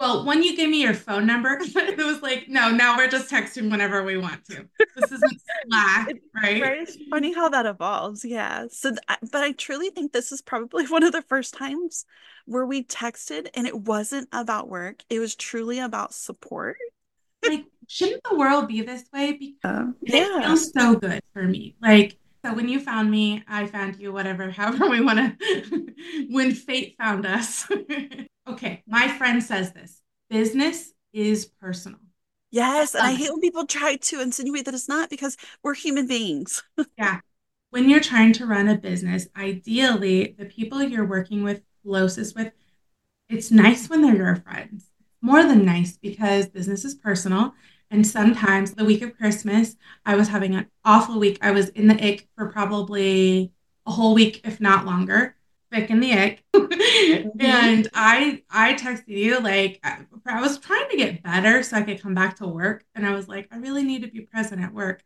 Well, 0.00 0.24
when 0.24 0.42
you 0.42 0.56
gave 0.56 0.70
me 0.70 0.80
your 0.80 0.94
phone 0.94 1.26
number, 1.26 1.58
it 1.60 1.98
was 1.98 2.22
like, 2.22 2.48
no, 2.48 2.70
now 2.70 2.96
we're 2.96 3.08
just 3.08 3.30
texting 3.30 3.70
whenever 3.70 4.02
we 4.02 4.16
want 4.16 4.42
to. 4.46 4.66
This 4.96 5.12
isn't 5.12 5.42
Slack, 5.68 6.08
right? 6.34 6.62
right? 6.62 6.80
It's 6.80 6.96
funny 7.10 7.34
how 7.34 7.50
that 7.50 7.66
evolves. 7.66 8.24
Yeah. 8.24 8.66
So, 8.70 8.92
but 9.30 9.42
I 9.42 9.52
truly 9.52 9.90
think 9.90 10.12
this 10.12 10.32
is 10.32 10.40
probably 10.40 10.86
one 10.88 11.02
of 11.02 11.12
the 11.12 11.20
first 11.22 11.52
times 11.52 12.06
where 12.46 12.64
we 12.64 12.82
texted 12.82 13.48
and 13.54 13.66
it 13.66 13.78
wasn't 13.78 14.28
about 14.32 14.70
work. 14.70 15.02
It 15.10 15.18
was 15.18 15.36
truly 15.36 15.78
about 15.78 16.14
support. 16.14 16.78
Like, 17.46 17.64
shouldn't 17.88 18.22
the 18.28 18.36
world 18.36 18.68
be 18.68 18.82
this 18.82 19.04
way? 19.12 19.32
Because 19.32 19.56
uh, 19.64 19.92
yeah. 20.02 20.38
it 20.38 20.44
feels 20.44 20.72
so 20.72 20.96
good 20.96 21.20
for 21.32 21.42
me. 21.42 21.76
Like, 21.80 22.16
so 22.44 22.54
when 22.54 22.68
you 22.68 22.80
found 22.80 23.10
me, 23.10 23.42
I 23.48 23.66
found 23.66 23.96
you, 23.96 24.12
whatever, 24.12 24.50
however 24.50 24.88
we 24.88 25.00
want 25.00 25.40
to, 25.40 25.86
when 26.30 26.52
fate 26.52 26.96
found 26.98 27.26
us. 27.26 27.66
okay, 28.48 28.82
my 28.86 29.08
friend 29.08 29.42
says 29.42 29.72
this 29.72 30.02
business 30.28 30.92
is 31.12 31.46
personal. 31.60 31.98
Yes. 32.50 32.94
And 32.94 33.06
I 33.06 33.12
hate 33.12 33.30
when 33.30 33.40
people 33.40 33.66
try 33.66 33.96
to 33.96 34.20
insinuate 34.20 34.64
that 34.64 34.74
it's 34.74 34.88
not 34.88 35.10
because 35.10 35.36
we're 35.62 35.74
human 35.74 36.06
beings. 36.06 36.62
yeah. 36.98 37.20
When 37.70 37.88
you're 37.88 38.00
trying 38.00 38.32
to 38.34 38.46
run 38.46 38.68
a 38.68 38.76
business, 38.76 39.28
ideally, 39.36 40.34
the 40.36 40.46
people 40.46 40.82
you're 40.82 41.06
working 41.06 41.44
with 41.44 41.62
closest 41.84 42.34
with, 42.34 42.52
it's 43.28 43.52
nice 43.52 43.88
when 43.88 44.02
they're 44.02 44.16
your 44.16 44.36
friends. 44.36 44.89
More 45.22 45.42
than 45.42 45.64
nice 45.64 45.96
because 45.96 46.48
business 46.48 46.84
is 46.84 46.94
personal. 46.94 47.54
And 47.90 48.06
sometimes 48.06 48.72
the 48.72 48.84
week 48.84 49.02
of 49.02 49.16
Christmas, 49.16 49.76
I 50.06 50.14
was 50.14 50.28
having 50.28 50.54
an 50.54 50.68
awful 50.84 51.18
week. 51.18 51.38
I 51.42 51.50
was 51.50 51.70
in 51.70 51.88
the 51.88 51.94
ick 51.94 52.28
for 52.36 52.46
probably 52.46 53.52
a 53.86 53.90
whole 53.90 54.14
week, 54.14 54.40
if 54.44 54.60
not 54.60 54.86
longer. 54.86 55.34
Thick 55.72 55.90
in 55.90 56.00
the 56.00 56.12
ick. 56.12 56.44
mm-hmm. 56.54 57.40
And 57.40 57.88
I 57.92 58.42
I 58.50 58.74
texted 58.74 59.08
you 59.08 59.40
like 59.40 59.80
I, 59.82 60.04
I 60.26 60.40
was 60.40 60.58
trying 60.58 60.88
to 60.90 60.96
get 60.96 61.22
better 61.22 61.62
so 61.62 61.76
I 61.76 61.82
could 61.82 62.00
come 62.00 62.14
back 62.14 62.36
to 62.36 62.46
work. 62.46 62.84
And 62.94 63.06
I 63.06 63.14
was 63.14 63.28
like, 63.28 63.48
I 63.50 63.56
really 63.58 63.82
need 63.82 64.02
to 64.02 64.08
be 64.08 64.20
present 64.20 64.62
at 64.62 64.72
work. 64.72 65.02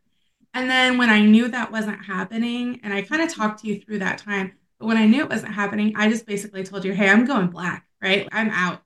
And 0.53 0.69
then 0.69 0.97
when 0.97 1.09
I 1.09 1.19
knew 1.21 1.49
that 1.49 1.71
wasn't 1.71 2.05
happening, 2.05 2.79
and 2.81 2.93
I 2.93 3.01
kind 3.01 3.21
of 3.21 3.33
talked 3.33 3.61
to 3.61 3.67
you 3.67 3.81
through 3.81 3.99
that 3.99 4.19
time, 4.19 4.53
but 4.79 4.85
when 4.85 4.95
I 4.95 5.05
knew 5.05 5.23
it 5.23 5.29
wasn't 5.29 5.53
happening, 5.53 5.93
I 5.97 6.09
just 6.09 6.25
basically 6.25 6.63
told 6.63 6.85
you, 6.85 6.93
hey, 6.93 7.09
I'm 7.09 7.25
going 7.25 7.47
black, 7.47 7.85
right? 8.01 8.27
I'm 8.31 8.49
out. 8.49 8.81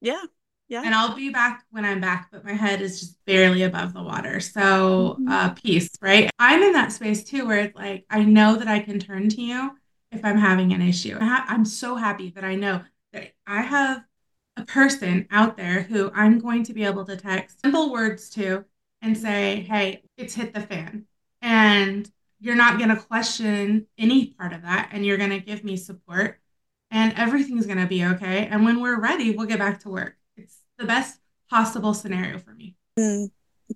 Yeah. 0.00 0.22
Yeah. 0.70 0.82
And 0.84 0.94
I'll 0.94 1.16
be 1.16 1.30
back 1.30 1.64
when 1.70 1.84
I'm 1.84 2.00
back, 2.00 2.28
but 2.30 2.44
my 2.44 2.52
head 2.52 2.80
is 2.80 3.00
just 3.00 3.24
barely 3.24 3.64
above 3.64 3.92
the 3.92 4.04
water. 4.04 4.38
So, 4.38 5.16
mm-hmm. 5.18 5.28
uh, 5.28 5.48
peace, 5.50 5.90
right? 6.00 6.30
I'm 6.38 6.62
in 6.62 6.72
that 6.74 6.92
space 6.92 7.24
too, 7.24 7.44
where 7.44 7.58
it's 7.58 7.76
like, 7.76 8.06
I 8.08 8.22
know 8.22 8.54
that 8.54 8.68
I 8.68 8.78
can 8.78 9.00
turn 9.00 9.28
to 9.30 9.42
you 9.42 9.72
if 10.12 10.24
I'm 10.24 10.38
having 10.38 10.72
an 10.72 10.80
issue. 10.80 11.18
I'm 11.20 11.64
so 11.64 11.96
happy 11.96 12.30
that 12.36 12.44
I 12.44 12.54
know 12.54 12.82
that 13.12 13.32
I 13.48 13.62
have 13.62 14.04
a 14.56 14.64
person 14.64 15.26
out 15.32 15.56
there 15.56 15.82
who 15.82 16.12
I'm 16.14 16.38
going 16.38 16.62
to 16.64 16.72
be 16.72 16.84
able 16.84 17.04
to 17.04 17.16
text 17.16 17.60
simple 17.60 17.90
words 17.90 18.30
to 18.30 18.64
and 19.02 19.18
say, 19.18 19.66
hey, 19.68 20.04
it's 20.16 20.34
hit 20.34 20.54
the 20.54 20.60
fan. 20.60 21.06
And 21.42 22.08
you're 22.38 22.54
not 22.54 22.78
going 22.78 22.90
to 22.90 22.96
question 22.96 23.88
any 23.98 24.28
part 24.28 24.52
of 24.52 24.62
that 24.62 24.90
and 24.92 25.04
you're 25.04 25.18
going 25.18 25.30
to 25.30 25.40
give 25.40 25.64
me 25.64 25.76
support 25.76 26.38
and 26.92 27.12
everything's 27.16 27.66
going 27.66 27.78
to 27.78 27.86
be 27.86 28.04
okay. 28.04 28.46
And 28.46 28.64
when 28.64 28.80
we're 28.80 29.00
ready, 29.00 29.36
we'll 29.36 29.46
get 29.46 29.58
back 29.58 29.80
to 29.80 29.88
work. 29.88 30.16
The 30.80 30.86
best 30.86 31.20
possible 31.50 31.92
scenario 31.92 32.38
for 32.38 32.54
me. 32.54 32.74
Mm, 32.98 33.30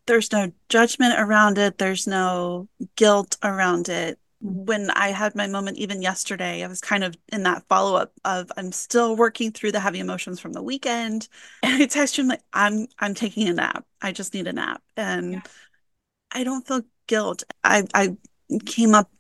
there's 0.07 0.33
no 0.33 0.51
judgment 0.71 1.15
around 1.19 1.59
it, 1.59 1.77
there's 1.77 2.07
no 2.07 2.67
guilt 2.97 3.37
around 3.43 3.91
it. 3.91 4.19
Mm. 4.43 4.65
When 4.65 4.91
I 4.91 5.09
had 5.09 5.35
my 5.35 5.47
moment, 5.47 5.77
even 5.77 6.01
yesterday, 6.01 6.65
I 6.65 6.67
was 6.67 6.81
kind 6.81 7.05
of 7.05 7.15
in 7.31 7.43
that 7.43 7.69
follow 7.69 7.97
up 7.97 8.13
of 8.25 8.51
I'm 8.57 8.73
still 8.73 9.17
working 9.17 9.53
through 9.53 9.73
the 9.73 9.81
heavy 9.81 9.99
emotions 9.99 10.41
from 10.41 10.55
the 10.55 10.63
weekend, 10.63 11.29
and 11.63 11.83
I 11.83 11.87
texted 11.87 12.21
him 12.21 12.29
like 12.29 12.43
I'm 12.55 12.87
I'm 12.99 13.15
taking 13.15 13.49
a 13.49 13.53
nap. 13.53 13.85
I 14.01 14.13
just 14.13 14.33
need 14.33 14.47
a 14.47 14.55
nap, 14.55 14.83
and 14.97 15.35
yeah. 15.35 15.41
I 16.33 16.43
don't 16.43 16.67
feel 16.67 16.83
guilt. 17.07 17.45
I 17.63 17.85
I 17.93 18.17
came 18.65 18.95
up 18.95 19.11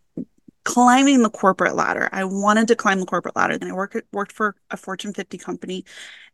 climbing 0.65 1.23
the 1.23 1.31
corporate 1.31 1.77
ladder. 1.77 2.09
I 2.13 2.25
wanted 2.25 2.69
to 2.69 2.77
climb 2.77 3.01
the 3.01 3.07
corporate 3.07 3.37
ladder. 3.37 3.59
Then 3.59 3.71
I 3.71 3.75
worked 3.75 3.97
worked 4.13 4.33
for 4.33 4.57
a 4.71 4.77
Fortune 4.77 5.13
50 5.13 5.39
company. 5.39 5.85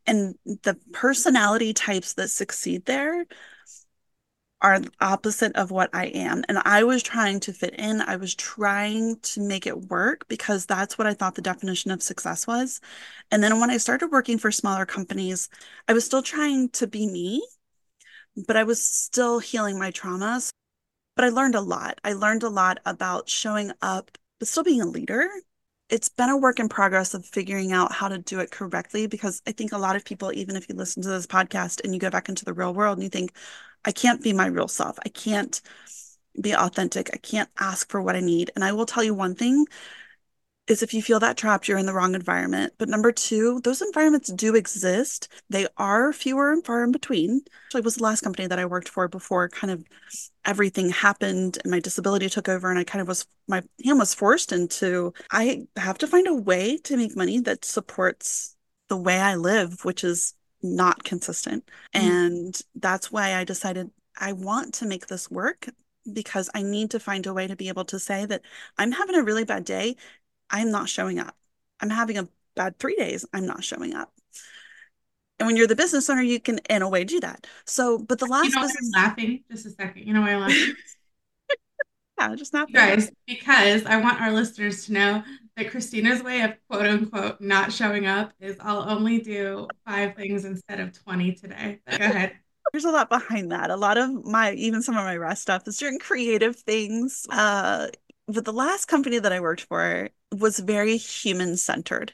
And 0.07 0.37
the 0.45 0.79
personality 0.93 1.75
types 1.75 2.15
that 2.15 2.29
succeed 2.31 2.87
there 2.87 3.27
are 4.63 4.81
opposite 5.01 5.57
of 5.57 5.71
what 5.71 5.91
I 5.95 6.07
am. 6.07 6.45
And 6.49 6.59
I 6.65 6.85
was 6.85 7.03
trying 7.03 7.41
to 7.41 7.53
fit 7.53 7.75
in. 7.75 8.03
I 8.03 8.17
was 8.17 8.35
trying 8.35 9.19
to 9.21 9.41
make 9.41 9.67
it 9.67 9.89
work 9.89 10.29
because 10.29 10.67
that's 10.67 10.99
what 10.99 11.07
I 11.07 11.15
thought 11.15 11.35
the 11.35 11.43
definition 11.43 11.91
of 11.91 12.03
success 12.03 12.47
was. 12.47 12.81
And 13.31 13.43
then 13.43 13.59
when 13.59 13.71
I 13.71 13.79
started 13.79 14.09
working 14.13 14.39
for 14.39 14.51
smaller 14.53 14.85
companies, 14.87 15.49
I 15.89 15.95
was 15.95 16.05
still 16.05 16.23
trying 16.23 16.69
to 16.71 16.87
be 16.87 17.07
me, 17.07 17.47
but 18.47 18.57
I 18.57 18.65
was 18.65 18.85
still 18.85 19.39
healing 19.39 19.79
my 19.79 19.91
traumas 19.91 20.51
but 21.21 21.27
I 21.27 21.29
learned 21.29 21.55
a 21.55 21.61
lot. 21.61 22.01
I 22.03 22.15
learned 22.15 22.43
a 22.45 22.49
lot 22.49 22.79
about 22.87 23.29
showing 23.29 23.73
up, 23.83 24.17
but 24.41 24.49
still 24.49 24.65
being 24.65 24.83
a 24.83 24.87
leader. 24.87 25.29
It's 25.89 26.09
been 26.09 26.31
a 26.31 26.37
work 26.37 26.59
in 26.59 26.69
progress 26.69 27.15
of 27.15 27.25
figuring 27.27 27.73
out 27.73 27.93
how 27.93 28.09
to 28.09 28.19
do 28.19 28.41
it 28.41 28.51
correctly 28.51 29.07
because 29.07 29.43
I 29.47 29.53
think 29.53 29.73
a 29.73 29.79
lot 29.79 29.97
of 29.97 30.05
people, 30.05 30.33
even 30.33 30.57
if 30.57 30.69
you 30.69 30.75
listen 30.75 31.03
to 31.03 31.09
this 31.09 31.27
podcast 31.27 31.85
and 31.85 31.95
you 31.95 32.01
go 32.01 32.11
back 32.11 32.29
into 32.29 32.45
the 32.45 32.53
real 32.53 32.75
world 32.75 32.99
and 32.99 33.05
you 33.05 33.11
think, 33.11 33.33
I 33.85 33.93
can't 33.93 34.23
be 34.23 34.33
my 34.33 34.47
real 34.47 34.69
self, 34.69 34.99
I 35.05 35.09
can't 35.09 35.61
be 36.41 36.55
authentic, 36.55 37.11
I 37.13 37.19
can't 37.19 37.51
ask 37.59 37.91
for 37.91 38.03
what 38.03 38.17
I 38.17 38.21
need. 38.21 38.51
And 38.55 38.65
I 38.65 38.73
will 38.73 38.87
tell 38.87 39.05
you 39.05 39.15
one 39.15 39.35
thing 39.35 39.67
is 40.71 40.83
if 40.83 40.95
you 40.95 41.03
feel 41.03 41.19
that 41.19 41.37
trapped, 41.37 41.67
you're 41.67 41.79
in 41.79 41.87
the 41.87 41.93
wrong 41.93 42.15
environment. 42.15 42.73
But 42.79 42.89
number 42.89 43.11
two, 43.11 43.61
those 43.65 43.83
environments 43.83 44.31
do 44.33 44.55
exist. 44.55 45.29
They 45.51 45.67
are 45.77 46.13
fewer 46.13 46.53
and 46.53 46.65
far 46.65 46.85
in 46.85 46.93
between. 46.93 47.43
Actually, 47.67 47.81
was 47.81 47.97
the 47.97 48.05
last 48.05 48.23
company 48.23 48.47
that 48.47 48.59
I 48.59 48.67
worked 48.67 48.89
for 48.89 49.09
before 49.09 49.49
kind 49.49 49.73
of 49.73 49.85
everything 50.45 50.91
happened 50.91 51.59
and 51.63 51.73
my 51.73 51.81
disability 51.81 52.29
took 52.29 52.49
over 52.49 52.71
and 52.71 52.79
I 52.79 52.85
kind 52.85 53.03
of 53.03 53.09
was 53.09 53.27
my 53.49 53.63
hand 53.85 53.99
was 53.99 54.15
forced 54.15 54.53
into 54.53 55.13
I 55.31 55.67
have 55.77 55.99
to 55.99 56.07
find 56.07 56.29
a 56.29 56.35
way 56.35 56.79
to 56.79 56.97
make 56.97 57.17
money 57.17 57.41
that 57.41 57.65
supports 57.65 58.57
the 58.89 58.97
way 58.97 59.19
I 59.19 59.35
live, 59.35 59.85
which 59.85 60.05
is 60.05 60.35
not 60.63 61.03
consistent. 61.03 61.69
Mm-hmm. 61.95 62.11
And 62.11 62.63
that's 62.77 63.11
why 63.11 63.35
I 63.35 63.45
decided 63.45 63.91
I 64.17 64.33
want 64.35 64.75
to 64.75 64.87
make 64.87 65.09
this 65.09 65.31
work 65.31 65.69
because 66.11 66.49
I 66.55 66.63
need 66.63 66.91
to 66.93 67.01
find 67.01 67.27
a 67.27 67.35
way 67.35 67.47
to 67.47 67.57
be 67.57 67.69
able 67.69 67.85
to 67.87 67.99
say 67.99 68.25
that 68.27 68.43
I'm 68.79 68.93
having 68.93 69.17
a 69.17 69.23
really 69.23 69.45
bad 69.45 69.65
day 69.65 69.97
I'm 70.51 70.71
not 70.71 70.89
showing 70.89 71.19
up. 71.19 71.37
I'm 71.81 71.91
having 71.91 72.19
a 72.19 72.29
bad 72.57 72.79
three 72.79 72.97
days. 72.97 73.25
I'm 73.33 73.47
not 73.47 73.65
showing 73.65 73.95
up. 73.95 74.13
And 75.39 75.47
when 75.47 75.57
you're 75.57 75.67
the 75.67 75.77
business 75.77 76.11
owner, 76.11 76.21
you 76.21 76.39
can, 76.39 76.59
in 76.69 76.83
a 76.83 76.89
way, 76.89 77.05
do 77.05 77.19
that. 77.21 77.47
So, 77.65 77.99
but 77.99 78.19
the 78.19 78.27
last 78.27 78.51
you 78.51 78.57
know 78.57 78.63
business... 78.63 78.91
I'm 78.95 79.03
laughing. 79.03 79.45
Just 79.51 79.67
a 79.67 79.71
second. 79.71 80.07
You 80.07 80.13
know 80.13 80.21
why 80.21 80.35
I'm 80.35 80.41
laughing? 80.41 80.75
yeah, 82.21 82.35
just 82.35 82.53
not 82.53 82.71
guys 82.71 83.11
because 83.27 83.87
I 83.87 83.97
want 83.97 84.21
our 84.21 84.31
listeners 84.31 84.85
to 84.87 84.93
know 84.93 85.23
that 85.57 85.71
Christina's 85.71 86.23
way 86.23 86.43
of 86.43 86.53
quote 86.69 86.87
unquote 86.87 87.41
not 87.41 87.73
showing 87.73 88.07
up 88.07 88.33
is 88.39 88.57
I'll 88.61 88.89
only 88.91 89.21
do 89.21 89.67
five 89.87 90.15
things 90.15 90.45
instead 90.45 90.81
of 90.81 90.93
20 91.03 91.33
today. 91.33 91.81
Go 91.89 91.97
ahead. 91.97 92.35
There's 92.73 92.85
a 92.85 92.91
lot 92.91 93.09
behind 93.09 93.51
that. 93.53 93.71
A 93.71 93.77
lot 93.77 93.97
of 93.97 94.27
my, 94.27 94.53
even 94.53 94.83
some 94.83 94.97
of 94.97 95.05
my 95.05 95.17
rest 95.17 95.43
stuff 95.43 95.67
is 95.67 95.79
doing 95.79 95.99
creative 95.99 96.57
things. 96.57 97.27
Uh, 97.31 97.89
but 98.29 98.45
the 98.45 98.53
last 98.53 98.87
company 98.87 99.19
that 99.19 99.33
I 99.33 99.41
worked 99.41 99.63
for 99.63 100.11
was 100.33 100.59
very 100.59 100.97
human 100.97 101.57
centered. 101.57 102.13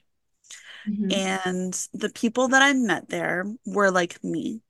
Mm-hmm. 0.89 1.13
And 1.13 1.89
the 1.93 2.11
people 2.11 2.49
that 2.49 2.63
I 2.63 2.73
met 2.73 3.09
there 3.09 3.45
were 3.65 3.91
like 3.91 4.23
me. 4.23 4.63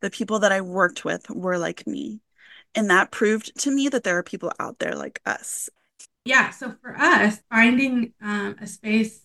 The 0.00 0.10
people 0.10 0.40
that 0.40 0.52
I 0.52 0.60
worked 0.60 1.04
with 1.04 1.28
were 1.30 1.58
like 1.58 1.86
me. 1.86 2.20
And 2.74 2.90
that 2.90 3.10
proved 3.10 3.58
to 3.60 3.70
me 3.70 3.88
that 3.88 4.04
there 4.04 4.18
are 4.18 4.22
people 4.22 4.52
out 4.58 4.78
there 4.78 4.94
like 4.94 5.20
us. 5.26 5.68
Yeah. 6.24 6.50
So 6.50 6.74
for 6.80 6.96
us, 6.96 7.40
finding 7.50 8.14
um, 8.22 8.56
a 8.60 8.66
space, 8.66 9.20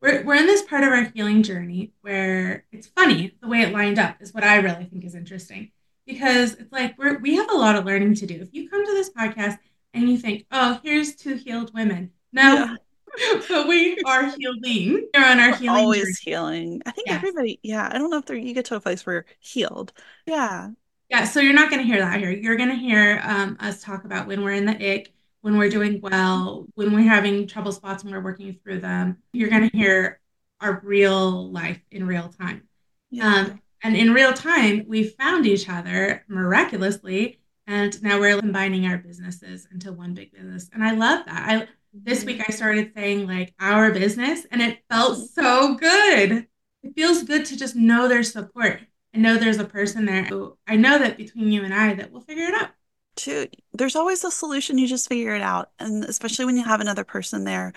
we're, 0.00 0.24
we're 0.24 0.34
in 0.34 0.46
this 0.46 0.62
part 0.62 0.82
of 0.82 0.90
our 0.90 1.04
healing 1.14 1.42
journey 1.42 1.92
where 2.00 2.64
it's 2.72 2.88
funny 2.88 3.36
the 3.40 3.48
way 3.48 3.60
it 3.60 3.72
lined 3.72 3.98
up 3.98 4.16
is 4.20 4.32
what 4.32 4.44
I 4.44 4.56
really 4.56 4.84
think 4.84 5.04
is 5.04 5.14
interesting 5.14 5.70
because 6.06 6.54
it's 6.54 6.72
like 6.72 6.96
we're, 6.98 7.18
we 7.18 7.36
have 7.36 7.50
a 7.50 7.56
lot 7.56 7.76
of 7.76 7.84
learning 7.84 8.14
to 8.16 8.26
do. 8.26 8.40
If 8.40 8.48
you 8.52 8.68
come 8.68 8.84
to 8.84 8.92
this 8.92 9.10
podcast 9.10 9.58
and 9.92 10.08
you 10.08 10.16
think, 10.16 10.46
oh, 10.50 10.80
here's 10.82 11.14
two 11.14 11.36
healed 11.36 11.72
women. 11.74 12.12
No, 12.32 12.54
yeah. 12.54 12.76
but 13.48 13.68
we 13.68 13.98
are 14.06 14.32
healing. 14.36 15.08
We're 15.14 15.24
on 15.24 15.40
our 15.40 15.50
We're 15.50 15.56
healing. 15.56 15.76
Always 15.76 16.02
journey. 16.02 16.16
healing. 16.22 16.82
I 16.86 16.90
think 16.90 17.08
yes. 17.08 17.16
everybody, 17.16 17.60
yeah. 17.62 17.88
I 17.90 17.98
don't 17.98 18.10
know 18.10 18.18
if 18.18 18.30
you 18.30 18.54
get 18.54 18.66
to 18.66 18.76
a 18.76 18.80
place 18.80 19.04
where 19.04 19.14
you're 19.14 19.26
healed. 19.40 19.92
Yeah. 20.26 20.70
Yeah. 21.08 21.24
So 21.24 21.40
you're 21.40 21.54
not 21.54 21.70
going 21.70 21.82
to 21.82 21.86
hear 21.86 21.98
that 22.00 22.20
here. 22.20 22.30
You're 22.30 22.56
going 22.56 22.68
to 22.68 22.76
hear 22.76 23.20
um, 23.24 23.56
us 23.60 23.82
talk 23.82 24.04
about 24.04 24.26
when 24.26 24.42
we're 24.42 24.52
in 24.52 24.64
the 24.64 24.94
ick, 24.94 25.12
when 25.40 25.58
we're 25.58 25.70
doing 25.70 26.00
well, 26.00 26.66
when 26.74 26.92
we're 26.94 27.08
having 27.08 27.46
trouble 27.46 27.72
spots 27.72 28.04
and 28.04 28.12
we're 28.12 28.20
working 28.20 28.56
through 28.62 28.80
them. 28.80 29.18
You're 29.32 29.50
going 29.50 29.68
to 29.68 29.76
hear 29.76 30.20
our 30.60 30.80
real 30.84 31.50
life 31.50 31.80
in 31.90 32.06
real 32.06 32.28
time. 32.28 32.68
Yeah. 33.10 33.34
Um, 33.34 33.62
and 33.82 33.96
in 33.96 34.12
real 34.12 34.32
time, 34.32 34.84
we 34.86 35.04
found 35.04 35.46
each 35.46 35.68
other 35.68 36.24
miraculously. 36.28 37.40
And 37.66 38.00
now 38.02 38.18
we're 38.18 38.38
combining 38.38 38.86
our 38.86 38.98
businesses 38.98 39.66
into 39.72 39.92
one 39.92 40.12
big 40.12 40.32
business. 40.32 40.68
And 40.72 40.84
I 40.84 40.92
love 40.92 41.24
that. 41.26 41.48
I 41.48 41.68
this 41.92 42.24
week 42.24 42.42
I 42.46 42.52
started 42.52 42.92
saying 42.94 43.26
like 43.26 43.54
our 43.58 43.90
business 43.90 44.46
and 44.50 44.62
it 44.62 44.78
felt 44.88 45.18
mm-hmm. 45.18 45.24
so 45.26 45.74
good. 45.74 46.46
It 46.82 46.94
feels 46.94 47.22
good 47.24 47.44
to 47.46 47.56
just 47.56 47.76
know 47.76 48.08
there's 48.08 48.32
support 48.32 48.80
and 49.12 49.22
know 49.22 49.36
there's 49.36 49.58
a 49.58 49.64
person 49.64 50.06
there. 50.06 50.28
I 50.66 50.76
know 50.76 50.98
that 50.98 51.16
between 51.16 51.52
you 51.52 51.64
and 51.64 51.74
I 51.74 51.94
that 51.94 52.10
we'll 52.10 52.22
figure 52.22 52.44
it 52.44 52.54
out. 52.54 52.70
Too, 53.16 53.48
there's 53.72 53.96
always 53.96 54.24
a 54.24 54.30
solution. 54.30 54.78
You 54.78 54.86
just 54.86 55.08
figure 55.08 55.34
it 55.34 55.42
out. 55.42 55.70
And 55.78 56.04
especially 56.04 56.44
when 56.44 56.56
you 56.56 56.64
have 56.64 56.80
another 56.80 57.04
person 57.04 57.44
there 57.44 57.72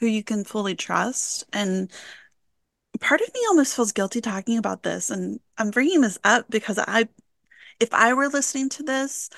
who 0.00 0.06
you 0.06 0.22
can 0.22 0.44
fully 0.44 0.74
trust. 0.74 1.44
And 1.52 1.90
part 3.00 3.20
of 3.20 3.32
me 3.32 3.40
almost 3.48 3.74
feels 3.74 3.92
guilty 3.92 4.20
talking 4.20 4.58
about 4.58 4.82
this. 4.82 5.10
And 5.10 5.40
I'm 5.56 5.70
bringing 5.70 6.00
this 6.00 6.18
up 6.24 6.46
because 6.50 6.78
I, 6.78 7.08
if 7.80 7.94
I 7.94 8.12
were 8.12 8.28
listening 8.28 8.68
to 8.70 8.82
this, 8.82 9.30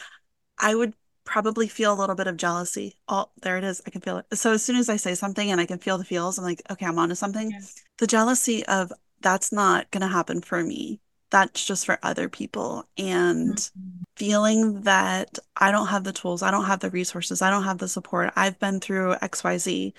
I 0.58 0.74
would 0.74 0.94
probably 1.24 1.68
feel 1.68 1.92
a 1.92 1.98
little 1.98 2.14
bit 2.14 2.26
of 2.26 2.36
jealousy. 2.36 2.96
Oh, 3.08 3.30
there 3.42 3.58
it 3.58 3.64
is. 3.64 3.82
I 3.86 3.90
can 3.90 4.00
feel 4.00 4.18
it. 4.18 4.26
So 4.36 4.52
as 4.52 4.62
soon 4.62 4.76
as 4.76 4.88
I 4.88 4.96
say 4.96 5.14
something 5.14 5.50
and 5.50 5.60
I 5.60 5.66
can 5.66 5.78
feel 5.78 5.98
the 5.98 6.04
feels, 6.04 6.38
I'm 6.38 6.44
like, 6.44 6.62
okay, 6.70 6.86
I'm 6.86 6.98
onto 6.98 7.14
something. 7.14 7.50
Yeah. 7.50 7.60
The 7.98 8.06
jealousy 8.06 8.64
of 8.66 8.92
that's 9.20 9.52
not 9.52 9.90
going 9.90 10.02
to 10.02 10.08
happen 10.08 10.42
for 10.42 10.62
me. 10.62 11.00
That's 11.30 11.64
just 11.64 11.86
for 11.86 11.98
other 12.02 12.28
people. 12.28 12.86
And 12.98 13.56
mm-hmm. 13.56 14.02
feeling 14.16 14.82
that 14.82 15.38
I 15.56 15.72
don't 15.72 15.88
have 15.88 16.04
the 16.04 16.12
tools, 16.12 16.42
I 16.42 16.50
don't 16.50 16.66
have 16.66 16.80
the 16.80 16.90
resources, 16.90 17.42
I 17.42 17.50
don't 17.50 17.64
have 17.64 17.78
the 17.78 17.88
support. 17.88 18.32
I've 18.36 18.58
been 18.58 18.80
through 18.80 19.14
XYZ 19.16 19.92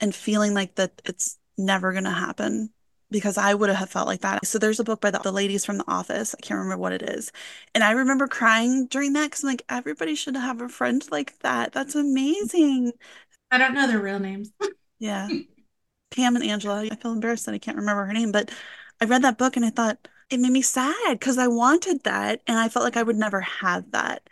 and 0.00 0.14
feeling 0.14 0.54
like 0.54 0.74
that 0.76 1.02
it's 1.04 1.38
never 1.58 1.92
going 1.92 2.04
to 2.04 2.10
happen 2.10 2.70
because 3.12 3.38
I 3.38 3.54
would 3.54 3.70
have 3.70 3.90
felt 3.90 4.08
like 4.08 4.22
that. 4.22 4.46
So 4.46 4.58
there's 4.58 4.80
a 4.80 4.84
book 4.84 5.00
by 5.00 5.10
the, 5.10 5.18
the, 5.20 5.32
ladies 5.32 5.64
from 5.64 5.78
the 5.78 5.84
office. 5.86 6.34
I 6.34 6.40
can't 6.40 6.58
remember 6.58 6.80
what 6.80 6.92
it 6.92 7.02
is. 7.02 7.30
And 7.74 7.84
I 7.84 7.92
remember 7.92 8.26
crying 8.26 8.86
during 8.86 9.12
that 9.12 9.26
because 9.26 9.44
I'm 9.44 9.50
like, 9.50 9.64
everybody 9.68 10.14
should 10.14 10.36
have 10.36 10.60
a 10.60 10.68
friend 10.68 11.04
like 11.10 11.38
that. 11.40 11.72
That's 11.72 11.94
amazing. 11.94 12.92
I 13.50 13.58
don't 13.58 13.74
know 13.74 13.86
their 13.86 14.00
real 14.00 14.18
names. 14.18 14.50
yeah. 14.98 15.28
Pam 16.10 16.36
and 16.36 16.44
Angela. 16.44 16.88
I 16.90 16.96
feel 16.96 17.12
embarrassed 17.12 17.46
that 17.46 17.54
I 17.54 17.58
can't 17.58 17.76
remember 17.76 18.04
her 18.04 18.12
name, 18.12 18.32
but 18.32 18.50
I 19.00 19.04
read 19.04 19.22
that 19.22 19.38
book 19.38 19.56
and 19.56 19.64
I 19.64 19.70
thought 19.70 20.08
it 20.30 20.40
made 20.40 20.52
me 20.52 20.62
sad 20.62 21.12
because 21.12 21.38
I 21.38 21.48
wanted 21.48 22.04
that 22.04 22.42
and 22.46 22.58
I 22.58 22.68
felt 22.68 22.84
like 22.84 22.96
I 22.96 23.02
would 23.02 23.16
never 23.16 23.40
have 23.40 23.90
that. 23.92 24.28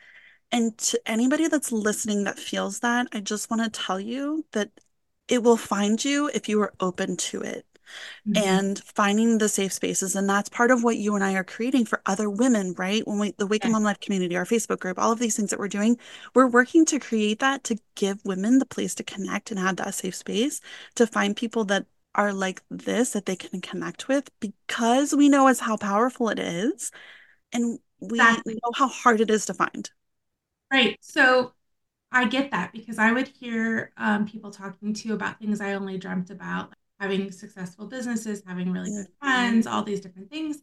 And 0.52 0.76
to 0.78 1.00
anybody 1.06 1.48
that's 1.48 1.72
listening 1.72 2.24
that 2.24 2.38
feels 2.38 2.80
that, 2.80 3.06
I 3.12 3.20
just 3.20 3.50
want 3.50 3.62
to 3.62 3.80
tell 3.80 4.00
you 4.00 4.44
that 4.52 4.70
it 5.28 5.42
will 5.42 5.56
find 5.56 6.04
you 6.04 6.30
if 6.34 6.48
you 6.48 6.60
are 6.60 6.74
open 6.80 7.16
to 7.16 7.40
it 7.40 7.64
mm-hmm. 8.28 8.36
and 8.36 8.78
finding 8.80 9.38
the 9.38 9.48
safe 9.48 9.72
spaces. 9.72 10.14
And 10.16 10.28
that's 10.28 10.48
part 10.48 10.70
of 10.70 10.82
what 10.82 10.96
you 10.96 11.14
and 11.14 11.24
I 11.24 11.34
are 11.34 11.44
creating 11.44 11.86
for 11.86 12.00
other 12.06 12.28
women, 12.28 12.74
right? 12.76 13.06
When 13.06 13.18
we, 13.18 13.32
the 13.32 13.46
Waking 13.46 13.70
yeah. 13.70 13.74
Mom 13.74 13.84
Life 13.84 14.00
community, 14.00 14.36
our 14.36 14.44
Facebook 14.44 14.80
group, 14.80 14.98
all 14.98 15.12
of 15.12 15.18
these 15.18 15.36
things 15.36 15.50
that 15.50 15.58
we're 15.58 15.68
doing, 15.68 15.98
we're 16.34 16.46
working 16.46 16.84
to 16.86 16.98
create 16.98 17.38
that 17.40 17.64
to 17.64 17.76
give 17.94 18.24
women 18.24 18.58
the 18.58 18.66
place 18.66 18.94
to 18.96 19.04
connect 19.04 19.50
and 19.50 19.60
have 19.60 19.76
that 19.76 19.94
safe 19.94 20.14
space 20.14 20.60
to 20.94 21.06
find 21.06 21.36
people 21.36 21.64
that 21.66 21.86
are 22.14 22.32
like 22.32 22.62
this 22.70 23.10
that 23.10 23.26
they 23.26 23.36
can 23.36 23.60
connect 23.60 24.08
with 24.08 24.30
because 24.40 25.14
we 25.14 25.28
know 25.28 25.46
as 25.46 25.60
how 25.60 25.76
powerful 25.76 26.28
it 26.28 26.38
is 26.38 26.90
and 27.52 27.78
we 28.00 28.18
exactly. 28.18 28.54
know 28.54 28.72
how 28.74 28.88
hard 28.88 29.20
it 29.20 29.30
is 29.30 29.46
to 29.46 29.54
find. 29.54 29.90
Right. 30.72 30.96
So 31.00 31.52
I 32.12 32.26
get 32.26 32.50
that 32.50 32.72
because 32.72 32.98
I 32.98 33.12
would 33.12 33.28
hear 33.28 33.92
um, 33.96 34.26
people 34.26 34.50
talking 34.50 34.94
to 34.94 35.14
about 35.14 35.38
things 35.38 35.60
I 35.60 35.74
only 35.74 35.98
dreamt 35.98 36.30
about, 36.30 36.74
having 37.00 37.32
successful 37.32 37.86
businesses, 37.86 38.42
having 38.46 38.70
really 38.70 38.90
good 38.90 39.06
friends, 39.18 39.66
all 39.66 39.82
these 39.82 40.00
different 40.00 40.30
things. 40.30 40.58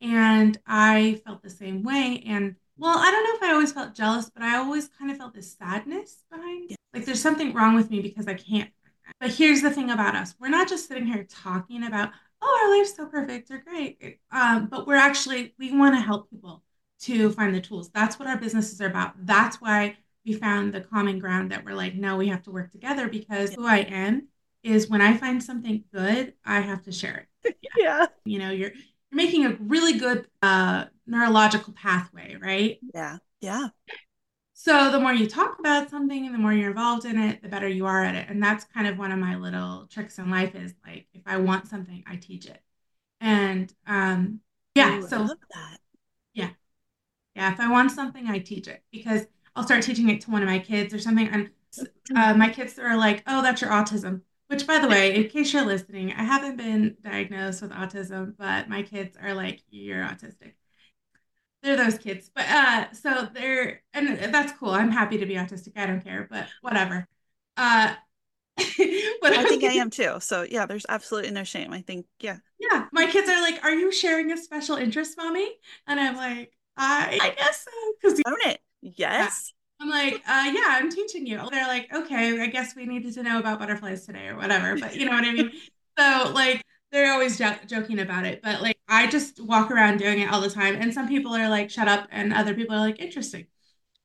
And 0.00 0.58
I 0.66 1.20
felt 1.24 1.42
the 1.42 1.50
same 1.50 1.82
way. 1.82 2.24
And 2.26 2.56
well, 2.78 2.98
I 2.98 3.10
don't 3.10 3.24
know 3.24 3.34
if 3.36 3.42
I 3.42 3.52
always 3.52 3.72
felt 3.72 3.94
jealous, 3.94 4.30
but 4.30 4.42
I 4.42 4.56
always 4.56 4.88
kind 4.98 5.10
of 5.10 5.18
felt 5.18 5.34
this 5.34 5.56
sadness 5.56 6.24
behind 6.30 6.70
yeah. 6.70 6.76
like 6.94 7.04
there's 7.04 7.20
something 7.20 7.52
wrong 7.52 7.76
with 7.76 7.90
me 7.90 8.00
because 8.00 8.26
I 8.26 8.34
can't. 8.34 8.70
But 9.20 9.30
here's 9.30 9.60
the 9.60 9.70
thing 9.70 9.90
about 9.90 10.16
us 10.16 10.34
we're 10.40 10.48
not 10.48 10.68
just 10.68 10.88
sitting 10.88 11.06
here 11.06 11.26
talking 11.28 11.84
about, 11.84 12.10
oh, 12.40 12.60
our 12.62 12.76
life's 12.76 12.96
so 12.96 13.06
perfect 13.06 13.50
or 13.50 13.58
great. 13.58 14.18
Um, 14.32 14.66
but 14.66 14.86
we're 14.86 14.96
actually, 14.96 15.54
we 15.58 15.76
want 15.76 15.94
to 15.94 16.00
help 16.00 16.30
people 16.30 16.64
to 17.02 17.30
find 17.32 17.54
the 17.54 17.60
tools. 17.60 17.90
That's 17.90 18.18
what 18.18 18.28
our 18.28 18.38
businesses 18.38 18.80
are 18.80 18.86
about. 18.86 19.12
That's 19.26 19.60
why 19.60 19.98
we 20.24 20.32
found 20.32 20.72
the 20.72 20.80
common 20.80 21.18
ground 21.18 21.50
that 21.50 21.64
we're 21.64 21.74
like, 21.74 21.94
no, 21.94 22.16
we 22.16 22.28
have 22.28 22.42
to 22.44 22.50
work 22.50 22.70
together 22.70 23.08
because 23.08 23.54
who 23.54 23.66
I 23.66 23.78
am 23.78 24.28
is 24.62 24.88
when 24.88 25.00
I 25.00 25.16
find 25.16 25.42
something 25.42 25.84
good, 25.92 26.34
I 26.44 26.60
have 26.60 26.82
to 26.84 26.92
share 26.92 27.26
it. 27.44 27.56
Yeah. 27.78 28.06
You 28.24 28.38
know, 28.38 28.50
you're 28.50 28.70
you're 28.70 29.16
making 29.18 29.46
a 29.46 29.56
really 29.60 29.98
good 29.98 30.28
uh, 30.42 30.86
neurological 31.06 31.72
pathway, 31.72 32.36
right? 32.40 32.78
Yeah. 32.94 33.18
Yeah. 33.40 33.68
So 34.54 34.90
the 34.92 35.00
more 35.00 35.12
you 35.12 35.26
talk 35.26 35.58
about 35.58 35.90
something 35.90 36.24
and 36.26 36.34
the 36.34 36.38
more 36.38 36.52
you're 36.52 36.70
involved 36.70 37.04
in 37.04 37.18
it, 37.18 37.42
the 37.42 37.48
better 37.48 37.66
you 37.68 37.86
are 37.86 38.04
at 38.04 38.14
it. 38.14 38.28
And 38.28 38.42
that's 38.42 38.64
kind 38.64 38.86
of 38.86 38.98
one 38.98 39.10
of 39.10 39.18
my 39.18 39.34
little 39.36 39.86
tricks 39.90 40.18
in 40.18 40.30
life 40.30 40.54
is 40.54 40.74
like 40.86 41.06
if 41.14 41.22
I 41.26 41.38
want 41.38 41.66
something, 41.66 42.04
I 42.06 42.16
teach 42.16 42.46
it. 42.46 42.60
And 43.20 43.72
um 43.86 44.40
yeah, 44.74 44.98
Ooh, 44.98 45.02
so 45.02 45.28
yeah. 46.34 46.50
Yeah, 47.36 47.52
if 47.52 47.60
I 47.60 47.70
want 47.70 47.92
something, 47.92 48.28
I 48.28 48.38
teach 48.40 48.68
it 48.68 48.82
because 48.92 49.26
I'll 49.56 49.64
start 49.64 49.82
teaching 49.84 50.08
it 50.10 50.22
to 50.22 50.30
one 50.30 50.42
of 50.42 50.48
my 50.48 50.58
kids 50.58 50.94
or 50.94 50.98
something. 50.98 51.28
And 51.28 51.50
uh, 52.16 52.34
my 52.34 52.50
kids 52.50 52.78
are 52.78 52.96
like, 52.96 53.22
oh, 53.26 53.42
that's 53.42 53.60
your 53.62 53.70
autism. 53.70 54.22
Which, 54.52 54.66
by 54.66 54.80
the 54.80 54.88
way, 54.88 55.14
in 55.14 55.30
case 55.30 55.50
you're 55.54 55.64
listening, 55.64 56.12
I 56.12 56.24
haven't 56.24 56.58
been 56.58 56.98
diagnosed 57.02 57.62
with 57.62 57.70
autism, 57.70 58.34
but 58.36 58.68
my 58.68 58.82
kids 58.82 59.16
are 59.18 59.32
like, 59.32 59.62
you're 59.70 60.04
autistic. 60.04 60.52
They're 61.62 61.78
those 61.78 61.96
kids. 61.96 62.30
But 62.34 62.44
uh, 62.50 62.92
so 62.92 63.30
they're, 63.32 63.82
and 63.94 64.34
that's 64.34 64.52
cool. 64.58 64.68
I'm 64.68 64.90
happy 64.90 65.16
to 65.16 65.24
be 65.24 65.36
autistic. 65.36 65.72
I 65.74 65.86
don't 65.86 66.04
care, 66.04 66.28
but 66.30 66.48
whatever. 66.60 67.08
Uh, 67.56 67.94
but 68.58 69.32
I 69.32 69.44
think 69.44 69.64
I 69.64 69.72
am 69.72 69.88
too. 69.88 70.16
So 70.20 70.42
yeah, 70.42 70.66
there's 70.66 70.84
absolutely 70.86 71.30
no 71.30 71.44
shame. 71.44 71.72
I 71.72 71.80
think, 71.80 72.04
yeah. 72.20 72.36
Yeah. 72.58 72.88
My 72.92 73.06
kids 73.06 73.30
are 73.30 73.40
like, 73.40 73.64
are 73.64 73.72
you 73.72 73.90
sharing 73.90 74.32
a 74.32 74.36
special 74.36 74.76
interest, 74.76 75.16
mommy? 75.16 75.50
And 75.86 75.98
I'm 75.98 76.16
like, 76.16 76.52
I, 76.76 77.18
I 77.22 77.30
guess 77.30 77.64
so. 77.64 77.92
Because 78.02 78.20
own 78.26 78.52
it. 78.52 78.60
Yes. 78.82 79.54
I'm 79.82 79.90
like, 79.90 80.14
uh, 80.14 80.50
yeah, 80.54 80.64
I'm 80.68 80.90
teaching 80.90 81.26
you. 81.26 81.40
They're 81.50 81.66
like, 81.66 81.92
okay, 81.92 82.40
I 82.40 82.46
guess 82.46 82.76
we 82.76 82.86
needed 82.86 83.14
to 83.14 83.22
know 83.22 83.38
about 83.40 83.58
butterflies 83.58 84.06
today 84.06 84.28
or 84.28 84.36
whatever. 84.36 84.76
But 84.78 84.94
you 84.94 85.06
know 85.06 85.12
what 85.12 85.24
I 85.24 85.32
mean? 85.32 85.50
so 85.98 86.30
like, 86.32 86.62
they're 86.92 87.12
always 87.12 87.36
jo- 87.36 87.56
joking 87.66 87.98
about 87.98 88.24
it. 88.24 88.42
But 88.42 88.62
like, 88.62 88.78
I 88.88 89.08
just 89.08 89.44
walk 89.44 89.70
around 89.70 89.96
doing 89.96 90.20
it 90.20 90.30
all 90.30 90.40
the 90.40 90.50
time. 90.50 90.76
And 90.76 90.94
some 90.94 91.08
people 91.08 91.34
are 91.34 91.48
like, 91.48 91.68
shut 91.68 91.88
up. 91.88 92.06
And 92.12 92.32
other 92.32 92.54
people 92.54 92.76
are 92.76 92.80
like, 92.80 93.00
interesting. 93.00 93.46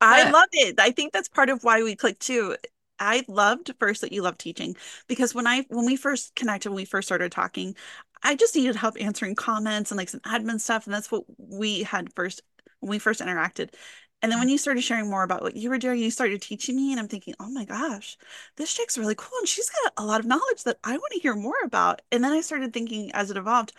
I 0.02 0.24
but- 0.24 0.34
love 0.34 0.50
it. 0.52 0.80
I 0.80 0.92
think 0.92 1.14
that's 1.14 1.30
part 1.30 1.50
of 1.50 1.64
why 1.64 1.84
we 1.84 1.96
click 1.96 2.18
too. 2.20 2.56
I 3.00 3.24
loved 3.28 3.72
first 3.80 4.02
that 4.02 4.12
you 4.12 4.24
love 4.24 4.40
teaching 4.40 4.76
because 5.08 5.36
when 5.36 5.46
I 5.46 5.66
when 5.70 5.86
we 5.86 5.96
first 5.96 6.34
connected, 6.34 6.70
when 6.70 6.78
we 6.78 6.86
first 6.86 7.08
started 7.08 7.32
talking, 7.32 7.76
I 8.24 8.36
just 8.36 8.56
needed 8.56 8.76
help 8.76 8.96
answering 9.00 9.36
comments 9.36 9.92
and 9.92 10.00
like 10.00 10.10
some 10.10 10.20
admin 10.22 10.60
stuff, 10.60 10.86
and 10.88 10.94
that's 10.96 11.12
what 11.12 11.24
we 11.38 11.84
had 11.84 12.12
first 12.16 12.42
when 12.80 12.90
we 12.90 12.98
first 12.98 13.22
interacted. 13.22 13.74
And 14.22 14.32
then 14.32 14.40
when 14.40 14.50
you 14.50 14.58
started 14.58 14.82
sharing 14.82 15.10
more 15.10 15.24
about 15.24 15.44
what 15.44 15.56
you 15.56 15.70
were 15.70 15.78
doing, 15.78 16.00
you 16.00 16.10
started 16.10 16.42
teaching 16.42 16.76
me, 16.76 16.92
and 16.92 17.00
I'm 17.00 17.08
thinking, 17.08 17.36
oh 17.40 17.50
my 17.50 17.66
gosh, 17.66 18.18
this 18.56 18.74
chick's 18.74 18.98
really 18.98 19.14
cool. 19.16 19.38
And 19.40 19.48
she's 19.48 19.70
got 19.70 19.94
a 19.98 20.06
lot 20.06 20.20
of 20.20 20.26
knowledge 20.26 20.64
that 20.64 20.80
I 20.84 20.94
want 20.94 21.14
to 21.14 21.20
hear 21.20 21.36
more 21.36 21.62
about. 21.64 22.02
And 22.12 22.24
then 22.24 22.34
I 22.34 22.42
started 22.42 22.74
thinking 22.74 23.12
as 23.12 23.30
it 23.30 23.38
evolved, 23.38 23.74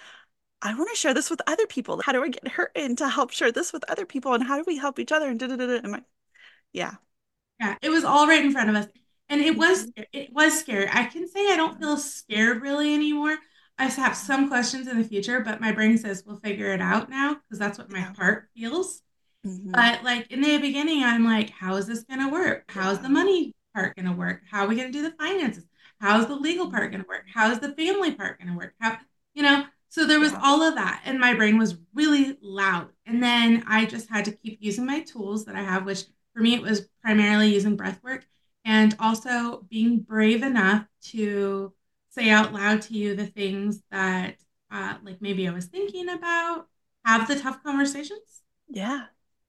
I 0.63 0.75
want 0.75 0.91
to 0.91 0.97
share 0.97 1.15
this 1.15 1.31
with 1.31 1.41
other 1.47 1.67
people. 1.67 2.01
How 2.05 2.13
do 2.13 2.23
I 2.23 2.29
get 2.29 2.49
her 2.49 2.71
in 2.75 2.97
to 2.97 3.09
help 3.09 3.31
share 3.31 3.53
this 3.53 3.73
with 3.73 3.89
other 3.91 4.07
people? 4.07 4.35
And 4.35 4.45
how 4.45 4.57
do 4.57 4.65
we 4.67 4.77
help 4.77 4.99
each 4.99 5.13
other? 5.13 5.29
And 5.29 5.39
da 5.39 5.49
da 5.49 5.57
da. 5.57 5.81
da. 5.81 5.99
yeah. 6.73 6.95
Yeah. 7.61 7.77
It 7.83 7.91
was 7.91 8.05
all 8.05 8.27
right 8.27 8.45
in 8.45 8.53
front 8.53 8.71
of 8.71 8.77
us. 8.77 8.87
And 9.29 9.41
it 9.41 9.57
was 9.57 9.87
mm-hmm. 9.87 10.03
it 10.13 10.33
was 10.33 10.59
scary. 10.59 10.89
I 10.91 11.05
can 11.05 11.29
say 11.29 11.53
I 11.53 11.57
don't 11.57 11.79
feel 11.79 11.97
scared 11.97 12.63
really 12.63 12.95
anymore. 12.95 13.37
I 13.79 13.87
have 13.87 14.17
some 14.17 14.49
questions 14.49 14.89
in 14.89 14.99
the 14.99 15.09
future, 15.09 15.41
but 15.41 15.61
my 15.61 15.73
brain 15.73 15.99
says 15.99 16.25
we'll 16.27 16.41
figure 16.41 16.73
it 16.73 16.81
out 16.81 17.09
now 17.09 17.35
because 17.35 17.59
that's 17.59 17.79
what 17.79 17.93
my 17.93 18.01
heart 18.01 18.49
feels. 18.57 19.03
Mhm. 19.45 19.73
But 19.73 20.03
like 20.05 20.31
in 20.31 20.41
the 20.41 20.59
beginning, 20.59 21.03
I'm 21.05 21.25
like, 21.25 21.51
how 21.51 21.77
is 21.77 21.87
this 21.87 22.05
going 22.05 22.21
to 22.21 22.29
work? 22.29 22.65
How's 22.69 23.01
the 23.01 23.09
money 23.09 23.55
part 23.75 23.97
going 23.97 24.07
to 24.07 24.13
work? 24.13 24.43
How 24.51 24.65
are 24.65 24.69
we 24.69 24.77
going 24.77 24.91
to 24.91 24.99
do 24.99 25.03
the 25.03 25.17
finances? 25.17 25.65
How's 26.01 26.27
the 26.27 26.37
legal 26.37 26.71
part 26.71 26.91
going 26.91 27.03
to 27.03 27.09
work? 27.09 27.25
How's 27.33 27.61
the 27.61 27.73
family 27.75 28.13
part 28.13 28.39
going 28.39 28.51
to 28.53 28.57
work? 28.57 28.75
How, 28.81 28.99
you 29.35 29.43
know, 29.43 29.65
so 29.89 30.07
there 30.07 30.21
was 30.21 30.33
all 30.35 30.63
of 30.63 30.75
that. 30.75 31.03
And 31.05 31.19
my 31.19 31.35
brain 31.35 31.59
was 31.59 31.77
really 31.95 32.37
loud. 32.43 32.89
And 33.07 33.23
then 33.23 33.65
I 33.67 33.85
just 33.87 34.09
had 34.09 34.25
to 34.27 34.33
keep 34.33 34.59
using 34.61 34.87
my 34.87 35.01
tools 35.01 35.45
that 35.47 35.55
I 35.57 35.63
have, 35.63 35.85
which 35.87 36.05
for 36.35 36.41
me, 36.43 36.55
it 36.55 36.63
was 36.63 36.89
primarily 37.03 37.49
using 37.53 37.77
breath 37.77 38.03
work 38.03 38.27
and 38.65 38.95
also 38.99 39.63
being 39.71 40.01
brave 40.01 40.43
enough 40.43 40.85
to 41.03 41.73
say 42.11 42.31
out 42.31 42.53
loud 42.53 42.83
to 42.83 42.95
you 42.95 43.15
the 43.15 43.27
things 43.27 43.83
that, 43.91 44.37
uh, 44.71 44.95
like 45.03 45.21
maybe 45.23 45.49
I 45.49 45.53
was 45.53 45.67
thinking 45.67 46.09
about, 46.09 46.67
have 47.05 47.27
the 47.29 47.39
tough 47.39 47.63
conversations 47.63 48.43
Yeah. 48.69 49.07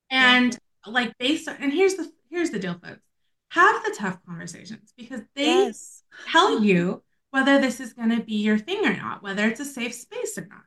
And 0.09 0.57
like 0.85 1.17
based 1.17 1.47
on, 1.47 1.57
and 1.59 1.73
here's 1.73 1.95
the 1.95 2.11
here's 2.29 2.51
the 2.51 2.59
deal, 2.59 2.73
folks. 2.73 3.01
Have 3.49 3.83
the 3.83 3.95
tough 3.97 4.19
conversations 4.25 4.93
because 4.97 5.21
they 5.35 5.69
Yes. 5.69 6.03
tell 6.31 6.63
you 6.63 7.03
whether 7.31 7.59
this 7.59 7.79
is 7.79 7.93
going 7.93 8.09
to 8.11 8.23
be 8.23 8.35
your 8.35 8.57
thing 8.57 8.85
or 8.85 8.95
not, 8.95 9.23
whether 9.23 9.47
it's 9.47 9.59
a 9.59 9.65
safe 9.65 9.93
space 9.93 10.37
or 10.37 10.45
not. 10.47 10.63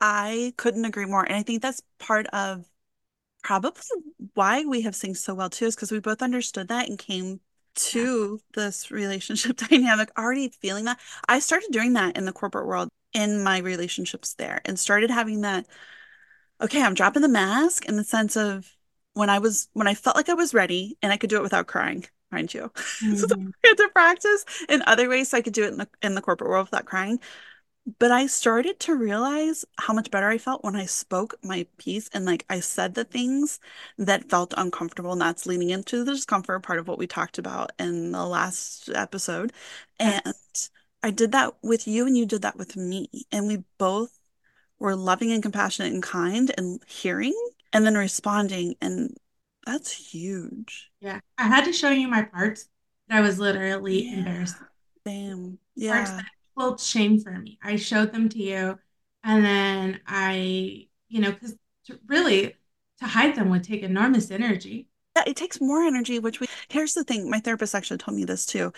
I 0.00 0.54
couldn't 0.56 0.84
agree 0.84 1.06
more. 1.06 1.24
And 1.24 1.36
I 1.36 1.42
think 1.42 1.62
that's 1.62 1.82
part 1.98 2.26
of 2.28 2.66
probably 3.42 3.82
why 4.34 4.64
we 4.64 4.82
have 4.82 4.94
synced 4.94 5.18
so 5.18 5.34
well 5.34 5.50
too, 5.50 5.66
is 5.66 5.76
because 5.76 5.92
we 5.92 6.00
both 6.00 6.22
understood 6.22 6.68
that 6.68 6.88
and 6.88 6.98
came 6.98 7.40
to 7.74 8.40
this 8.54 8.90
relationship 8.90 9.56
dynamic 9.70 10.10
already 10.18 10.50
feeling 10.50 10.86
that. 10.86 11.00
I 11.28 11.40
started 11.40 11.70
doing 11.72 11.94
that 11.94 12.16
in 12.16 12.24
the 12.26 12.32
corporate 12.32 12.66
world 12.66 12.88
in 13.12 13.42
my 13.44 13.58
relationships 13.58 14.34
there 14.34 14.62
and 14.64 14.78
started 14.78 15.10
having 15.10 15.42
that, 15.42 15.66
okay, 16.62 16.82
I'm 16.82 16.94
dropping 16.94 17.22
the 17.22 17.28
mask 17.28 17.86
in 17.86 17.96
the 17.96 18.04
sense 18.04 18.36
of 18.36 18.70
when 19.14 19.30
I 19.30 19.38
was 19.38 19.68
when 19.74 19.86
I 19.88 19.94
felt 19.94 20.16
like 20.16 20.28
I 20.28 20.34
was 20.34 20.54
ready 20.54 20.96
and 21.02 21.12
I 21.12 21.16
could 21.16 21.30
do 21.30 21.36
it 21.36 21.42
without 21.42 21.66
crying, 21.66 22.04
mind 22.30 22.54
you. 22.54 22.70
So 23.14 23.26
Mhm. 23.26 23.52
I 23.64 23.68
had 23.68 23.76
to 23.78 23.88
practice 23.90 24.44
in 24.68 24.82
other 24.86 25.08
ways 25.08 25.30
so 25.30 25.38
I 25.38 25.42
could 25.42 25.52
do 25.52 25.64
it 25.64 25.68
in 25.72 25.78
the 25.78 25.88
in 26.02 26.14
the 26.14 26.22
corporate 26.22 26.50
world 26.50 26.68
without 26.70 26.86
crying. 26.86 27.20
But 27.98 28.12
I 28.12 28.26
started 28.28 28.80
to 28.80 28.94
realize 28.96 29.64
how 29.78 29.94
much 29.94 30.10
better 30.10 30.28
I 30.28 30.38
felt 30.38 30.64
when 30.64 30.76
I 30.76 30.86
spoke 30.86 31.34
my 31.44 31.66
piece 31.78 32.08
and 32.14 32.24
like 32.26 32.44
I 32.50 32.60
said 32.60 32.94
the 32.94 33.04
things 33.04 33.60
that 33.98 34.30
felt 34.30 34.54
uncomfortable. 34.56 35.12
And 35.12 35.20
that's 35.22 35.46
leaning 35.46 35.70
into 35.70 36.04
the 36.04 36.12
discomfort 36.14 36.62
part 36.64 36.78
of 36.80 36.88
what 36.88 36.98
we 36.98 37.06
talked 37.08 37.38
about 37.38 37.72
in 37.80 38.12
the 38.12 38.26
last 38.26 38.88
episode. 38.90 39.52
And 40.00 40.22
I 41.02 41.10
did 41.10 41.32
that 41.32 41.54
with 41.62 41.86
you 41.86 42.06
and 42.06 42.16
you 42.16 42.26
did 42.26 42.42
that 42.42 42.56
with 42.56 42.76
me. 42.76 43.08
And 43.32 43.46
we 43.46 43.64
both 43.78 44.18
were 44.82 44.96
loving 44.96 45.32
and 45.32 45.42
compassionate 45.42 45.92
and 45.92 46.02
kind 46.02 46.52
and 46.58 46.82
hearing 46.86 47.34
and 47.72 47.86
then 47.86 47.94
responding. 47.96 48.74
And 48.80 49.16
that's 49.64 49.92
huge. 49.92 50.90
Yeah. 51.00 51.20
I 51.38 51.44
had 51.44 51.64
to 51.64 51.72
show 51.72 51.90
you 51.90 52.08
my 52.08 52.22
parts 52.22 52.68
that 53.08 53.18
I 53.18 53.20
was 53.20 53.38
literally 53.38 54.02
Yeah. 54.04 54.18
embarrassed. 54.18 54.56
Damn. 55.04 55.58
Parts 55.86 56.10
Yeah. 56.10 56.16
that 56.16 56.24
hold 56.56 56.80
shame 56.80 57.20
for 57.20 57.32
me. 57.32 57.58
I 57.62 57.76
showed 57.76 58.12
them 58.12 58.28
to 58.30 58.38
you. 58.38 58.78
And 59.24 59.44
then 59.44 60.00
I, 60.06 60.88
you 61.08 61.20
know, 61.20 61.32
because 61.32 61.56
really 62.06 62.56
to 62.98 63.06
hide 63.06 63.36
them 63.36 63.50
would 63.50 63.64
take 63.64 63.82
enormous 63.82 64.30
energy. 64.30 64.88
Yeah, 65.16 65.24
it 65.26 65.36
takes 65.36 65.60
more 65.60 65.82
energy, 65.82 66.18
which 66.18 66.40
we, 66.40 66.46
here's 66.68 66.94
the 66.94 67.04
thing, 67.04 67.28
my 67.28 67.38
therapist 67.40 67.74
actually 67.74 67.98
told 67.98 68.16
me 68.16 68.24
this 68.24 68.46
too, 68.46 68.72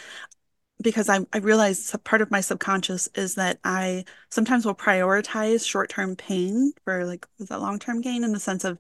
because 0.83 1.09
I, 1.09 1.21
I 1.33 1.39
realized 1.39 1.95
part 2.05 2.21
of 2.21 2.31
my 2.31 2.41
subconscious 2.41 3.09
is 3.15 3.37
that 3.37 3.59
I 3.65 4.05
sometimes 4.31 4.67
will 4.67 4.75
prioritize 4.75 5.67
short-term 5.67 6.17
pain 6.17 6.73
for 6.85 7.05
like 7.05 7.27
was 7.39 7.49
that 7.49 7.61
long-term 7.61 8.01
gain 8.01 8.25
in 8.25 8.33
the 8.33 8.41
sense 8.41 8.65
of 8.65 8.79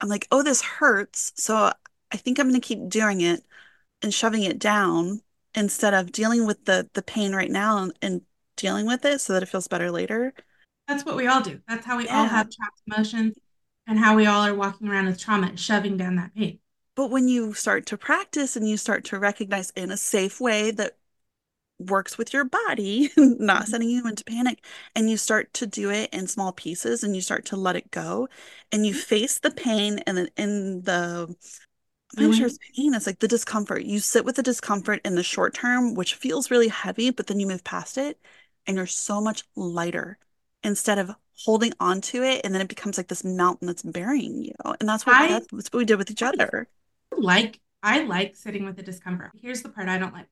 I'm 0.00 0.08
like, 0.08 0.28
oh, 0.30 0.42
this 0.42 0.62
hurts, 0.62 1.32
so 1.36 1.72
I 2.12 2.16
think 2.16 2.38
I'm 2.38 2.48
going 2.48 2.60
to 2.60 2.66
keep 2.66 2.88
doing 2.88 3.20
it 3.20 3.44
and 4.02 4.14
shoving 4.14 4.44
it 4.44 4.58
down 4.58 5.22
instead 5.54 5.92
of 5.94 6.12
dealing 6.12 6.46
with 6.46 6.64
the 6.64 6.88
the 6.94 7.02
pain 7.02 7.34
right 7.34 7.50
now 7.50 7.78
and, 7.78 7.92
and 8.00 8.22
dealing 8.56 8.86
with 8.86 9.04
it 9.04 9.20
so 9.20 9.32
that 9.32 9.42
it 9.42 9.46
feels 9.46 9.68
better 9.68 9.90
later. 9.90 10.32
That's 10.86 11.04
what 11.04 11.16
we 11.16 11.26
all 11.26 11.40
do. 11.40 11.60
That's 11.68 11.84
how 11.84 11.98
we 11.98 12.08
all 12.08 12.24
have 12.24 12.48
trapped 12.50 12.80
emotions 12.86 13.36
and 13.86 13.98
how 13.98 14.16
we 14.16 14.26
all 14.26 14.42
are 14.42 14.54
walking 14.54 14.88
around 14.88 15.06
with 15.06 15.18
trauma 15.18 15.48
and 15.48 15.60
shoving 15.60 15.96
down 15.96 16.16
that 16.16 16.34
pain. 16.34 16.60
But 16.98 17.10
when 17.12 17.28
you 17.28 17.54
start 17.54 17.86
to 17.88 17.98
practice 17.98 18.56
and 18.56 18.68
you 18.68 18.76
start 18.78 19.06
to 19.06 19.20
recognize 19.20 19.70
in 19.72 19.90
a 19.92 19.98
safe 19.98 20.40
way 20.42 20.72
that 20.72 20.98
works 21.78 22.18
with 22.18 22.32
your 22.32 22.44
body, 22.44 23.10
not 23.18 23.64
Mhm. 23.64 23.68
sending 23.68 23.90
you 23.90 24.06
into 24.08 24.24
panic, 24.24 24.64
and 24.96 25.10
you 25.10 25.16
start 25.18 25.52
to 25.54 25.66
do 25.66 25.90
it 25.90 26.12
in 26.14 26.26
small 26.28 26.52
pieces 26.52 27.04
and 27.04 27.14
you 27.16 27.22
start 27.22 27.44
to 27.46 27.56
let 27.56 27.76
it 27.76 27.90
go 27.92 28.28
and 28.72 28.86
you 28.86 28.94
face 28.94 29.38
the 29.40 29.50
pain 29.52 30.00
and 30.00 30.18
then 30.18 30.30
in 30.36 30.82
the 30.82 31.34
I'm 32.18 32.32
sure 32.32 32.46
it's 32.48 32.58
pain, 32.76 32.94
it's 32.94 33.06
like 33.06 33.20
the 33.20 33.28
discomfort. 33.28 33.84
You 33.84 34.00
sit 34.00 34.24
with 34.24 34.36
the 34.36 34.42
discomfort 34.42 35.00
in 35.04 35.14
the 35.14 35.22
short 35.22 35.54
term, 35.54 35.94
which 35.94 36.14
feels 36.14 36.50
really 36.50 36.68
heavy, 36.68 37.10
but 37.10 37.26
then 37.28 37.40
you 37.40 37.46
move 37.46 37.64
past 37.64 37.98
it 37.98 38.20
and 38.66 38.76
you're 38.76 38.86
so 38.86 39.20
much 39.20 39.44
lighter 39.56 40.18
instead 40.64 40.98
of 40.98 41.12
holding 41.44 41.72
on 41.80 42.00
to 42.02 42.22
it 42.24 42.40
and 42.44 42.54
then 42.54 42.62
it 42.62 42.68
becomes 42.68 42.96
like 42.98 43.08
this 43.08 43.24
mountain 43.24 43.66
that's 43.68 43.82
burying 43.82 44.42
you. 44.42 44.54
And 44.80 44.88
that's 44.88 45.06
what 45.06 45.16
I 45.20 45.28
that's 45.52 45.72
what 45.72 45.74
we 45.74 45.84
did 45.84 45.98
with 45.98 46.10
each 46.10 46.22
other. 46.22 46.68
Like 47.16 47.60
I 47.82 48.02
like 48.04 48.36
sitting 48.36 48.64
with 48.64 48.76
the 48.76 48.82
discomfort. 48.82 49.30
Here's 49.40 49.62
the 49.62 49.68
part 49.68 49.88
I 49.88 49.98
don't 49.98 50.12
like. 50.12 50.26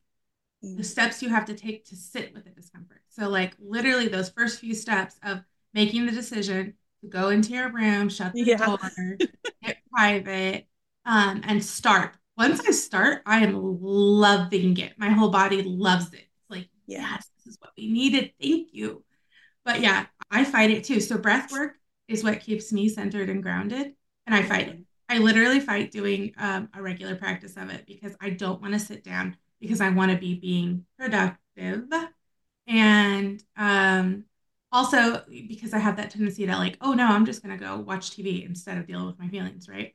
The 0.63 0.83
Mm. 0.83 0.85
steps 0.85 1.23
you 1.23 1.29
have 1.29 1.45
to 1.47 1.55
take 1.55 1.85
to 1.87 1.97
sit 1.97 2.35
with 2.35 2.45
the 2.45 2.51
discomfort. 2.51 3.03
So 3.09 3.29
like 3.29 3.55
literally 3.59 4.09
those 4.09 4.31
first 4.31 4.61
few 4.61 4.75
steps 4.75 5.17
of 5.23 5.41
making 5.75 6.07
the 6.07 6.13
decision 6.13 6.75
to 7.03 7.09
go 7.09 7.29
into 7.29 7.53
your 7.53 7.71
room, 7.71 8.09
shut 8.09 8.33
the 8.33 8.45
Yeah. 8.45 8.57
door, 8.57 9.21
get 9.63 9.79
private, 9.93 10.67
um, 11.05 11.43
and 11.45 11.63
start. 11.63 12.15
Once 12.37 12.61
I 12.61 12.71
start, 12.71 13.23
I 13.27 13.41
am 13.45 13.55
loving 13.81 14.77
it. 14.79 14.95
My 14.99 15.11
whole 15.11 15.31
body 15.31 15.63
loves 15.63 16.13
it. 16.13 16.21
It's 16.21 16.51
like, 16.51 16.69
Yeah. 16.87 17.01
yes, 17.03 17.29
this 17.37 17.47
is 17.55 17.59
what 17.61 17.73
we 17.77 17.91
needed. 17.91 18.33
Thank 18.41 18.69
you. 18.73 19.05
But 19.65 19.81
yeah, 19.81 20.07
I 20.31 20.45
fight 20.45 20.71
it 20.71 20.85
too. 20.85 21.01
So 21.01 21.19
breath 21.19 21.53
work 21.53 21.75
is 22.09 22.25
what 22.25 22.41
keeps 22.41 22.73
me 22.73 22.89
centered 22.89 23.31
and 23.31 23.43
grounded, 23.43 23.95
and 24.27 24.35
I 24.35 24.43
fight 24.43 24.69
it. 24.69 24.86
I 25.09 25.19
literally 25.19 25.61
fight 25.61 25.91
doing 25.91 26.33
um, 26.39 26.69
a 26.75 26.83
regular 26.83 27.15
practice 27.15 27.57
of 27.57 27.71
it 27.71 27.87
because 27.87 28.17
I 28.21 28.31
don't 28.31 28.61
want 28.61 28.75
to 28.75 28.81
sit 28.81 29.05
down 29.05 29.37
because 29.61 29.81
I 29.81 29.91
want 29.91 30.11
to 30.11 30.19
be 30.19 30.35
being 30.35 30.85
productive. 30.99 31.89
And 32.67 33.43
um, 33.57 34.25
also 34.73 35.23
because 35.29 35.73
I 35.73 35.79
have 35.79 35.97
that 35.97 36.11
tendency 36.11 36.47
to 36.47 36.57
like, 36.57 36.77
oh 36.81 36.93
no, 36.93 37.07
I'm 37.07 37.27
just 37.27 37.43
going 37.43 37.57
to 37.57 37.65
go 37.65 37.79
watch 37.79 38.11
TV 38.11 38.45
instead 38.45 38.79
of 38.79 38.87
dealing 38.87 39.07
with 39.07 39.19
my 39.19 39.29
feelings, 39.29 39.69
right? 39.69 39.95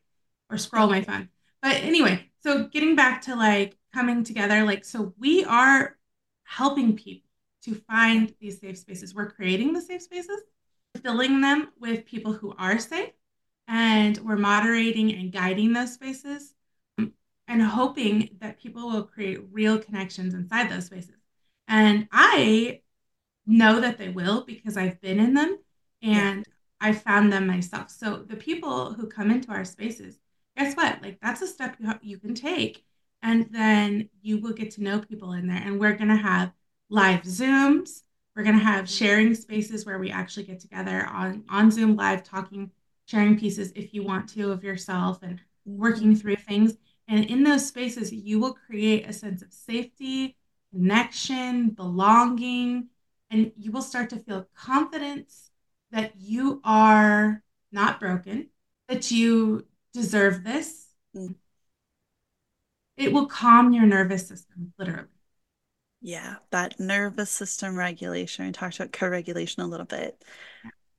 Or 0.49 0.57
scroll 0.57 0.87
my 0.87 1.01
phone. 1.01 1.29
But 1.61 1.75
anyway, 1.75 2.29
so 2.41 2.67
getting 2.67 2.95
back 2.95 3.21
to 3.23 3.35
like 3.35 3.77
coming 3.93 4.23
together, 4.23 4.63
like, 4.63 4.85
so 4.85 5.13
we 5.19 5.43
are 5.43 5.97
helping 6.43 6.95
people 6.95 7.29
to 7.63 7.75
find 7.75 8.33
these 8.39 8.59
safe 8.59 8.77
spaces. 8.77 9.13
We're 9.13 9.29
creating 9.29 9.73
the 9.73 9.81
safe 9.81 10.01
spaces, 10.01 10.41
filling 11.03 11.41
them 11.41 11.69
with 11.79 12.05
people 12.05 12.33
who 12.33 12.53
are 12.57 12.79
safe, 12.79 13.11
and 13.67 14.17
we're 14.19 14.35
moderating 14.35 15.13
and 15.13 15.31
guiding 15.31 15.73
those 15.73 15.93
spaces 15.93 16.53
um, 16.97 17.13
and 17.47 17.61
hoping 17.61 18.37
that 18.39 18.59
people 18.59 18.89
will 18.89 19.03
create 19.03 19.39
real 19.51 19.77
connections 19.77 20.33
inside 20.33 20.69
those 20.69 20.85
spaces. 20.87 21.15
And 21.67 22.07
I 22.11 22.81
know 23.45 23.79
that 23.79 23.97
they 23.97 24.09
will 24.09 24.43
because 24.45 24.77
I've 24.77 25.01
been 25.01 25.19
in 25.19 25.33
them 25.33 25.59
and 26.01 26.45
I 26.79 26.93
found 26.93 27.31
them 27.31 27.47
myself. 27.47 27.89
So 27.89 28.17
the 28.17 28.35
people 28.35 28.93
who 28.93 29.07
come 29.07 29.31
into 29.31 29.51
our 29.51 29.65
spaces, 29.65 30.17
guess 30.57 30.75
what? 30.75 31.01
Like 31.01 31.19
that's 31.21 31.41
a 31.41 31.47
step 31.47 31.77
you, 31.79 31.93
you 32.01 32.17
can 32.17 32.33
take. 32.33 32.83
And 33.23 33.47
then 33.51 34.09
you 34.21 34.39
will 34.39 34.53
get 34.53 34.71
to 34.71 34.83
know 34.83 34.99
people 34.99 35.33
in 35.33 35.47
there. 35.47 35.61
And 35.63 35.79
we're 35.79 35.93
going 35.95 36.09
to 36.09 36.15
have 36.15 36.51
live 36.89 37.21
Zooms. 37.21 38.01
We're 38.35 38.43
going 38.43 38.57
to 38.57 38.63
have 38.63 38.89
sharing 38.89 39.35
spaces 39.35 39.85
where 39.85 39.99
we 39.99 40.09
actually 40.09 40.43
get 40.43 40.59
together 40.59 41.05
on, 41.05 41.43
on 41.49 41.69
Zoom 41.69 41.95
Live, 41.95 42.23
talking, 42.23 42.71
sharing 43.11 43.37
pieces 43.37 43.73
if 43.75 43.93
you 43.93 44.03
want 44.03 44.29
to 44.29 44.51
of 44.51 44.63
yourself 44.63 45.19
and 45.21 45.41
working 45.65 46.15
through 46.15 46.37
things. 46.37 46.77
And 47.09 47.25
in 47.25 47.43
those 47.43 47.67
spaces, 47.67 48.13
you 48.13 48.39
will 48.39 48.53
create 48.53 49.07
a 49.07 49.11
sense 49.11 49.41
of 49.41 49.51
safety, 49.51 50.37
connection, 50.71 51.71
belonging, 51.71 52.87
and 53.29 53.51
you 53.57 53.71
will 53.71 53.81
start 53.81 54.09
to 54.11 54.19
feel 54.19 54.47
confidence 54.55 55.51
that 55.91 56.13
you 56.17 56.61
are 56.63 57.43
not 57.73 57.99
broken, 57.99 58.47
that 58.87 59.11
you 59.11 59.65
deserve 59.93 60.45
this. 60.45 60.87
Mm. 61.13 61.35
It 62.95 63.11
will 63.11 63.25
calm 63.25 63.73
your 63.73 63.85
nervous 63.85 64.25
system, 64.25 64.71
literally. 64.79 65.07
Yeah, 66.01 66.37
that 66.51 66.79
nervous 66.79 67.29
system 67.29 67.75
regulation. 67.75 68.45
We 68.45 68.51
talked 68.53 68.79
about 68.79 68.93
co-regulation 68.93 69.63
a 69.63 69.67
little 69.67 69.85
bit. 69.85 70.23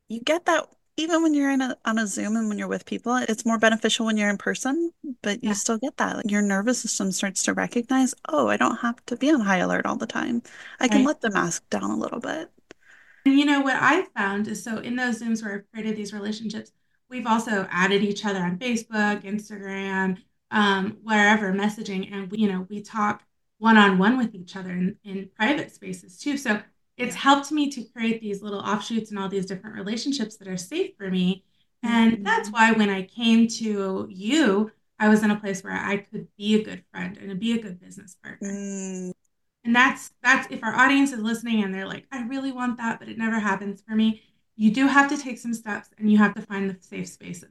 You 0.09 0.21
get 0.21 0.45
that 0.45 0.69
even 0.97 1.23
when 1.23 1.35
you're 1.35 1.51
in 1.51 1.61
a, 1.63 1.77
on 1.85 1.99
a 1.99 2.07
Zoom 2.07 2.37
and 2.37 2.49
when 2.49 2.59
you're 2.59 2.69
with 2.69 2.85
people, 2.87 3.17
it's 3.17 3.47
more 3.47 3.59
beneficial 3.59 4.07
when 4.07 4.17
you're 4.17 4.29
in 4.31 4.39
person, 4.39 4.93
but 5.23 5.43
you 5.45 5.53
Yeah. 5.53 5.55
still 5.55 5.79
get 5.79 5.97
that. 5.99 6.17
Like 6.17 6.31
your 6.31 6.43
nervous 6.43 6.81
system 6.81 7.13
starts 7.13 7.43
to 7.45 7.55
recognize, 7.55 8.15
oh, 8.29 8.49
I 8.49 8.57
don't 8.57 8.77
have 8.79 9.05
to 9.07 9.17
be 9.17 9.31
on 9.33 9.41
high 9.41 9.59
alert 9.59 9.87
all 9.87 9.97
the 9.97 10.07
time. 10.07 10.43
I 10.81 10.89
can 10.89 11.03
Right. 11.03 11.05
let 11.05 11.21
the 11.21 11.31
mask 11.31 11.69
down 11.71 11.91
a 11.91 11.97
little 11.97 12.21
bit. 12.21 12.51
And 13.25 13.39
you 13.39 13.45
know 13.45 13.61
what 13.61 13.77
I've 13.77 14.09
found 14.09 14.49
is 14.49 14.63
so 14.63 14.79
in 14.79 14.97
those 14.97 15.21
Zooms 15.21 15.43
where 15.43 15.55
I've 15.55 15.71
created 15.73 15.97
these 15.97 16.13
relationships, 16.13 16.73
we've 17.09 17.27
also 17.27 17.67
added 17.71 18.03
each 18.03 18.25
other 18.25 18.41
on 18.41 18.59
Facebook, 18.59 19.23
Instagram, 19.23 20.19
um, 20.51 20.99
wherever 21.03 21.53
messaging, 21.53 22.13
and 22.13 22.31
we, 22.31 22.39
you 22.39 22.49
know, 22.53 22.67
we 22.69 22.83
talk 22.83 23.23
one 23.59 23.77
on 23.79 23.99
one 23.99 24.17
with 24.19 24.35
each 24.35 24.57
other 24.57 24.71
in, 24.71 24.97
in 25.05 25.31
private 25.37 25.71
spaces 25.73 26.19
too. 26.19 26.37
So 26.37 26.61
it's 26.97 27.15
helped 27.17 27.51
me 27.53 27.71
to 27.71 27.85
create 27.85 28.21
these 28.21 28.43
little 28.43 28.61
offshoots 28.61 29.11
and 29.11 29.19
all 29.19 29.29
these 29.29 29.47
different 29.47 29.77
relationships 29.77 30.37
that 30.37 30.49
are 30.49 30.57
safe 30.57 30.97
for 30.97 31.11
me. 31.11 31.45
And 31.83 32.25
that's 32.25 32.49
Mhm. 32.49 32.53
why 32.53 32.73
when 32.73 32.91
I 32.91 33.03
came 33.03 33.49
to 33.49 34.07
you, 34.11 34.71
I 34.99 35.09
was 35.09 35.23
in 35.23 35.31
a 35.31 35.41
place 35.41 35.65
where 35.65 35.73
I 35.73 35.97
could 35.99 36.29
be 36.37 36.55
a 36.57 36.63
good 36.65 36.85
friend 36.93 37.17
and 37.19 37.41
be 37.41 37.53
a 37.53 37.63
good 37.63 37.81
business 37.81 38.17
partner. 38.23 38.49
Mm, 38.49 39.13
And 39.65 39.75
that's 39.75 40.11
that's 40.23 40.49
if 40.51 40.63
our 40.65 40.75
audience 40.75 41.13
is 41.13 41.21
listening 41.21 41.63
and 41.63 41.73
they're 41.75 41.87
like, 41.87 42.07
I 42.11 42.23
really 42.25 42.53
want 42.53 42.79
that, 42.79 42.99
but 42.99 43.09
it 43.09 43.19
never 43.19 43.39
happens 43.39 43.81
for 43.83 43.95
me. 43.95 44.23
You 44.57 44.73
do 44.73 44.87
have 44.89 45.09
to 45.11 45.17
take 45.17 45.39
some 45.39 45.55
steps 45.55 45.89
and 45.99 46.11
you 46.11 46.19
have 46.19 46.35
to 46.35 46.43
find 46.43 46.69
the 46.69 46.77
safe 46.83 47.09
spaces. 47.09 47.51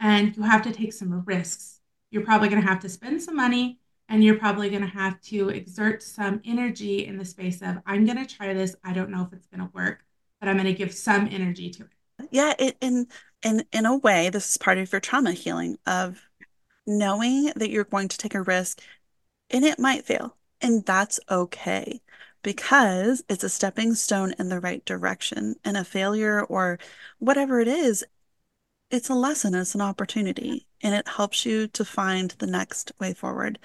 And 0.00 0.36
you 0.36 0.42
have 0.42 0.62
to 0.62 0.72
take 0.72 0.92
some 0.92 1.22
risks. 1.24 1.80
You're 2.10 2.24
probably 2.24 2.48
going 2.48 2.62
to 2.62 2.68
have 2.68 2.80
to 2.80 2.88
spend 2.88 3.22
some 3.22 3.36
money 3.36 3.78
and 4.12 4.22
you're 4.22 4.38
probably 4.38 4.68
going 4.68 4.82
to 4.82 4.88
have 4.88 5.18
to 5.22 5.48
exert 5.48 6.02
some 6.02 6.42
energy 6.44 7.06
in 7.06 7.16
the 7.16 7.24
space 7.24 7.62
of 7.62 7.78
I'm 7.86 8.04
going 8.04 8.18
to 8.18 8.26
try 8.26 8.52
this. 8.52 8.76
I 8.84 8.92
don't 8.92 9.08
know 9.08 9.22
if 9.22 9.32
it's 9.32 9.46
going 9.46 9.66
to 9.66 9.72
work, 9.74 10.04
but 10.38 10.50
I'm 10.50 10.56
going 10.56 10.66
to 10.66 10.74
give 10.74 10.92
some 10.92 11.26
energy 11.32 11.70
to 11.70 11.84
it. 11.84 12.28
yeah, 12.30 12.52
it, 12.58 12.76
in 12.82 13.06
in 13.42 13.64
in 13.72 13.86
a 13.86 13.96
way, 13.96 14.28
this 14.28 14.50
is 14.50 14.58
part 14.58 14.76
of 14.76 14.92
your 14.92 15.00
trauma 15.00 15.32
healing 15.32 15.78
of 15.86 16.20
knowing 16.86 17.52
that 17.56 17.70
you're 17.70 17.84
going 17.84 18.08
to 18.08 18.18
take 18.18 18.34
a 18.34 18.42
risk 18.42 18.82
and 19.48 19.64
it 19.64 19.78
might 19.78 20.04
fail. 20.04 20.36
And 20.60 20.84
that's 20.84 21.18
okay 21.30 22.02
because 22.42 23.24
it's 23.30 23.44
a 23.44 23.48
stepping 23.48 23.94
stone 23.94 24.34
in 24.38 24.50
the 24.50 24.60
right 24.60 24.84
direction. 24.84 25.56
And 25.64 25.76
a 25.76 25.84
failure 25.84 26.44
or 26.44 26.78
whatever 27.18 27.60
it 27.60 27.68
is, 27.68 28.04
it's 28.90 29.08
a 29.08 29.14
lesson, 29.14 29.54
it's 29.54 29.74
an 29.74 29.80
opportunity, 29.80 30.66
and 30.82 30.94
it 30.94 31.08
helps 31.08 31.46
you 31.46 31.66
to 31.68 31.84
find 31.84 32.32
the 32.32 32.46
next 32.46 32.92
way 33.00 33.14
forward. 33.14 33.58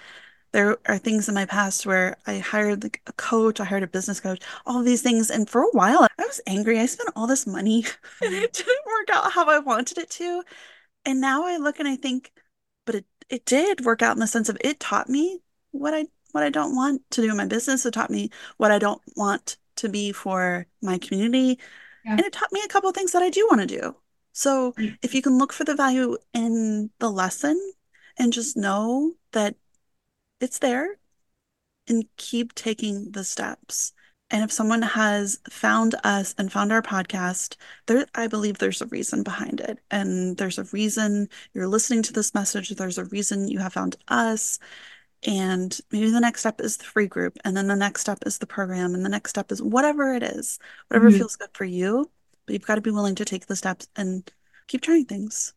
There 0.51 0.77
are 0.86 0.97
things 0.97 1.27
in 1.27 1.36
my 1.36 1.45
past 1.45 1.86
where 1.86 2.17
I 2.25 2.39
hired 2.39 2.83
like 2.83 3.01
a 3.07 3.13
coach, 3.13 3.60
I 3.60 3.65
hired 3.65 3.83
a 3.83 3.88
business 3.88 4.19
coach, 4.19 4.41
all 4.65 4.81
these 4.81 5.01
things. 5.01 5.29
And 5.29 5.49
for 5.49 5.62
a 5.62 5.71
while, 5.71 6.03
I 6.03 6.23
was 6.23 6.41
angry. 6.47 6.79
I 6.79 6.86
spent 6.86 7.10
all 7.15 7.27
this 7.27 7.45
money 7.45 7.86
and 8.21 8.33
it 8.33 8.53
didn't 8.53 8.86
work 8.86 9.10
out 9.12 9.31
how 9.31 9.49
I 9.49 9.60
wanted 9.60 9.97
it 9.97 10.10
to. 10.12 10.43
And 11.05 11.21
now 11.21 11.45
I 11.45 11.57
look 11.57 11.79
and 11.79 11.88
I 11.88 11.95
think, 11.95 12.31
but 12.86 12.95
it, 12.95 13.05
it 13.29 13.45
did 13.45 13.86
work 13.86 14.01
out 14.01 14.15
in 14.15 14.19
the 14.19 14.27
sense 14.27 14.49
of 14.49 14.57
it 14.62 14.79
taught 14.79 15.10
me 15.10 15.39
what 15.71 15.93
I 15.93 16.05
what 16.31 16.43
I 16.43 16.49
don't 16.49 16.75
want 16.75 17.01
to 17.12 17.21
do 17.21 17.31
in 17.31 17.38
my 17.38 17.45
business. 17.45 17.86
It 17.86 17.93
taught 17.93 18.10
me 18.10 18.29
what 18.57 18.71
I 18.71 18.79
don't 18.79 19.01
want 19.15 19.57
to 19.77 19.89
be 19.89 20.12
for 20.12 20.67
my 20.81 20.97
community. 20.97 21.60
Yeah. 22.05 22.12
And 22.12 22.19
it 22.21 22.33
taught 22.33 22.51
me 22.51 22.62
a 22.63 22.67
couple 22.67 22.89
of 22.89 22.95
things 22.95 23.12
that 23.13 23.23
I 23.23 23.29
do 23.29 23.47
want 23.49 23.62
to 23.62 23.67
do. 23.67 23.95
So 24.33 24.73
mm. 24.73 24.97
if 25.01 25.15
you 25.15 25.21
can 25.21 25.38
look 25.38 25.51
for 25.51 25.63
the 25.63 25.75
value 25.75 26.17
in 26.33 26.91
the 26.99 27.10
lesson 27.10 27.60
and 28.17 28.31
just 28.31 28.55
know 28.57 29.13
that 29.31 29.55
it's 30.39 30.60
there 30.60 30.97
and 31.88 32.06
keep 32.17 32.54
taking 32.54 33.12
the 33.12 33.23
steps. 33.23 33.93
And 34.30 34.43
if 34.43 34.52
someone 34.52 34.82
has 34.82 35.39
found 35.50 35.95
us 36.04 36.36
and 36.38 36.52
found 36.52 36.73
our 36.73 36.82
podcast, 36.82 37.56
there, 37.86 38.06
I 38.13 38.28
believe 38.28 38.58
there's 38.58 38.82
a 38.82 38.88
reason 38.88 39.23
behind 39.23 39.62
it. 39.62 39.80
And 39.89 40.36
there's 40.38 40.58
a 40.58 40.65
reason 40.65 41.30
you're 41.54 41.67
listening 41.67 42.04
to 42.04 42.13
this 42.13 42.34
message. 42.34 42.69
There's 42.69 42.97
a 42.97 43.06
reason 43.06 43.47
you 43.47 43.60
have 43.60 43.73
found 43.73 43.95
us. 44.10 44.60
And 45.23 45.78
maybe 45.91 46.12
the 46.12 46.19
next 46.19 46.41
step 46.41 46.62
is 46.62 46.78
the 46.78 46.84
free 46.84 47.08
group. 47.08 47.38
And 47.45 47.56
then 47.56 47.67
the 47.67 47.76
next 47.76 48.02
step 48.02 48.19
is 48.26 48.38
the 48.38 48.47
program. 48.47 48.93
And 48.93 49.06
the 49.06 49.10
next 49.10 49.32
step 49.32 49.52
is 49.52 49.62
whatever 49.62 50.13
it 50.13 50.23
is, 50.23 50.60
whatever 50.89 51.10
Mhm. 51.10 51.17
feels 51.17 51.36
good 51.38 51.50
for 51.54 51.65
you. 51.65 52.12
But 52.45 52.54
you've 52.54 52.67
got 52.67 52.76
to 52.76 52.82
be 52.82 52.91
willing 52.91 53.15
to 53.15 53.26
take 53.26 53.47
the 53.47 53.56
steps 53.56 53.88
and 53.95 54.30
keep 54.67 54.82
trying 54.82 55.06
things. 55.06 55.54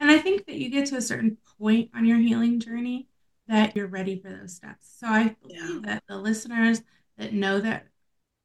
And 0.00 0.10
I 0.10 0.18
think 0.18 0.46
that 0.46 0.56
you 0.56 0.68
get 0.70 0.86
to 0.86 0.96
a 0.96 1.00
certain 1.00 1.38
point 1.58 1.90
on 1.94 2.04
your 2.04 2.18
healing 2.18 2.58
journey 2.58 3.08
that 3.52 3.76
you're 3.76 3.86
ready 3.86 4.18
for 4.18 4.30
those 4.30 4.54
steps. 4.54 4.90
So 4.98 5.06
I 5.06 5.36
Yeah. 5.46 5.66
believe 5.66 5.82
that 5.82 6.02
the 6.08 6.16
listeners 6.16 6.82
that 7.18 7.34
know 7.34 7.60
that 7.60 7.86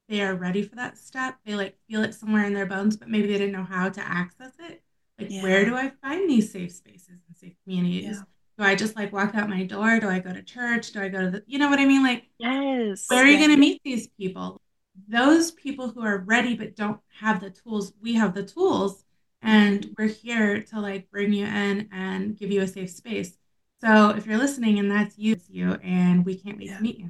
they 0.10 0.22
are 0.22 0.36
ready 0.36 0.62
for 0.62 0.76
that 0.76 0.98
step, 0.98 1.38
they 1.46 1.56
like 1.56 1.78
feel 1.88 2.04
it 2.04 2.14
somewhere 2.14 2.46
in 2.46 2.54
their 2.54 2.66
bones, 2.66 2.98
but 2.98 3.08
maybe 3.08 3.28
they 3.28 3.38
didn't 3.38 3.54
know 3.54 3.64
how 3.64 3.90
to 3.90 4.06
access 4.06 4.52
it. 4.60 4.84
Like, 5.18 5.32
where 5.42 5.64
do 5.64 5.76
I 5.76 5.92
find 6.02 6.30
these 6.30 6.52
safe 6.52 6.74
spaces 6.74 7.22
and 7.26 7.38
safe 7.38 7.56
communities? 7.64 8.18
Yeah. 8.18 8.24
Do 8.58 8.64
I 8.66 8.76
just 8.76 8.98
like 8.98 9.14
walk 9.14 9.34
out 9.34 9.50
my 9.50 9.64
door? 9.64 9.98
Do 10.02 10.10
I 10.10 10.20
go 10.20 10.34
to 10.34 10.44
church? 10.44 10.92
Do 10.92 11.02
I 11.02 11.08
go 11.08 11.22
to 11.22 11.32
the, 11.32 11.44
you 11.48 11.58
know 11.58 11.70
what 11.70 11.80
I 11.80 11.86
mean? 11.86 12.04
Like, 12.04 12.26
Yes. 12.38 13.06
where 13.08 13.24
are 13.24 13.28
you 13.28 13.38
going 13.38 13.52
to 13.52 13.58
meet 13.58 13.82
these 13.86 14.10
people? 14.10 14.62
Those 15.08 15.52
people 15.52 15.88
who 15.88 16.04
are 16.04 16.18
ready 16.18 16.54
but 16.56 16.76
don't 16.76 17.00
have 17.22 17.40
the 17.40 17.50
tools, 17.50 17.94
we 18.02 18.16
have 18.16 18.34
the 18.34 18.44
tools, 18.44 19.06
and 19.42 19.82
mm-hmm. 19.82 19.94
we're 19.98 20.10
here 20.10 20.64
to 20.64 20.82
like 20.82 21.10
bring 21.12 21.32
you 21.32 21.46
in 21.46 21.88
and 21.94 22.38
give 22.38 22.52
you 22.52 22.62
a 22.62 22.68
safe 22.68 22.90
space. 22.90 23.38
So 23.82 24.10
if 24.12 24.26
you're 24.26 24.38
listening 24.38 24.80
and 24.80 24.90
that's 24.90 25.18
you, 25.18 25.38
you, 25.50 25.74
and 25.84 26.26
we 26.26 26.38
can't 26.38 26.58
wait 26.58 26.68
Yeah. 26.70 26.78
to 26.78 26.84
meet 26.84 27.00
you. 27.00 27.10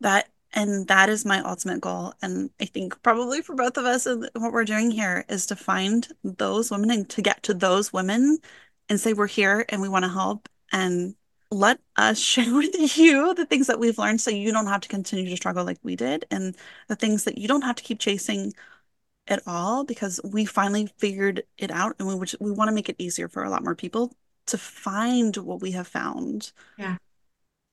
That 0.00 0.28
and 0.52 0.88
that 0.88 1.08
is 1.08 1.24
my 1.24 1.40
ultimate 1.40 1.80
goal. 1.80 2.12
And 2.22 2.50
I 2.60 2.64
think 2.64 3.00
probably 3.02 3.40
for 3.40 3.54
both 3.54 3.76
of 3.76 3.84
us, 3.84 4.06
and 4.06 4.28
what 4.34 4.52
we're 4.52 4.64
doing 4.64 4.90
here 4.90 5.24
is 5.28 5.46
to 5.46 5.56
find 5.56 6.08
those 6.24 6.70
women 6.70 6.90
and 6.90 7.08
to 7.10 7.22
get 7.22 7.42
to 7.44 7.54
those 7.54 7.92
women 7.92 8.38
and 8.88 9.00
say 9.00 9.12
we're 9.12 9.28
here 9.28 9.64
and 9.68 9.80
we 9.80 9.88
want 9.88 10.04
to 10.04 10.08
help 10.10 10.48
and 10.72 11.14
let 11.52 11.80
us 11.96 12.18
share 12.20 12.52
with 12.54 12.96
you 12.98 13.34
the 13.34 13.46
things 13.46 13.68
that 13.68 13.78
we've 13.78 13.98
learned 13.98 14.20
so 14.20 14.30
you 14.30 14.52
don't 14.52 14.66
have 14.66 14.80
to 14.80 14.88
continue 14.88 15.28
to 15.30 15.36
struggle 15.36 15.64
like 15.64 15.78
we 15.84 15.94
did 15.96 16.24
and 16.30 16.56
the 16.88 16.96
things 16.96 17.24
that 17.24 17.38
you 17.38 17.46
don't 17.48 17.62
have 17.62 17.76
to 17.76 17.84
keep 17.84 17.98
chasing 18.00 18.52
at 19.28 19.42
all 19.46 19.84
because 19.84 20.20
we 20.24 20.44
finally 20.44 20.88
figured 20.98 21.44
it 21.58 21.70
out 21.70 21.96
and 21.98 22.08
we 22.08 22.14
we 22.40 22.50
want 22.52 22.68
to 22.68 22.74
make 22.74 22.88
it 22.88 22.96
easier 22.98 23.28
for 23.28 23.44
a 23.44 23.50
lot 23.50 23.64
more 23.64 23.74
people 23.76 24.12
to 24.50 24.58
find 24.58 25.36
what 25.38 25.60
we 25.60 25.72
have 25.72 25.88
found. 25.88 26.52
Yeah. 26.76 26.96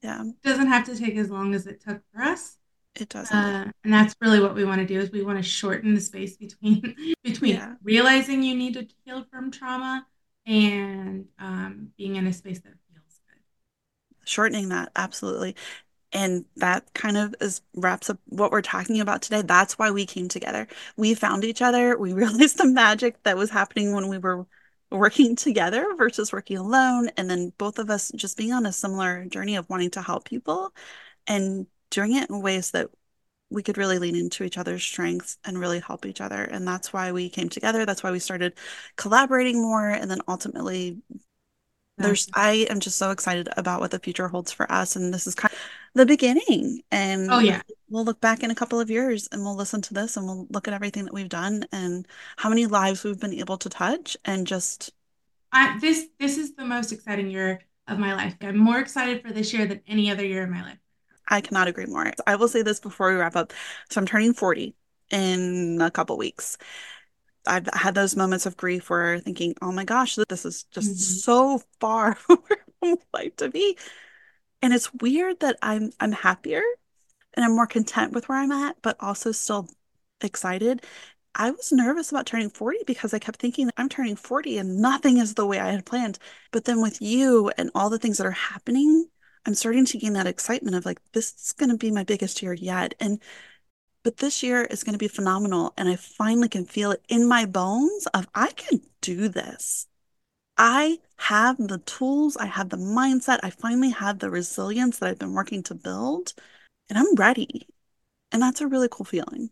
Yeah, 0.02 0.24
It 0.24 0.48
doesn't 0.48 0.68
have 0.68 0.86
to 0.86 0.96
take 0.96 1.16
as 1.16 1.30
long 1.30 1.54
as 1.56 1.68
it 1.68 1.82
took 1.82 2.02
for 2.14 2.22
us. 2.22 2.58
it 2.96 3.10
doesn't. 3.10 3.38
Uh, 3.38 3.66
and 3.84 3.94
that's 3.94 4.16
really 4.22 4.40
what 4.40 4.56
we 4.56 4.64
want 4.66 4.80
to 4.80 4.88
do 4.88 5.00
is 5.00 5.12
we 5.12 5.24
want 5.24 5.38
to 5.38 5.44
shorten 5.44 5.94
the 5.94 6.02
space 6.02 6.38
between 6.38 6.96
between 7.24 7.56
Yeah. 7.56 7.76
realizing 7.84 8.44
you 8.44 8.56
need 8.56 8.76
to 8.76 8.88
heal 9.06 9.26
from 9.32 9.52
trauma 9.52 10.06
and 10.46 11.28
um, 11.40 11.92
being 11.98 12.16
in 12.16 12.28
a 12.28 12.34
space 12.34 12.60
that 12.62 12.74
feels 12.94 13.22
good. 13.30 13.42
shortening 14.26 14.70
that 14.70 14.92
absolutely 14.96 15.56
and 16.14 16.46
that 16.58 16.94
kind 16.94 17.18
of 17.18 17.36
is 17.42 17.62
wraps 17.76 18.10
up 18.10 18.20
what 18.28 18.52
we're 18.52 18.62
talking 18.62 19.02
about 19.02 19.22
today 19.22 19.42
that's 19.44 19.78
why 19.80 19.92
we 19.92 20.06
came 20.06 20.28
together 20.28 20.68
we 20.98 21.14
found 21.14 21.44
each 21.46 21.62
other 21.62 21.98
we 21.98 22.14
realized 22.16 22.58
the 22.58 22.66
magic 22.68 23.22
that 23.24 23.38
was 23.38 23.50
happening 23.52 23.94
when 23.94 24.08
we 24.10 24.18
were 24.18 24.46
working 24.92 25.36
together 25.38 25.86
versus 25.98 26.32
working 26.32 26.58
alone 26.58 27.10
and 27.18 27.30
then 27.30 27.52
both 27.58 27.80
of 27.80 27.90
us 27.90 28.12
just 28.16 28.38
being 28.38 28.54
on 28.54 28.66
a 28.66 28.74
similar 28.74 29.26
journey 29.26 29.56
of 29.56 29.70
wanting 29.70 29.92
to 29.92 30.02
help 30.02 30.26
people 30.26 30.74
and 31.28 31.68
doing 31.92 32.16
it 32.16 32.30
in 32.30 32.42
ways 32.42 32.72
that 32.72 32.90
we 33.50 33.64
could 33.64 33.78
really 33.78 34.00
lean 34.00 34.16
into 34.16 34.44
each 34.44 34.58
other's 34.58 34.84
strengths 34.84 35.38
and 35.46 35.60
really 35.60 35.80
help 35.80 36.06
each 36.06 36.22
other. 36.22 36.44
And 36.44 36.68
that's 36.68 36.94
why 36.94 37.12
we 37.14 37.30
came 37.30 37.50
together. 37.50 37.86
That's 37.86 38.04
why 38.04 38.12
we 38.12 38.20
started 38.20 38.54
collaborating 38.98 39.62
more. 39.62 39.90
And 39.90 40.12
then 40.12 40.20
ultimately 40.28 40.98
there's 41.98 42.28
I 42.34 42.68
am 42.70 42.80
just 42.80 42.98
so 42.98 43.12
excited 43.12 43.50
about 43.58 43.82
what 43.82 43.92
the 43.92 44.00
future 44.00 44.28
holds 44.28 44.52
for 44.52 44.72
us. 44.72 44.96
And 44.96 45.14
this 45.14 45.28
is 45.28 45.36
kind 45.36 45.52
of 45.54 45.60
the 45.96 46.06
beginning. 46.06 46.82
Oh, 47.30 47.38
and 47.38 47.38
Oh 47.38 47.40
yeah. 47.40 47.62
We'll 47.90 48.06
look 48.06 48.20
back 48.22 48.44
in 48.44 48.52
a 48.52 48.56
couple 48.56 48.80
of 48.80 48.90
years 48.90 49.28
and 49.32 49.44
we'll 49.44 49.56
listen 49.56 49.82
to 49.84 49.94
this 49.94 50.18
and 50.18 50.26
we'll 50.26 50.48
look 50.50 50.68
at 50.68 50.74
everything 50.74 51.06
that 51.06 51.14
we've 51.14 51.30
done 51.30 51.66
and 51.72 52.08
how 52.38 52.50
many 52.50 52.66
lives 52.66 53.04
we've 53.04 53.20
been 53.20 53.34
able 53.34 53.58
to 53.58 53.70
touch 53.70 54.18
and 54.26 54.48
just 54.48 54.92
I, 55.52 55.78
this 55.80 56.08
this 56.20 56.38
is 56.38 56.56
the 56.56 56.66
most 56.66 56.92
exciting 56.92 57.30
year 57.30 57.62
of 57.88 58.00
my 58.00 58.14
life. 58.14 58.36
I'm 58.42 58.58
more 58.58 58.80
excited 58.80 59.22
for 59.22 59.32
this 59.32 59.54
year 59.54 59.66
than 59.66 59.82
any 59.88 60.12
other 60.12 60.26
year 60.26 60.44
of 60.44 60.50
my 60.50 60.62
life. 60.62 60.78
I 61.30 61.42
cannot 61.42 61.68
agree 61.68 61.86
more. 61.86 62.12
I 62.26 62.36
will 62.36 62.48
say 62.48 62.62
this 62.62 62.80
before 62.80 63.10
we 63.10 63.16
wrap 63.18 63.36
up. 63.36 63.54
So 63.90 64.00
I'm 64.00 64.08
turning 64.08 64.34
40 64.34 64.76
in 65.10 65.80
a 65.82 65.92
couple 65.92 66.18
weeks. 66.18 66.58
I've 67.48 67.68
had 67.74 67.96
those 67.96 68.16
moments 68.16 68.46
of 68.46 68.58
grief 68.58 68.90
where 68.90 69.20
thinking, 69.20 69.56
oh 69.62 69.72
my 69.72 69.86
gosh, 69.86 70.18
this 70.30 70.46
is 70.46 70.64
just 70.66 70.92
Mhm. 70.92 71.24
so 71.24 71.62
far 71.80 72.16
from 72.18 72.38
where 72.48 72.66
I 72.84 72.90
would 72.92 73.00
like 73.14 73.38
to 73.38 73.50
be. 73.50 73.78
And 74.62 74.74
it's 74.74 74.94
weird 74.94 75.42
that 75.42 75.58
I'm 75.62 75.92
I'm 76.00 76.12
happier 76.14 76.64
and 77.38 77.46
I'm 77.46 77.56
more 77.56 77.68
content 77.68 78.14
with 78.14 78.30
where 78.30 78.40
I'm 78.40 78.52
at, 78.52 78.82
but 78.82 78.98
also 79.00 79.32
still 79.32 79.70
excited. 80.22 80.84
I 81.36 81.52
was 81.52 81.72
nervous 81.72 82.12
about 82.12 82.26
turning 82.26 82.50
40 82.50 82.80
because 82.88 83.14
I 83.14 83.20
kept 83.20 83.40
thinking 83.40 83.70
I'm 83.78 83.90
turning 83.90 84.16
40 84.18 84.58
and 84.58 84.80
nothing 84.82 85.18
is 85.18 85.36
the 85.36 85.46
way 85.46 85.60
I 85.60 85.72
had 85.72 85.86
planned. 85.86 86.20
But 86.52 86.66
then 86.66 86.82
with 86.82 87.02
you 87.02 87.50
and 87.58 87.72
all 87.76 87.90
the 87.92 88.00
things 88.00 88.18
that 88.18 88.28
are 88.28 88.32
happening, 88.32 89.08
I'm 89.46 89.56
starting 89.56 89.86
to 89.86 89.98
gain 90.00 90.14
that 90.14 90.28
excitement 90.28 90.76
of 90.76 90.86
like, 90.86 91.00
this 91.14 91.34
is 91.36 91.54
going 91.54 91.70
to 91.70 91.78
be 91.78 91.92
my 91.92 92.04
biggest 92.04 92.42
year 92.42 92.54
yet. 92.54 92.96
And 93.00 93.22
but 94.04 94.18
this 94.18 94.44
year 94.44 94.64
is 94.66 94.84
going 94.84 94.94
to 94.94 95.00
be 95.00 95.08
phenomenal. 95.10 95.74
And 95.78 95.90
I 95.90 95.96
finally 95.98 96.50
can 96.50 96.66
feel 96.66 96.92
it 96.92 97.04
in 97.10 97.28
my 97.28 97.46
bones 97.46 98.08
of 98.14 98.28
I 98.34 98.52
can 98.52 98.82
do 99.02 99.30
this. 99.30 99.88
I 100.58 101.00
have 101.18 101.58
the 101.58 101.80
tools, 101.80 102.38
I 102.38 102.46
have 102.48 102.70
the 102.70 102.78
mindset, 102.78 103.40
I 103.44 103.50
finally 103.52 103.92
have 103.92 104.20
the 104.20 104.30
resilience 104.30 105.00
that 105.00 105.10
I've 105.10 105.20
been 105.20 105.34
working 105.34 105.64
to 105.64 105.76
build, 105.76 106.34
and 106.90 106.98
I'm 106.98 107.16
ready. 107.16 107.68
And 108.32 108.42
that's 108.42 108.62
a 108.62 108.68
really 108.68 108.88
cool 108.90 109.06
feeling. 109.06 109.50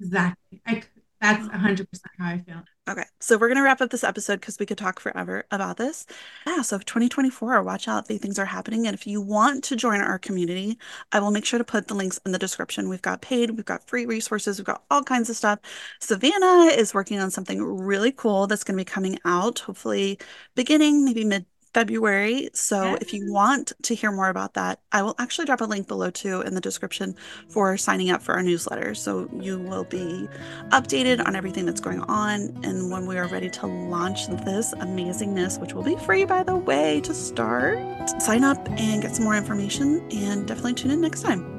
Exactly. 0.00 0.60
I 0.66 0.82
that's 1.20 1.48
100% 1.48 1.86
how 2.18 2.26
I 2.26 2.38
feel. 2.38 2.62
Okay, 2.88 3.04
so 3.20 3.36
we're 3.36 3.48
going 3.48 3.56
to 3.56 3.62
wrap 3.62 3.80
up 3.80 3.90
this 3.90 4.04
episode 4.04 4.38
because 4.40 4.58
we 4.58 4.66
could 4.66 4.78
talk 4.78 5.00
forever 5.00 5.44
about 5.50 5.76
this. 5.76 6.06
Yeah, 6.46 6.62
so 6.62 6.78
2024, 6.78 7.62
watch 7.62 7.88
out. 7.88 8.06
These 8.06 8.20
things 8.20 8.38
are 8.38 8.44
happening. 8.44 8.86
And 8.86 8.94
if 8.94 9.06
you 9.06 9.20
want 9.20 9.64
to 9.64 9.76
join 9.76 10.00
our 10.02 10.18
community, 10.18 10.78
I 11.12 11.20
will 11.20 11.30
make 11.30 11.44
sure 11.44 11.58
to 11.58 11.64
put 11.64 11.88
the 11.88 11.94
links 11.94 12.20
in 12.26 12.32
the 12.32 12.38
description. 12.38 12.88
We've 12.88 13.02
got 13.02 13.22
paid, 13.22 13.50
we've 13.50 13.64
got 13.64 13.88
free 13.88 14.06
resources, 14.06 14.58
we've 14.58 14.66
got 14.66 14.84
all 14.90 15.02
kinds 15.02 15.30
of 15.30 15.36
stuff. 15.36 15.58
Savannah 16.00 16.70
is 16.76 16.94
working 16.94 17.18
on 17.18 17.30
something 17.30 17.62
really 17.62 18.12
cool 18.12 18.46
that's 18.46 18.62
going 18.62 18.76
to 18.76 18.80
be 18.80 18.84
coming 18.84 19.18
out, 19.24 19.60
hopefully 19.60 20.18
beginning 20.54 21.04
maybe 21.04 21.24
mid 21.24 21.46
February. 21.76 22.48
So 22.54 22.96
if 23.02 23.12
you 23.12 23.30
want 23.30 23.74
to 23.82 23.94
hear 23.94 24.10
more 24.10 24.30
about 24.30 24.54
that, 24.54 24.80
I 24.92 25.02
will 25.02 25.14
actually 25.18 25.44
drop 25.44 25.60
a 25.60 25.66
link 25.66 25.86
below 25.86 26.08
too 26.08 26.40
in 26.40 26.54
the 26.54 26.60
description 26.62 27.14
for 27.50 27.76
signing 27.76 28.08
up 28.08 28.22
for 28.22 28.32
our 28.32 28.42
newsletter. 28.42 28.94
So 28.94 29.28
you 29.42 29.58
will 29.58 29.84
be 29.84 30.26
updated 30.70 31.26
on 31.26 31.36
everything 31.36 31.66
that's 31.66 31.82
going 31.82 32.00
on. 32.04 32.58
And 32.64 32.90
when 32.90 33.04
we 33.04 33.18
are 33.18 33.28
ready 33.28 33.50
to 33.50 33.66
launch 33.66 34.26
this 34.28 34.72
amazingness, 34.72 35.60
which 35.60 35.74
will 35.74 35.82
be 35.82 35.96
free 35.96 36.24
by 36.24 36.42
the 36.42 36.56
way 36.56 37.02
to 37.02 37.12
start, 37.12 37.78
sign 38.22 38.42
up 38.42 38.66
and 38.70 39.02
get 39.02 39.14
some 39.14 39.26
more 39.26 39.36
information 39.36 40.00
and 40.10 40.48
definitely 40.48 40.72
tune 40.72 40.92
in 40.92 41.02
next 41.02 41.20
time. 41.20 41.55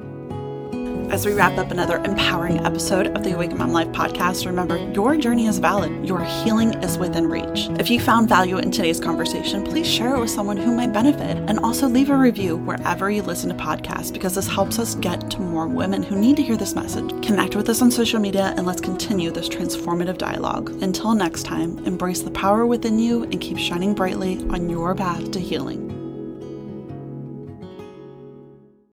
As 1.09 1.25
we 1.25 1.33
wrap 1.33 1.57
up 1.57 1.71
another 1.71 1.97
empowering 2.03 2.65
episode 2.65 3.07
of 3.15 3.23
the 3.23 3.33
Awakened 3.33 3.59
Mom 3.59 3.71
Life 3.71 3.87
podcast, 3.87 4.45
remember 4.45 4.77
your 4.91 5.15
journey 5.15 5.47
is 5.47 5.57
valid. 5.57 6.05
Your 6.05 6.19
healing 6.19 6.73
is 6.83 6.97
within 6.97 7.27
reach. 7.27 7.69
If 7.79 7.89
you 7.89 8.01
found 8.01 8.27
value 8.27 8.57
in 8.57 8.71
today's 8.71 8.99
conversation, 8.99 9.63
please 9.63 9.87
share 9.87 10.15
it 10.15 10.19
with 10.19 10.29
someone 10.29 10.57
who 10.57 10.75
might 10.75 10.91
benefit. 10.91 11.37
And 11.49 11.59
also 11.59 11.87
leave 11.87 12.09
a 12.09 12.17
review 12.17 12.57
wherever 12.57 13.09
you 13.09 13.23
listen 13.23 13.49
to 13.49 13.55
podcasts 13.55 14.11
because 14.11 14.35
this 14.35 14.47
helps 14.47 14.79
us 14.79 14.95
get 14.95 15.31
to 15.31 15.39
more 15.39 15.65
women 15.65 16.03
who 16.03 16.19
need 16.19 16.35
to 16.35 16.43
hear 16.43 16.57
this 16.57 16.75
message. 16.75 17.09
Connect 17.25 17.55
with 17.55 17.69
us 17.69 17.81
on 17.81 17.89
social 17.89 18.19
media 18.19 18.53
and 18.57 18.67
let's 18.67 18.81
continue 18.81 19.31
this 19.31 19.47
transformative 19.47 20.17
dialogue. 20.17 20.69
Until 20.83 21.15
next 21.15 21.43
time, 21.43 21.79
embrace 21.85 22.21
the 22.21 22.31
power 22.31 22.65
within 22.65 22.99
you 22.99 23.23
and 23.23 23.39
keep 23.39 23.57
shining 23.57 23.95
brightly 23.95 24.39
on 24.49 24.69
your 24.69 24.93
path 24.93 25.31
to 25.31 25.39
healing. 25.39 25.96